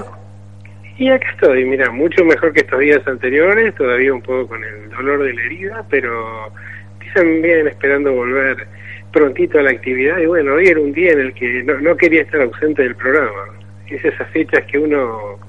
y 0.98 1.10
acá 1.10 1.30
estoy, 1.32 1.64
mira, 1.64 1.90
mucho 1.92 2.26
mejor 2.26 2.52
que 2.52 2.60
estos 2.60 2.80
días 2.80 3.08
anteriores, 3.08 3.74
todavía 3.76 4.14
un 4.14 4.22
poco 4.22 4.50
con 4.50 4.64
el 4.64 4.90
dolor 4.90 5.24
de 5.24 5.34
la 5.34 5.42
herida, 5.44 5.86
pero 5.90 6.52
dicen 7.00 7.42
bien 7.42 7.68
esperando 7.68 8.12
volver 8.12 8.68
prontito 9.14 9.60
a 9.60 9.64
la 9.64 9.72
actividad. 9.72 10.18
Y 10.18 10.26
bueno, 10.26 10.54
hoy 10.54 10.68
era 10.68 10.80
un 10.80 10.92
día 10.92 11.14
en 11.14 11.20
el 11.22 11.34
que 11.34 11.64
no, 11.64 11.96
quería 11.96 12.22
estar 12.22 12.42
ausente 12.42 12.84
del 12.84 12.96
programa. 12.96 13.46
Es 13.88 14.04
esas 14.04 14.30
fechas 14.32 14.64
que 14.66 14.78
uno 14.78 15.40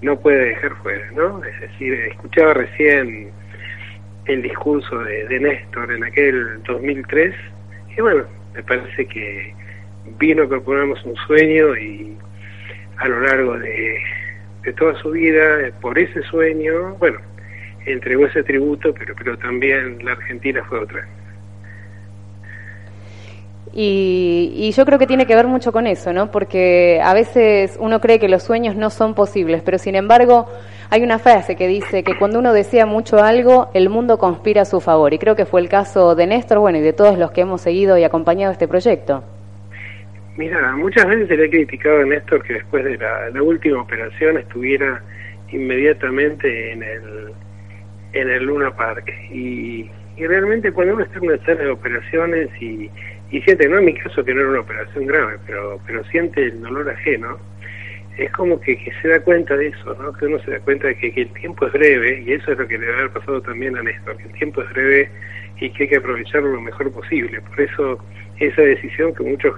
no 0.00 0.18
puede 0.18 0.46
dejar 0.46 0.74
fuera, 0.82 1.10
¿no? 1.14 1.42
Es 1.44 1.60
decir, 1.60 1.92
escuchaba 2.10 2.54
recién 2.54 3.30
el 4.26 4.42
discurso 4.42 4.98
de, 5.00 5.26
de 5.26 5.40
Néstor 5.40 5.92
en 5.92 6.04
aquel 6.04 6.62
2003 6.64 7.34
y 7.96 8.00
bueno, 8.00 8.24
me 8.54 8.62
parece 8.62 9.06
que 9.06 9.54
vino 10.18 10.44
a 10.44 10.48
proponernos 10.48 11.02
un 11.04 11.16
sueño 11.26 11.76
y 11.76 12.16
a 12.98 13.08
lo 13.08 13.20
largo 13.20 13.58
de, 13.58 13.98
toda 14.78 15.00
su 15.00 15.12
vida, 15.12 15.70
por 15.80 15.98
ese 15.98 16.22
sueño, 16.24 16.96
bueno, 16.98 17.18
entregó 17.86 18.26
ese 18.26 18.42
tributo, 18.42 18.92
pero, 18.92 19.14
pero 19.16 19.38
también 19.38 20.04
la 20.04 20.12
Argentina 20.12 20.64
fue 20.68 20.80
otra. 20.80 21.06
Y, 23.72 24.52
y, 24.56 24.72
yo 24.72 24.84
creo 24.86 24.98
que 24.98 25.06
tiene 25.06 25.26
que 25.26 25.36
ver 25.36 25.46
mucho 25.46 25.70
con 25.70 25.86
eso, 25.86 26.12
¿no? 26.12 26.30
Porque 26.30 27.00
a 27.04 27.12
veces 27.14 27.76
uno 27.78 28.00
cree 28.00 28.18
que 28.18 28.28
los 28.28 28.42
sueños 28.42 28.74
no 28.74 28.90
son 28.90 29.14
posibles, 29.14 29.62
pero 29.62 29.78
sin 29.78 29.94
embargo 29.94 30.48
hay 30.90 31.02
una 31.02 31.18
frase 31.18 31.56
que 31.56 31.66
dice 31.66 32.04
que 32.04 32.16
cuando 32.16 32.38
uno 32.38 32.52
desea 32.52 32.86
mucho 32.86 33.22
algo, 33.22 33.70
el 33.74 33.88
mundo 33.88 34.18
conspira 34.18 34.62
a 34.62 34.64
su 34.64 34.80
favor. 34.80 35.12
Y 35.12 35.18
creo 35.18 35.34
que 35.34 35.44
fue 35.44 35.60
el 35.60 35.68
caso 35.68 36.14
de 36.14 36.26
Néstor, 36.26 36.58
bueno, 36.58 36.78
y 36.78 36.80
de 36.80 36.92
todos 36.92 37.18
los 37.18 37.32
que 37.32 37.40
hemos 37.40 37.60
seguido 37.60 37.98
y 37.98 38.04
acompañado 38.04 38.52
este 38.52 38.68
proyecto. 38.68 39.24
Mira, 40.36 40.76
muchas 40.76 41.06
veces 41.08 41.28
se 41.28 41.36
le 41.36 41.46
ha 41.46 41.50
criticado 41.50 42.00
a 42.00 42.04
Néstor 42.04 42.42
que 42.42 42.54
después 42.54 42.84
de 42.84 42.98
la, 42.98 43.42
última 43.42 43.80
operación 43.80 44.36
estuviera 44.36 45.02
inmediatamente 45.48 46.72
en 46.72 46.82
el, 46.82 47.32
en 48.12 48.30
el 48.30 48.44
Luna 48.44 48.74
Park. 48.76 49.10
Y, 49.32 49.90
realmente 50.18 50.72
cuando 50.72 50.94
uno 50.94 51.04
está 51.04 51.18
en 51.18 51.24
una 51.24 51.38
sala 51.44 51.62
de 51.62 51.70
operaciones 51.70 52.48
y, 52.60 52.90
siente, 53.44 53.68
no 53.68 53.78
en 53.78 53.86
mi 53.86 53.94
caso 53.94 54.24
que 54.24 54.32
no 54.32 54.40
era 54.40 54.50
una 54.50 54.60
operación 54.60 55.06
grave, 55.06 55.36
pero, 55.46 55.78
pero 55.86 56.04
siente 56.04 56.44
el 56.44 56.60
dolor 56.62 56.88
ajeno, 56.90 57.38
es 58.16 58.32
como 58.32 58.58
que, 58.60 58.78
se 59.02 59.08
da 59.08 59.20
cuenta 59.20 59.56
de 59.56 59.68
eso, 59.68 59.94
¿no? 60.00 60.12
que 60.12 60.26
uno 60.26 60.38
se 60.40 60.52
da 60.52 60.60
cuenta 60.60 60.88
de 60.88 60.96
que, 60.96 61.12
que, 61.12 61.22
el 61.22 61.32
tiempo 61.34 61.66
es 61.66 61.72
breve, 61.72 62.22
y 62.26 62.32
eso 62.32 62.52
es 62.52 62.58
lo 62.58 62.66
que 62.66 62.78
le 62.78 62.86
debe 62.86 62.98
haber 62.98 63.10
pasado 63.10 63.40
también 63.42 63.76
a 63.76 63.82
Néstor, 63.82 64.16
que 64.16 64.24
el 64.24 64.32
tiempo 64.32 64.62
es 64.62 64.70
breve 64.70 65.10
y 65.60 65.70
que 65.70 65.82
hay 65.84 65.88
que 65.88 65.96
aprovecharlo 65.96 66.52
lo 66.52 66.60
mejor 66.60 66.90
posible. 66.92 67.40
Por 67.40 67.60
eso 67.60 67.98
esa 68.38 68.62
decisión 68.62 69.14
que 69.14 69.22
muchos 69.22 69.54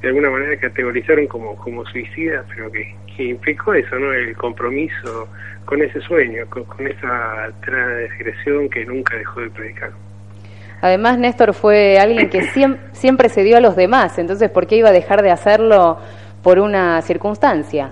de 0.00 0.08
alguna 0.08 0.30
manera 0.30 0.56
categorizaron 0.56 1.26
como, 1.26 1.56
como 1.56 1.84
suicida, 1.86 2.44
pero 2.48 2.70
que, 2.72 2.94
que 3.16 3.24
implicó 3.24 3.72
eso, 3.74 3.96
¿no? 3.98 4.12
El 4.12 4.36
compromiso 4.36 5.28
con 5.64 5.80
ese 5.80 6.00
sueño, 6.00 6.44
con, 6.48 6.86
esa 6.86 7.50
transgresión 7.64 8.68
que 8.68 8.84
nunca 8.84 9.16
dejó 9.16 9.40
de 9.40 9.50
predicar. 9.50 9.90
Además, 10.80 11.18
Néstor 11.18 11.54
fue 11.54 11.98
alguien 11.98 12.28
que 12.28 12.42
siempre, 12.42 12.82
siempre 12.92 13.28
se 13.28 13.44
dio 13.44 13.56
a 13.56 13.60
los 13.60 13.76
demás, 13.76 14.18
entonces, 14.18 14.50
¿por 14.50 14.66
qué 14.66 14.76
iba 14.76 14.88
a 14.88 14.92
dejar 14.92 15.22
de 15.22 15.30
hacerlo 15.30 15.98
por 16.42 16.58
una 16.58 17.00
circunstancia? 17.02 17.90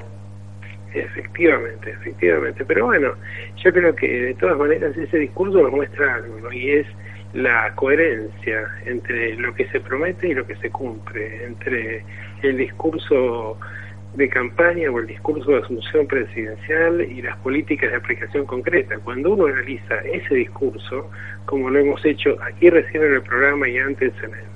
Efectivamente, 0.92 1.90
efectivamente. 1.90 2.64
Pero 2.64 2.86
bueno, 2.86 3.12
yo 3.56 3.72
creo 3.72 3.94
que 3.94 4.08
de 4.08 4.34
todas 4.34 4.58
maneras 4.58 4.96
ese 4.96 5.18
discurso 5.18 5.62
nos 5.62 5.70
muestra 5.70 6.14
algo, 6.14 6.52
y 6.52 6.70
es 6.70 6.86
la 7.32 7.72
coherencia 7.76 8.68
entre 8.86 9.36
lo 9.36 9.54
que 9.54 9.68
se 9.68 9.80
promete 9.80 10.28
y 10.28 10.34
lo 10.34 10.46
que 10.46 10.56
se 10.56 10.70
cumple, 10.70 11.44
entre 11.44 12.04
el 12.42 12.56
discurso 12.56 13.56
de 14.14 14.28
campaña 14.28 14.90
o 14.90 14.98
el 14.98 15.06
discurso 15.06 15.52
de 15.52 15.58
asunción 15.58 16.08
presidencial 16.08 17.00
y 17.00 17.22
las 17.22 17.36
políticas 17.38 17.92
de 17.92 17.96
aplicación 17.96 18.44
concreta. 18.44 18.98
Cuando 18.98 19.30
uno 19.30 19.46
analiza 19.46 19.98
ese 19.98 20.34
discurso, 20.34 21.08
como 21.44 21.70
lo 21.70 21.78
hemos 21.78 22.04
hecho 22.04 22.36
aquí 22.42 22.68
recién 22.70 23.04
en 23.04 23.14
el 23.14 23.22
programa 23.22 23.68
y 23.68 23.78
antes 23.78 24.12
en 24.24 24.34
el, 24.34 24.49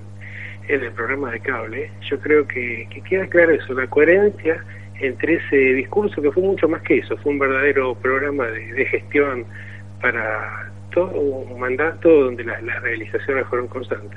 en 0.69 0.83
el 0.83 0.93
programa 0.93 1.31
de 1.31 1.41
cable, 1.41 1.91
yo 2.09 2.19
creo 2.21 2.47
que, 2.47 2.87
que 2.91 3.01
queda 3.03 3.27
claro 3.27 3.53
eso, 3.53 3.75
la 3.75 3.87
coherencia 3.87 4.63
entre 5.01 5.35
ese 5.35 5.57
discurso 5.57 6.21
que 6.23 6.31
fue 6.31 6.43
mucho 6.43 6.69
más 6.69 6.83
que 6.83 6.99
eso, 6.99 7.17
fue 7.19 7.33
un 7.33 7.39
verdadero 7.39 7.95
programa 7.97 8.47
de, 8.47 8.87
gestión 8.87 9.45
para 10.01 10.71
un 10.97 11.59
mandato 11.59 12.09
donde 12.09 12.45
las, 12.45 12.63
realizaciones 12.83 13.47
fueron 13.49 13.67
constantes. 13.67 14.17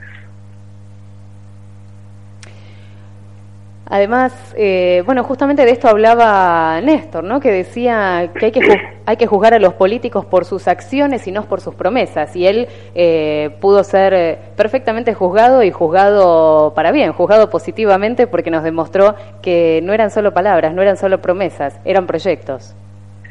Además, 3.89 4.53
eh, 4.57 5.01
bueno, 5.05 5.23
justamente 5.23 5.63
de 5.63 5.71
esto 5.71 5.87
hablaba 5.87 6.81
Néstor, 6.81 7.23
¿no? 7.23 7.39
Que 7.39 7.51
decía 7.51 8.31
que 8.37 8.47
hay 8.47 8.51
que, 8.51 8.61
hay 9.05 9.17
que 9.17 9.27
juzgar 9.27 9.53
a 9.53 9.59
los 9.59 9.73
políticos 9.73 10.25
por 10.25 10.45
sus 10.45 10.67
acciones 10.67 11.25
y 11.27 11.31
no 11.31 11.45
por 11.45 11.61
sus 11.61 11.73
promesas. 11.75 12.35
Y 12.35 12.47
él 12.47 12.67
eh, 12.95 13.51
pudo 13.61 13.83
ser 13.83 14.13
eh, 14.13 14.37
perfectamente 14.55 15.13
juzgado 15.13 15.63
y 15.63 15.71
juzgado 15.71 16.73
para 16.75 16.91
bien, 16.91 17.13
juzgado 17.13 17.49
positivamente 17.49 18.27
porque 18.27 18.51
nos 18.51 18.63
demostró 18.63 19.15
que 19.41 19.79
no 19.83 19.93
eran 19.93 20.11
solo 20.11 20.33
palabras, 20.33 20.73
no 20.73 20.81
eran 20.81 20.97
solo 20.97 21.21
promesas, 21.21 21.79
eran 21.85 22.07
proyectos. 22.07 22.75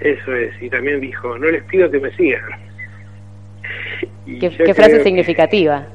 Eso 0.01 0.35
es, 0.35 0.63
y 0.63 0.71
también 0.71 1.01
dijo, 1.01 1.39
no 1.39 1.51
les 1.51 1.65
pido 1.65 1.91
que 1.91 1.99
me 1.99 2.11
sigan, 2.17 2.43
¿Qué, 4.41 4.75
frase 4.75 5.03
significativa? 5.03 5.87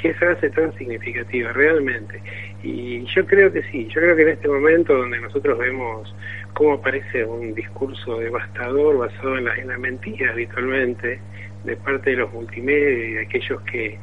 Qué 0.00 0.14
frase 0.14 0.50
tan 0.50 0.72
significativa, 0.78 1.52
realmente. 1.52 2.20
Y 2.62 3.04
yo 3.06 3.26
creo 3.26 3.52
que 3.52 3.62
sí, 3.64 3.88
yo 3.88 4.00
creo 4.00 4.14
que 4.14 4.22
en 4.22 4.28
este 4.28 4.48
momento 4.48 4.96
donde 4.96 5.20
nosotros 5.20 5.58
vemos 5.58 6.14
cómo 6.54 6.74
aparece 6.74 7.24
un 7.24 7.54
discurso 7.54 8.18
devastador 8.18 8.98
basado 8.98 9.36
en 9.38 9.46
la, 9.46 9.56
en 9.56 9.68
la 9.68 9.78
mentira 9.78 10.30
habitualmente 10.30 11.18
de 11.64 11.76
parte 11.76 12.10
de 12.10 12.16
los 12.16 12.32
multimedia 12.32 13.08
y 13.08 13.12
de 13.14 13.22
aquellos 13.22 13.60
que, 13.62 13.98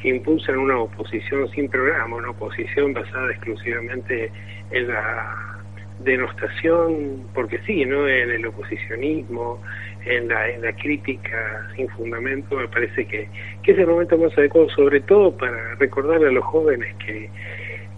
que 0.00 0.08
impulsan 0.08 0.58
una 0.58 0.78
oposición 0.78 1.48
sin 1.50 1.68
programa, 1.68 2.16
una 2.16 2.30
oposición 2.30 2.92
basada 2.92 3.30
exclusivamente 3.32 4.30
en 4.70 4.88
la 4.88 5.58
denostación, 6.00 7.26
porque 7.34 7.58
sí, 7.66 7.84
¿no? 7.84 8.08
En 8.08 8.30
el 8.30 8.46
oposicionismo, 8.46 9.60
en 10.06 10.28
la, 10.28 10.48
en 10.48 10.62
la 10.62 10.72
crítica 10.72 11.68
sin 11.76 11.88
fundamento, 11.90 12.56
me 12.56 12.68
parece 12.68 13.06
que, 13.06 13.28
que 13.62 13.72
es 13.72 13.78
el 13.78 13.86
momento 13.86 14.16
más 14.16 14.36
adecuado, 14.38 14.68
sobre 14.70 15.00
todo 15.00 15.36
para 15.36 15.74
recordarle 15.74 16.28
a 16.28 16.32
los 16.32 16.44
jóvenes 16.44 16.94
que, 17.04 17.28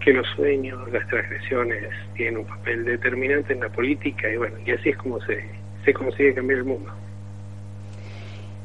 que 0.05 0.13
los 0.13 0.27
sueños, 0.37 0.79
las 0.93 1.07
transgresiones 1.09 1.89
tienen 2.15 2.39
un 2.39 2.47
papel 2.47 2.85
determinante 2.85 3.53
en 3.53 3.61
la 3.61 3.69
política 3.69 4.29
y 4.29 4.37
bueno, 4.37 4.57
y 4.65 4.73
así 4.73 4.91
es 4.91 4.97
como 4.97 5.21
se, 5.23 5.45
se 5.85 5.93
consigue 5.93 6.35
cambiar 6.35 6.59
el 6.61 6.65
mundo. 6.65 6.91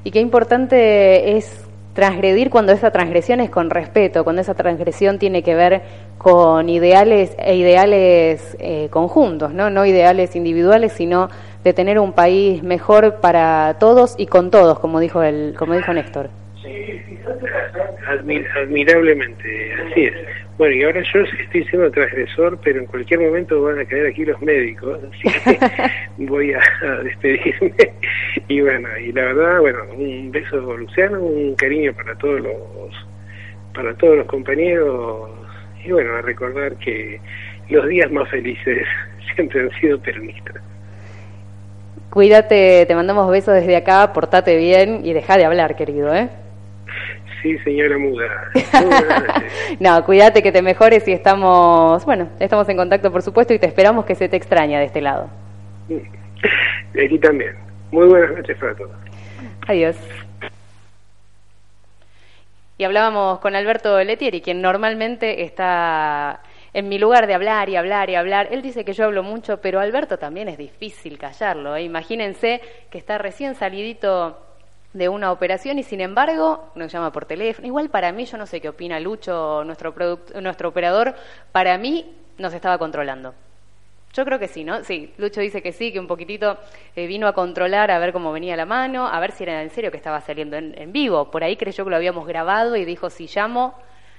Y 0.03 0.11
qué 0.11 0.19
importante 0.19 1.37
es 1.37 1.67
transgredir 1.93 2.49
cuando 2.51 2.73
esa 2.73 2.91
transgresión 2.91 3.39
es 3.39 3.49
con 3.49 3.69
respeto, 3.71 4.23
cuando 4.23 4.41
esa 4.41 4.53
transgresión 4.53 5.17
tiene 5.17 5.41
que 5.41 5.55
ver 5.55 5.81
con 6.19 6.69
ideales 6.69 7.35
e 7.39 7.55
ideales 7.55 8.55
eh, 8.59 8.87
conjuntos, 8.91 9.53
¿no? 9.53 9.69
no 9.69 9.85
ideales 9.85 10.35
individuales, 10.35 10.93
sino 10.93 11.29
de 11.63 11.73
tener 11.73 11.97
un 11.99 12.13
país 12.13 12.61
mejor 12.61 13.19
para 13.19 13.77
todos 13.79 14.15
y 14.17 14.27
con 14.27 14.51
todos, 14.51 14.79
como 14.79 14.99
dijo 14.99 15.23
el, 15.23 15.55
como 15.57 15.73
dijo 15.73 15.91
Néstor. 15.91 16.29
admirablemente, 18.61 19.73
así 19.73 20.03
es. 20.03 20.46
Bueno, 20.57 20.73
y 20.73 20.83
ahora 20.83 21.03
yo 21.13 21.19
estoy 21.21 21.63
siendo 21.65 21.91
transgresor, 21.91 22.59
pero 22.63 22.79
en 22.79 22.87
cualquier 22.87 23.19
momento 23.19 23.61
van 23.61 23.79
a 23.79 23.85
caer 23.85 24.07
aquí 24.07 24.25
los 24.25 24.41
médicos, 24.41 24.99
así 25.03 25.39
que 25.43 25.59
voy 26.25 26.51
a, 26.53 26.61
despedirme. 27.03 27.73
Y 28.47 28.61
bueno, 28.61 28.89
y 28.97 29.11
la 29.11 29.21
verdad, 29.21 29.59
bueno, 29.59 29.79
un 29.95 30.31
beso 30.31 30.57
Luciano, 30.75 31.21
un 31.21 31.53
cariño 31.55 31.93
para 31.93 32.15
todos 32.15 32.41
los 32.41 33.07
para 33.73 33.93
todos 33.95 34.17
los 34.17 34.25
compañeros 34.25 35.29
y 35.85 35.91
bueno, 35.91 36.15
a 36.15 36.21
recordar 36.23 36.75
que 36.77 37.21
los 37.69 37.87
días 37.87 38.11
más 38.11 38.27
felices 38.29 38.87
siempre 39.35 39.61
han 39.61 39.71
sido 39.79 39.99
peronistas. 39.99 40.55
Cuídate, 42.09 42.85
te 42.87 42.95
mandamos 42.95 43.29
besos 43.29 43.53
desde 43.53 43.75
acá, 43.75 44.11
portate 44.11 44.57
bien 44.57 45.01
y 45.05 45.13
deja 45.13 45.37
de 45.37 45.45
hablar, 45.45 45.75
querido, 45.75 46.15
¿eh? 46.15 46.29
Sí, 47.41 47.57
señora 47.59 47.97
Muda. 47.97 48.51
no, 49.79 50.03
cuídate 50.05 50.41
que 50.41 50.51
te 50.51 50.61
mejores 50.61 51.07
y 51.07 51.11
estamos, 51.11 52.03
bueno, 52.05 52.29
estamos 52.39 52.67
en 52.69 52.77
contacto 52.77 53.11
por 53.11 53.21
supuesto 53.21 53.53
y 53.53 53.59
te 53.59 53.67
esperamos 53.67 54.05
que 54.05 54.15
se 54.15 54.27
te 54.27 54.37
extraña 54.37 54.79
de 54.79 54.85
este 54.85 55.01
lado. 55.01 55.29
Aquí 56.93 57.19
también. 57.19 57.55
Muy 57.91 58.07
buenas 58.07 58.35
noches 58.35 58.57
para 58.57 58.75
todos. 58.75 58.91
Adiós. 59.67 59.95
Y 62.79 62.83
hablábamos 62.83 63.39
con 63.39 63.55
Alberto 63.55 64.03
Letieri, 64.03 64.41
quien 64.41 64.61
normalmente 64.61 65.43
está 65.43 66.41
en 66.73 66.89
mi 66.89 66.99
lugar 66.99 67.25
de 67.25 67.33
hablar 67.33 67.69
y 67.69 67.75
hablar 67.75 68.09
y 68.09 68.15
hablar. 68.15 68.49
Él 68.51 68.61
dice 68.61 68.85
que 68.85 68.93
yo 68.93 69.05
hablo 69.05 69.23
mucho, 69.23 69.61
pero 69.61 69.79
Alberto 69.79 70.17
también 70.17 70.47
es 70.47 70.57
difícil 70.57 71.17
callarlo. 71.17 71.75
¿eh? 71.75 71.83
Imagínense 71.83 72.61
que 72.91 72.97
está 72.97 73.17
recién 73.17 73.55
salidito 73.55 74.46
de 74.97 75.09
una 75.09 75.31
operación 75.31 75.77
y 75.79 75.83
sin 75.83 76.01
embargo 76.01 76.71
nos 76.75 76.91
llama 76.91 77.11
por 77.11 77.25
teléfono. 77.25 77.67
Igual 77.67 77.89
para 77.89 78.11
mí, 78.11 78.25
yo 78.25 78.37
no 78.37 78.45
sé 78.45 78.59
qué 78.59 78.69
opina 78.69 78.99
Lucho, 78.99 79.63
nuestro, 79.63 79.93
nuestro 80.41 80.69
operador, 80.69 81.15
para 81.51 81.77
mí 81.77 82.15
nos 82.37 82.53
estaba 82.53 82.77
controlando. 82.77 83.33
Yo 84.13 84.25
creo 84.25 84.39
que 84.39 84.47
sí, 84.47 84.63
¿no? 84.63 84.83
Sí, 84.83 85.13
Lucho 85.17 85.41
dice 85.41 85.61
que 85.61 85.71
sí, 85.71 85.91
que 85.91 85.99
un 85.99 86.07
poquitito 86.07 86.57
eh, 86.95 87.05
vino 87.05 87.27
a 87.27 87.33
controlar, 87.33 87.91
a 87.91 87.99
ver 87.99 88.11
cómo 88.11 88.31
venía 88.31 88.55
la 88.55 88.65
mano, 88.65 89.07
a 89.07 89.19
ver 89.19 89.31
si 89.31 89.43
era 89.43 89.61
en 89.61 89.69
serio 89.69 89.91
que 89.91 89.97
estaba 89.97 90.21
saliendo 90.21 90.57
en, 90.57 90.91
vivo. 90.91 91.29
Por 91.29 91.43
ahí 91.43 91.55
creyó 91.55 91.83
que 91.83 91.91
lo 91.91 91.95
habíamos 91.97 92.25
grabado 92.25 92.75
y 92.75 92.85
dijo, 92.85 93.11
si 93.11 93.27
llamo, 93.27 93.75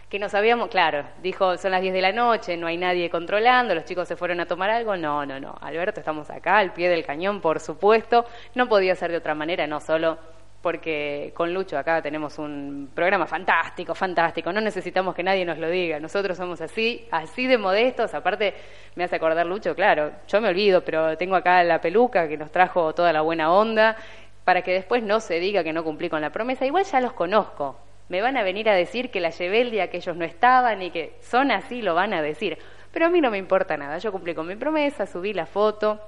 que 0.08 0.20
nos 0.20 0.34
habíamos, 0.34 0.68
claro, 0.68 1.04
dijo, 1.20 1.56
son 1.56 1.72
las 1.72 1.82
10 1.82 1.92
de 1.92 2.00
la 2.00 2.12
noche, 2.12 2.56
no 2.56 2.68
hay 2.68 2.76
nadie 2.76 3.10
controlando, 3.10 3.74
los 3.74 3.84
chicos 3.84 4.06
se 4.06 4.14
fueron 4.14 4.38
a 4.38 4.46
tomar 4.46 4.70
algo. 4.70 4.96
No, 4.96 5.26
no, 5.26 5.40
no. 5.40 5.58
Alberto, 5.60 5.98
estamos 5.98 6.30
acá, 6.30 6.58
al 6.58 6.72
pie 6.72 6.88
del 6.88 7.04
cañón, 7.04 7.40
por 7.40 7.58
supuesto. 7.58 8.24
No 8.54 8.68
podía 8.68 8.94
ser 8.94 9.10
de 9.10 9.16
otra 9.16 9.34
manera, 9.34 9.66
no 9.66 9.80
solo 9.80 10.18
porque 10.60 11.32
con 11.34 11.54
Lucho 11.54 11.78
acá 11.78 12.02
tenemos 12.02 12.38
un 12.38 12.90
programa 12.92 13.26
fantástico, 13.26 13.94
fantástico, 13.94 14.52
no 14.52 14.60
necesitamos 14.60 15.14
que 15.14 15.22
nadie 15.22 15.44
nos 15.44 15.58
lo 15.58 15.68
diga, 15.68 16.00
nosotros 16.00 16.36
somos 16.36 16.60
así, 16.60 17.06
así 17.10 17.46
de 17.46 17.58
modestos, 17.58 18.12
aparte 18.14 18.54
me 18.96 19.04
hace 19.04 19.16
acordar 19.16 19.46
Lucho, 19.46 19.74
claro, 19.74 20.10
yo 20.26 20.40
me 20.40 20.48
olvido, 20.48 20.82
pero 20.84 21.16
tengo 21.16 21.36
acá 21.36 21.62
la 21.62 21.80
peluca 21.80 22.26
que 22.28 22.36
nos 22.36 22.50
trajo 22.50 22.92
toda 22.92 23.12
la 23.12 23.20
buena 23.20 23.52
onda, 23.52 23.96
para 24.44 24.62
que 24.62 24.72
después 24.72 25.02
no 25.02 25.20
se 25.20 25.38
diga 25.38 25.62
que 25.62 25.72
no 25.72 25.84
cumplí 25.84 26.08
con 26.08 26.20
la 26.20 26.30
promesa, 26.30 26.66
igual 26.66 26.84
ya 26.84 27.00
los 27.00 27.12
conozco, 27.12 27.78
me 28.08 28.20
van 28.20 28.36
a 28.36 28.42
venir 28.42 28.68
a 28.68 28.74
decir 28.74 29.10
que 29.10 29.20
la 29.20 29.30
llevé 29.30 29.60
el 29.60 29.70
día 29.70 29.90
que 29.90 29.98
ellos 29.98 30.16
no 30.16 30.24
estaban 30.24 30.82
y 30.82 30.90
que 30.90 31.16
son 31.20 31.52
así, 31.52 31.82
lo 31.82 31.94
van 31.94 32.14
a 32.14 32.22
decir, 32.22 32.58
pero 32.90 33.06
a 33.06 33.10
mí 33.10 33.20
no 33.20 33.30
me 33.30 33.38
importa 33.38 33.76
nada, 33.76 33.98
yo 33.98 34.10
cumplí 34.10 34.34
con 34.34 34.46
mi 34.46 34.56
promesa, 34.56 35.06
subí 35.06 35.32
la 35.34 35.46
foto, 35.46 36.00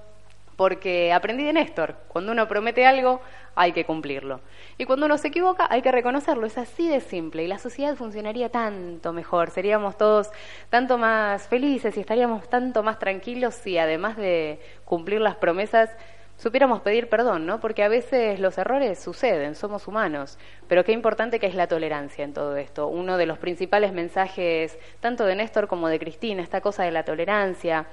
porque 0.61 1.11
aprendí 1.11 1.43
de 1.43 1.55
Néstor, 1.55 1.95
cuando 2.09 2.33
uno 2.33 2.47
promete 2.47 2.85
algo 2.85 3.23
hay 3.55 3.73
que 3.73 3.87
cumplirlo. 3.87 4.43
Y 4.77 4.85
cuando 4.85 5.07
uno 5.07 5.17
se 5.17 5.29
equivoca 5.29 5.67
hay 5.71 5.81
que 5.81 5.91
reconocerlo, 5.91 6.45
es 6.45 6.59
así 6.59 6.87
de 6.87 7.01
simple 7.01 7.43
y 7.43 7.47
la 7.47 7.59
sociedad 7.59 7.97
funcionaría 7.97 8.51
tanto 8.51 9.15
mejor, 9.15 9.49
seríamos 9.53 9.97
todos 9.97 10.29
tanto 10.69 10.99
más 10.99 11.49
felices 11.49 11.97
y 11.97 12.01
estaríamos 12.01 12.51
tanto 12.51 12.83
más 12.83 12.99
tranquilos 12.99 13.55
si 13.55 13.79
además 13.79 14.19
de 14.19 14.61
cumplir 14.85 15.23
las 15.23 15.37
promesas 15.37 15.89
supiéramos 16.37 16.83
pedir 16.83 17.09
perdón, 17.09 17.47
¿no? 17.47 17.59
Porque 17.59 17.83
a 17.83 17.89
veces 17.89 18.39
los 18.39 18.59
errores 18.59 18.99
suceden, 18.99 19.55
somos 19.55 19.89
humanos, 19.89 20.37
pero 20.69 20.85
qué 20.85 20.93
importante 20.93 21.41
que 21.41 21.47
es 21.47 21.55
la 21.55 21.69
tolerancia 21.69 22.23
en 22.23 22.35
todo 22.35 22.59
esto. 22.59 22.87
Uno 22.87 23.17
de 23.17 23.25
los 23.25 23.39
principales 23.39 23.95
mensajes, 23.95 24.79
tanto 25.01 25.25
de 25.25 25.37
Néstor 25.37 25.69
como 25.69 25.89
de 25.89 25.99
Cristina, 25.99 26.43
esta 26.43 26.61
cosa 26.61 26.83
de 26.83 26.91
la 26.91 27.07
tolerancia, 27.07 27.87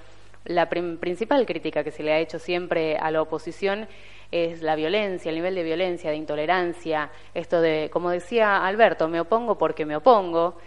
la 0.47 0.69
principal 0.69 1.45
crítica 1.45 1.83
que 1.83 1.91
se 1.91 2.03
le 2.03 2.13
ha 2.13 2.19
hecho 2.19 2.39
siempre 2.39 2.97
a 2.97 3.11
la 3.11 3.21
oposición 3.21 3.87
es 4.31 4.61
la 4.61 4.75
violencia, 4.75 5.29
el 5.29 5.35
nivel 5.35 5.55
de 5.55 5.63
violencia, 5.63 6.09
de 6.09 6.17
intolerancia, 6.17 7.09
esto 7.33 7.61
de, 7.61 7.89
como 7.91 8.09
decía 8.09 8.65
Alberto, 8.65 9.07
me 9.07 9.21
opongo 9.21 9.57
porque 9.57 9.85
me 9.85 9.95
opongo, 9.95 10.57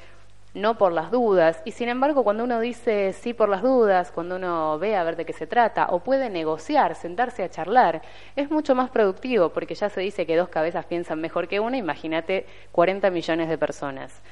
no 0.54 0.78
por 0.78 0.92
las 0.92 1.10
dudas. 1.10 1.62
Y 1.64 1.72
sin 1.72 1.88
embargo, 1.88 2.24
cuando 2.24 2.44
uno 2.44 2.60
dice 2.60 3.12
sí 3.12 3.34
por 3.34 3.48
las 3.48 3.62
dudas, 3.62 4.10
cuando 4.10 4.36
uno 4.36 4.78
ve 4.78 4.96
a 4.96 5.04
ver 5.04 5.16
de 5.16 5.24
qué 5.24 5.32
se 5.32 5.46
trata, 5.46 5.88
o 5.90 6.00
puede 6.00 6.30
negociar, 6.30 6.94
sentarse 6.94 7.42
a 7.42 7.50
charlar, 7.50 8.02
es 8.36 8.50
mucho 8.50 8.74
más 8.74 8.90
productivo, 8.90 9.50
porque 9.50 9.74
ya 9.74 9.88
se 9.88 10.00
dice 10.00 10.26
que 10.26 10.36
dos 10.36 10.48
cabezas 10.48 10.86
piensan 10.86 11.20
mejor 11.20 11.48
que 11.48 11.60
una, 11.60 11.76
imagínate 11.76 12.46
40 12.72 13.10
millones 13.10 13.48
de 13.48 13.58
personas. 13.58 14.22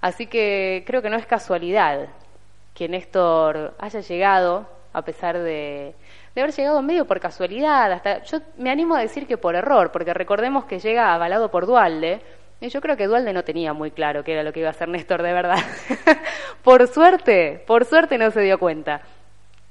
Así 0.00 0.26
que 0.26 0.84
creo 0.86 1.00
que 1.00 1.10
no 1.10 1.16
es 1.16 1.26
casualidad 1.26 2.08
que 2.74 2.88
Néstor 2.88 3.74
haya 3.78 4.00
llegado 4.00 4.66
a 4.94 5.02
pesar 5.02 5.38
de, 5.38 5.94
haber 6.36 6.52
llegado 6.52 6.80
medio 6.80 7.04
por 7.04 7.20
casualidad, 7.20 7.92
hasta 7.92 8.22
yo 8.22 8.38
me 8.56 8.70
animo 8.70 8.94
a 8.94 9.00
decir 9.00 9.26
que 9.26 9.36
por 9.36 9.54
error, 9.56 9.92
porque 9.92 10.14
recordemos 10.14 10.64
que 10.64 10.78
llega 10.78 11.12
avalado 11.12 11.50
por 11.50 11.66
Dualde, 11.66 12.22
y 12.60 12.68
yo 12.68 12.80
creo 12.80 12.96
que 12.96 13.06
Dualde 13.06 13.32
no 13.32 13.44
tenía 13.44 13.72
muy 13.72 13.90
claro 13.90 14.24
qué 14.24 14.32
era 14.32 14.42
lo 14.42 14.52
que 14.52 14.60
iba 14.60 14.68
a 14.68 14.70
hacer 14.70 14.88
Néstor 14.88 15.22
de 15.22 15.32
verdad. 15.32 15.58
por 16.62 16.86
suerte, 16.86 17.62
por 17.66 17.84
suerte 17.84 18.16
no 18.16 18.30
se 18.30 18.40
dio 18.40 18.58
cuenta 18.58 19.02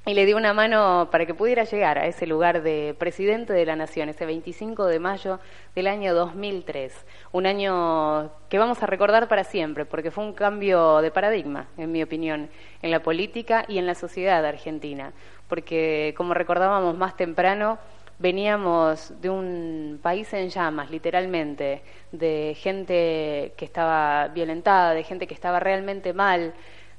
y 0.06 0.12
le 0.12 0.26
dio 0.26 0.36
una 0.36 0.52
mano 0.52 1.08
para 1.10 1.24
que 1.24 1.32
pudiera 1.32 1.64
llegar 1.64 1.98
a 1.98 2.06
ese 2.06 2.26
lugar 2.26 2.62
de 2.62 2.94
presidente 2.98 3.54
de 3.54 3.64
la 3.64 3.74
Nación, 3.74 4.10
ese 4.10 4.26
25 4.26 4.84
de 4.84 4.98
mayo 4.98 5.40
del 5.74 5.86
año 5.86 6.14
2003. 6.14 6.92
Un 7.32 7.46
año 7.46 8.30
que 8.50 8.58
vamos 8.58 8.82
a 8.82 8.86
recordar 8.86 9.28
para 9.28 9.44
siempre, 9.44 9.86
porque 9.86 10.10
fue 10.10 10.24
un 10.24 10.34
cambio 10.34 11.00
de 11.00 11.10
paradigma, 11.10 11.68
en 11.78 11.90
mi 11.90 12.02
opinión, 12.02 12.50
en 12.82 12.90
la 12.90 13.02
política 13.02 13.64
y 13.66 13.78
en 13.78 13.86
la 13.86 13.94
sociedad 13.94 14.44
argentina. 14.44 15.14
Porque, 15.48 16.12
como 16.18 16.34
recordábamos 16.34 16.98
más 16.98 17.16
temprano, 17.16 17.78
veníamos 18.18 19.20
de 19.22 19.30
un 19.30 19.98
país 20.02 20.30
en 20.34 20.50
llamas, 20.50 20.90
literalmente, 20.90 21.82
de 22.12 22.54
gente 22.58 23.54
que 23.56 23.64
estaba 23.64 24.28
violentada, 24.28 24.92
de 24.92 25.02
gente 25.02 25.26
que 25.26 25.34
estaba 25.34 25.60
realmente 25.60 26.12
mal, 26.12 26.52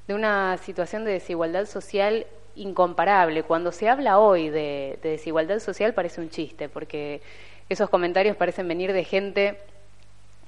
de 0.08 0.14
una 0.14 0.56
situación 0.58 1.04
de 1.04 1.12
desigualdad 1.12 1.66
social 1.66 2.26
incomparable. 2.56 3.42
Cuando 3.42 3.72
se 3.72 3.88
habla 3.88 4.18
hoy 4.18 4.50
de, 4.50 4.98
desigualdad 5.02 5.58
social 5.60 5.94
parece 5.94 6.20
un 6.20 6.30
chiste, 6.30 6.68
porque 6.68 7.20
esos 7.68 7.88
comentarios 7.88 8.36
parecen 8.36 8.68
venir 8.68 8.92
de 8.92 9.04
gente 9.04 9.58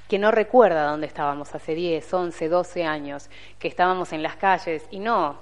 que 0.09 0.19
no 0.19 0.31
recuerda 0.31 0.87
dónde 0.87 1.07
estábamos 1.07 1.55
hace 1.55 1.75
10, 1.75 2.13
11, 2.13 2.49
12 2.49 2.85
años, 2.85 3.29
que 3.59 3.69
estábamos 3.69 4.13
en 4.13 4.23
las 4.23 4.37
calles 4.37 4.87
y 4.91 5.01
no 5.01 5.37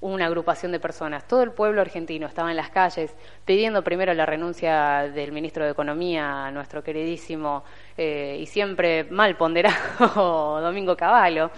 una 0.00 0.26
agrupación 0.26 0.72
de 0.72 0.80
personas. 0.80 1.26
Todo 1.26 1.42
el 1.42 1.52
pueblo 1.52 1.80
argentino 1.80 2.26
estaba 2.26 2.50
en 2.50 2.56
las 2.56 2.70
calles 2.70 3.14
pidiendo 3.44 3.82
primero 3.82 4.12
la 4.14 4.26
renuncia 4.26 5.10
del 5.14 5.32
ministro 5.32 5.64
de 5.64 5.70
Economía, 5.70 6.50
nuestro 6.50 6.82
queridísimo 6.82 7.64
eh, 7.96 8.38
y 8.40 8.46
siempre 8.46 9.04
mal 9.04 9.36
ponderado 9.36 10.60
Domingo 10.60 10.96
Cavallo 10.96 11.50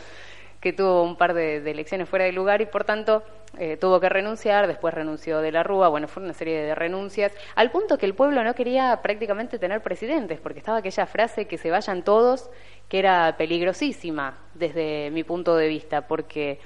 que 0.61 0.73
tuvo 0.73 1.03
un 1.03 1.17
par 1.17 1.35
de, 1.35 1.59
elecciones 1.59 2.09
fuera 2.09 2.25
de 2.25 2.33
lugar 2.33 2.61
y 2.61 2.67
por 2.67 2.85
tanto 2.85 3.23
eh, 3.59 3.77
tuvo 3.77 4.01
que 4.01 4.09
renunciar, 4.09 4.67
después 4.67 4.93
renunció 4.93 5.41
de 5.41 5.53
la 5.53 5.63
Rúa, 5.63 5.89
bueno, 5.89 6.09
fue 6.09 6.23
una 6.23 6.35
serie 6.35 6.61
de 6.61 6.75
renuncias, 6.75 7.33
al 7.55 7.71
punto 7.71 7.97
que 7.97 8.07
el 8.07 8.15
pueblo 8.15 8.43
no 8.45 8.55
quería 8.55 9.01
prácticamente 9.03 9.59
tener 9.59 9.83
presidentes, 9.83 10.41
porque 10.41 10.59
estaba 10.59 10.79
aquella 10.79 11.07
frase 11.07 11.47
que 11.47 11.59
se 11.59 11.71
vayan 11.71 12.03
todos, 12.03 12.51
que 12.89 12.99
era 12.99 13.37
peligrosísima 13.37 14.37
desde 14.55 15.11
mi 15.13 15.25
punto 15.25 15.57
de 15.57 15.69
vista, 15.69 16.07
porque 16.07 16.59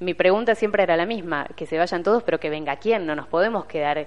mi 0.00 0.14
pregunta 0.14 0.54
siempre 0.54 0.82
era 0.82 0.96
la 0.96 1.06
misma, 1.06 1.46
que 1.56 1.66
se 1.66 1.78
vayan 1.78 2.02
todos, 2.02 2.22
pero 2.22 2.38
que 2.38 2.50
venga 2.50 2.76
quién, 2.76 3.06
no 3.06 3.14
nos 3.14 3.26
podemos 3.26 3.66
quedar 3.66 4.06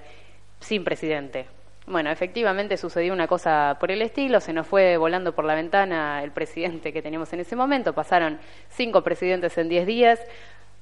sin 0.60 0.84
presidente. 0.84 1.46
Bueno, 1.92 2.10
efectivamente 2.10 2.78
sucedió 2.78 3.12
una 3.12 3.26
cosa 3.26 3.76
por 3.78 3.90
el 3.90 4.00
estilo, 4.00 4.40
se 4.40 4.54
nos 4.54 4.66
fue 4.66 4.96
volando 4.96 5.34
por 5.34 5.44
la 5.44 5.54
ventana 5.54 6.22
el 6.24 6.30
presidente 6.30 6.90
que 6.90 7.02
teníamos 7.02 7.30
en 7.34 7.40
ese 7.40 7.54
momento, 7.54 7.92
pasaron 7.92 8.38
cinco 8.70 9.02
presidentes 9.02 9.58
en 9.58 9.68
diez 9.68 9.86
días, 9.86 10.18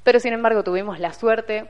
pero 0.04 0.20
sin 0.20 0.34
embargo 0.34 0.62
tuvimos 0.62 1.00
la 1.00 1.12
suerte 1.12 1.68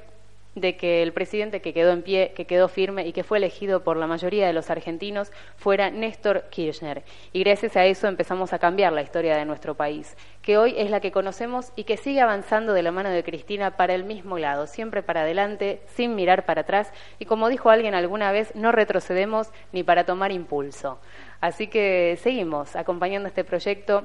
de 0.55 0.77
que 0.77 1.03
el 1.03 1.13
presidente 1.13 1.61
que 1.61 1.73
quedó 1.73 1.93
en 1.93 2.03
pie, 2.03 2.33
que 2.35 2.47
quedó 2.47 2.69
firme 2.69 3.07
y 3.07 3.13
que 3.13 3.25
fue 3.25 3.39
elegido 3.39 3.85
por 3.85 3.97
la 3.97 4.07
mayoría 4.07 4.47
de 4.47 4.53
los 4.53 4.71
argentinos 4.71 5.31
fuera 5.57 5.91
Néstor 5.91 6.45
Kirchner. 6.51 7.03
Y 7.33 7.41
gracias 7.45 7.77
a 7.77 7.85
eso 7.87 8.09
empezamos 8.09 8.53
a 8.53 8.59
cambiar 8.59 8.93
la 8.93 9.03
historia 9.03 9.37
de 9.37 9.45
nuestro 9.45 9.77
país, 9.77 10.17
que 10.43 10.59
hoy 10.59 10.75
es 10.77 10.91
la 10.91 11.01
que 11.01 11.13
conocemos 11.13 11.73
y 11.77 11.85
que 11.85 11.97
sigue 11.97 12.21
avanzando 12.21 12.73
de 12.73 12.83
la 12.83 12.93
mano 12.93 13.11
de 13.11 13.23
Cristina 13.23 13.77
para 13.77 13.95
el 13.95 14.05
mismo 14.05 14.39
lado, 14.39 14.67
siempre 14.67 15.03
para 15.03 15.23
adelante, 15.23 15.81
sin 15.95 16.15
mirar 16.15 16.45
para 16.45 16.63
atrás. 16.63 16.93
Y 17.19 17.27
como 17.27 17.49
dijo 17.49 17.71
alguien 17.71 17.95
alguna 17.95 18.33
vez, 18.33 18.55
no 18.55 18.73
retrocedemos 18.73 19.51
ni 19.73 19.83
para 19.83 20.05
tomar 20.05 20.33
impulso. 20.33 20.99
Así 21.41 21.69
que 21.69 22.19
seguimos 22.21 22.77
acompañando 22.77 23.29
este 23.29 23.45
proyecto 23.45 24.05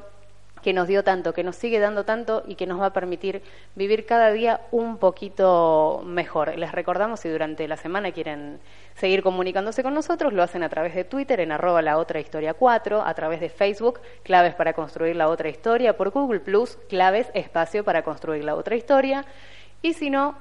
que 0.65 0.73
nos 0.73 0.87
dio 0.87 1.03
tanto, 1.03 1.31
que 1.31 1.43
nos 1.43 1.57
sigue 1.57 1.77
dando 1.77 2.05
tanto 2.05 2.41
y 2.47 2.55
que 2.55 2.65
nos 2.65 2.81
va 2.81 2.87
a 2.87 2.89
permitir 2.91 3.43
vivir 3.75 4.07
cada 4.07 4.31
día 4.31 4.61
un 4.71 4.97
poquito 4.97 6.01
mejor. 6.03 6.57
Les 6.57 6.71
recordamos 6.71 7.19
si 7.19 7.29
durante 7.29 7.67
la 7.67 7.77
semana 7.77 8.11
quieren 8.11 8.59
seguir 8.95 9.21
comunicándose 9.21 9.83
con 9.83 9.93
nosotros, 9.93 10.33
lo 10.33 10.41
hacen 10.41 10.63
a 10.63 10.69
través 10.69 10.95
de 10.95 11.03
Twitter 11.03 11.39
en 11.39 11.51
arroba 11.51 11.83
la 11.83 11.99
otra 11.99 12.19
historia 12.19 12.55
4, 12.55 13.03
a 13.03 13.13
través 13.13 13.41
de 13.41 13.49
Facebook, 13.49 13.99
claves 14.23 14.55
para 14.55 14.73
construir 14.73 15.15
la 15.15 15.29
otra 15.29 15.49
historia, 15.49 15.95
por 15.95 16.09
Google 16.09 16.39
Plus, 16.39 16.79
claves 16.89 17.29
espacio 17.35 17.83
para 17.83 18.01
construir 18.01 18.43
la 18.43 18.55
otra 18.55 18.75
historia, 18.75 19.23
y 19.83 19.93
si 19.93 20.09
no, 20.09 20.35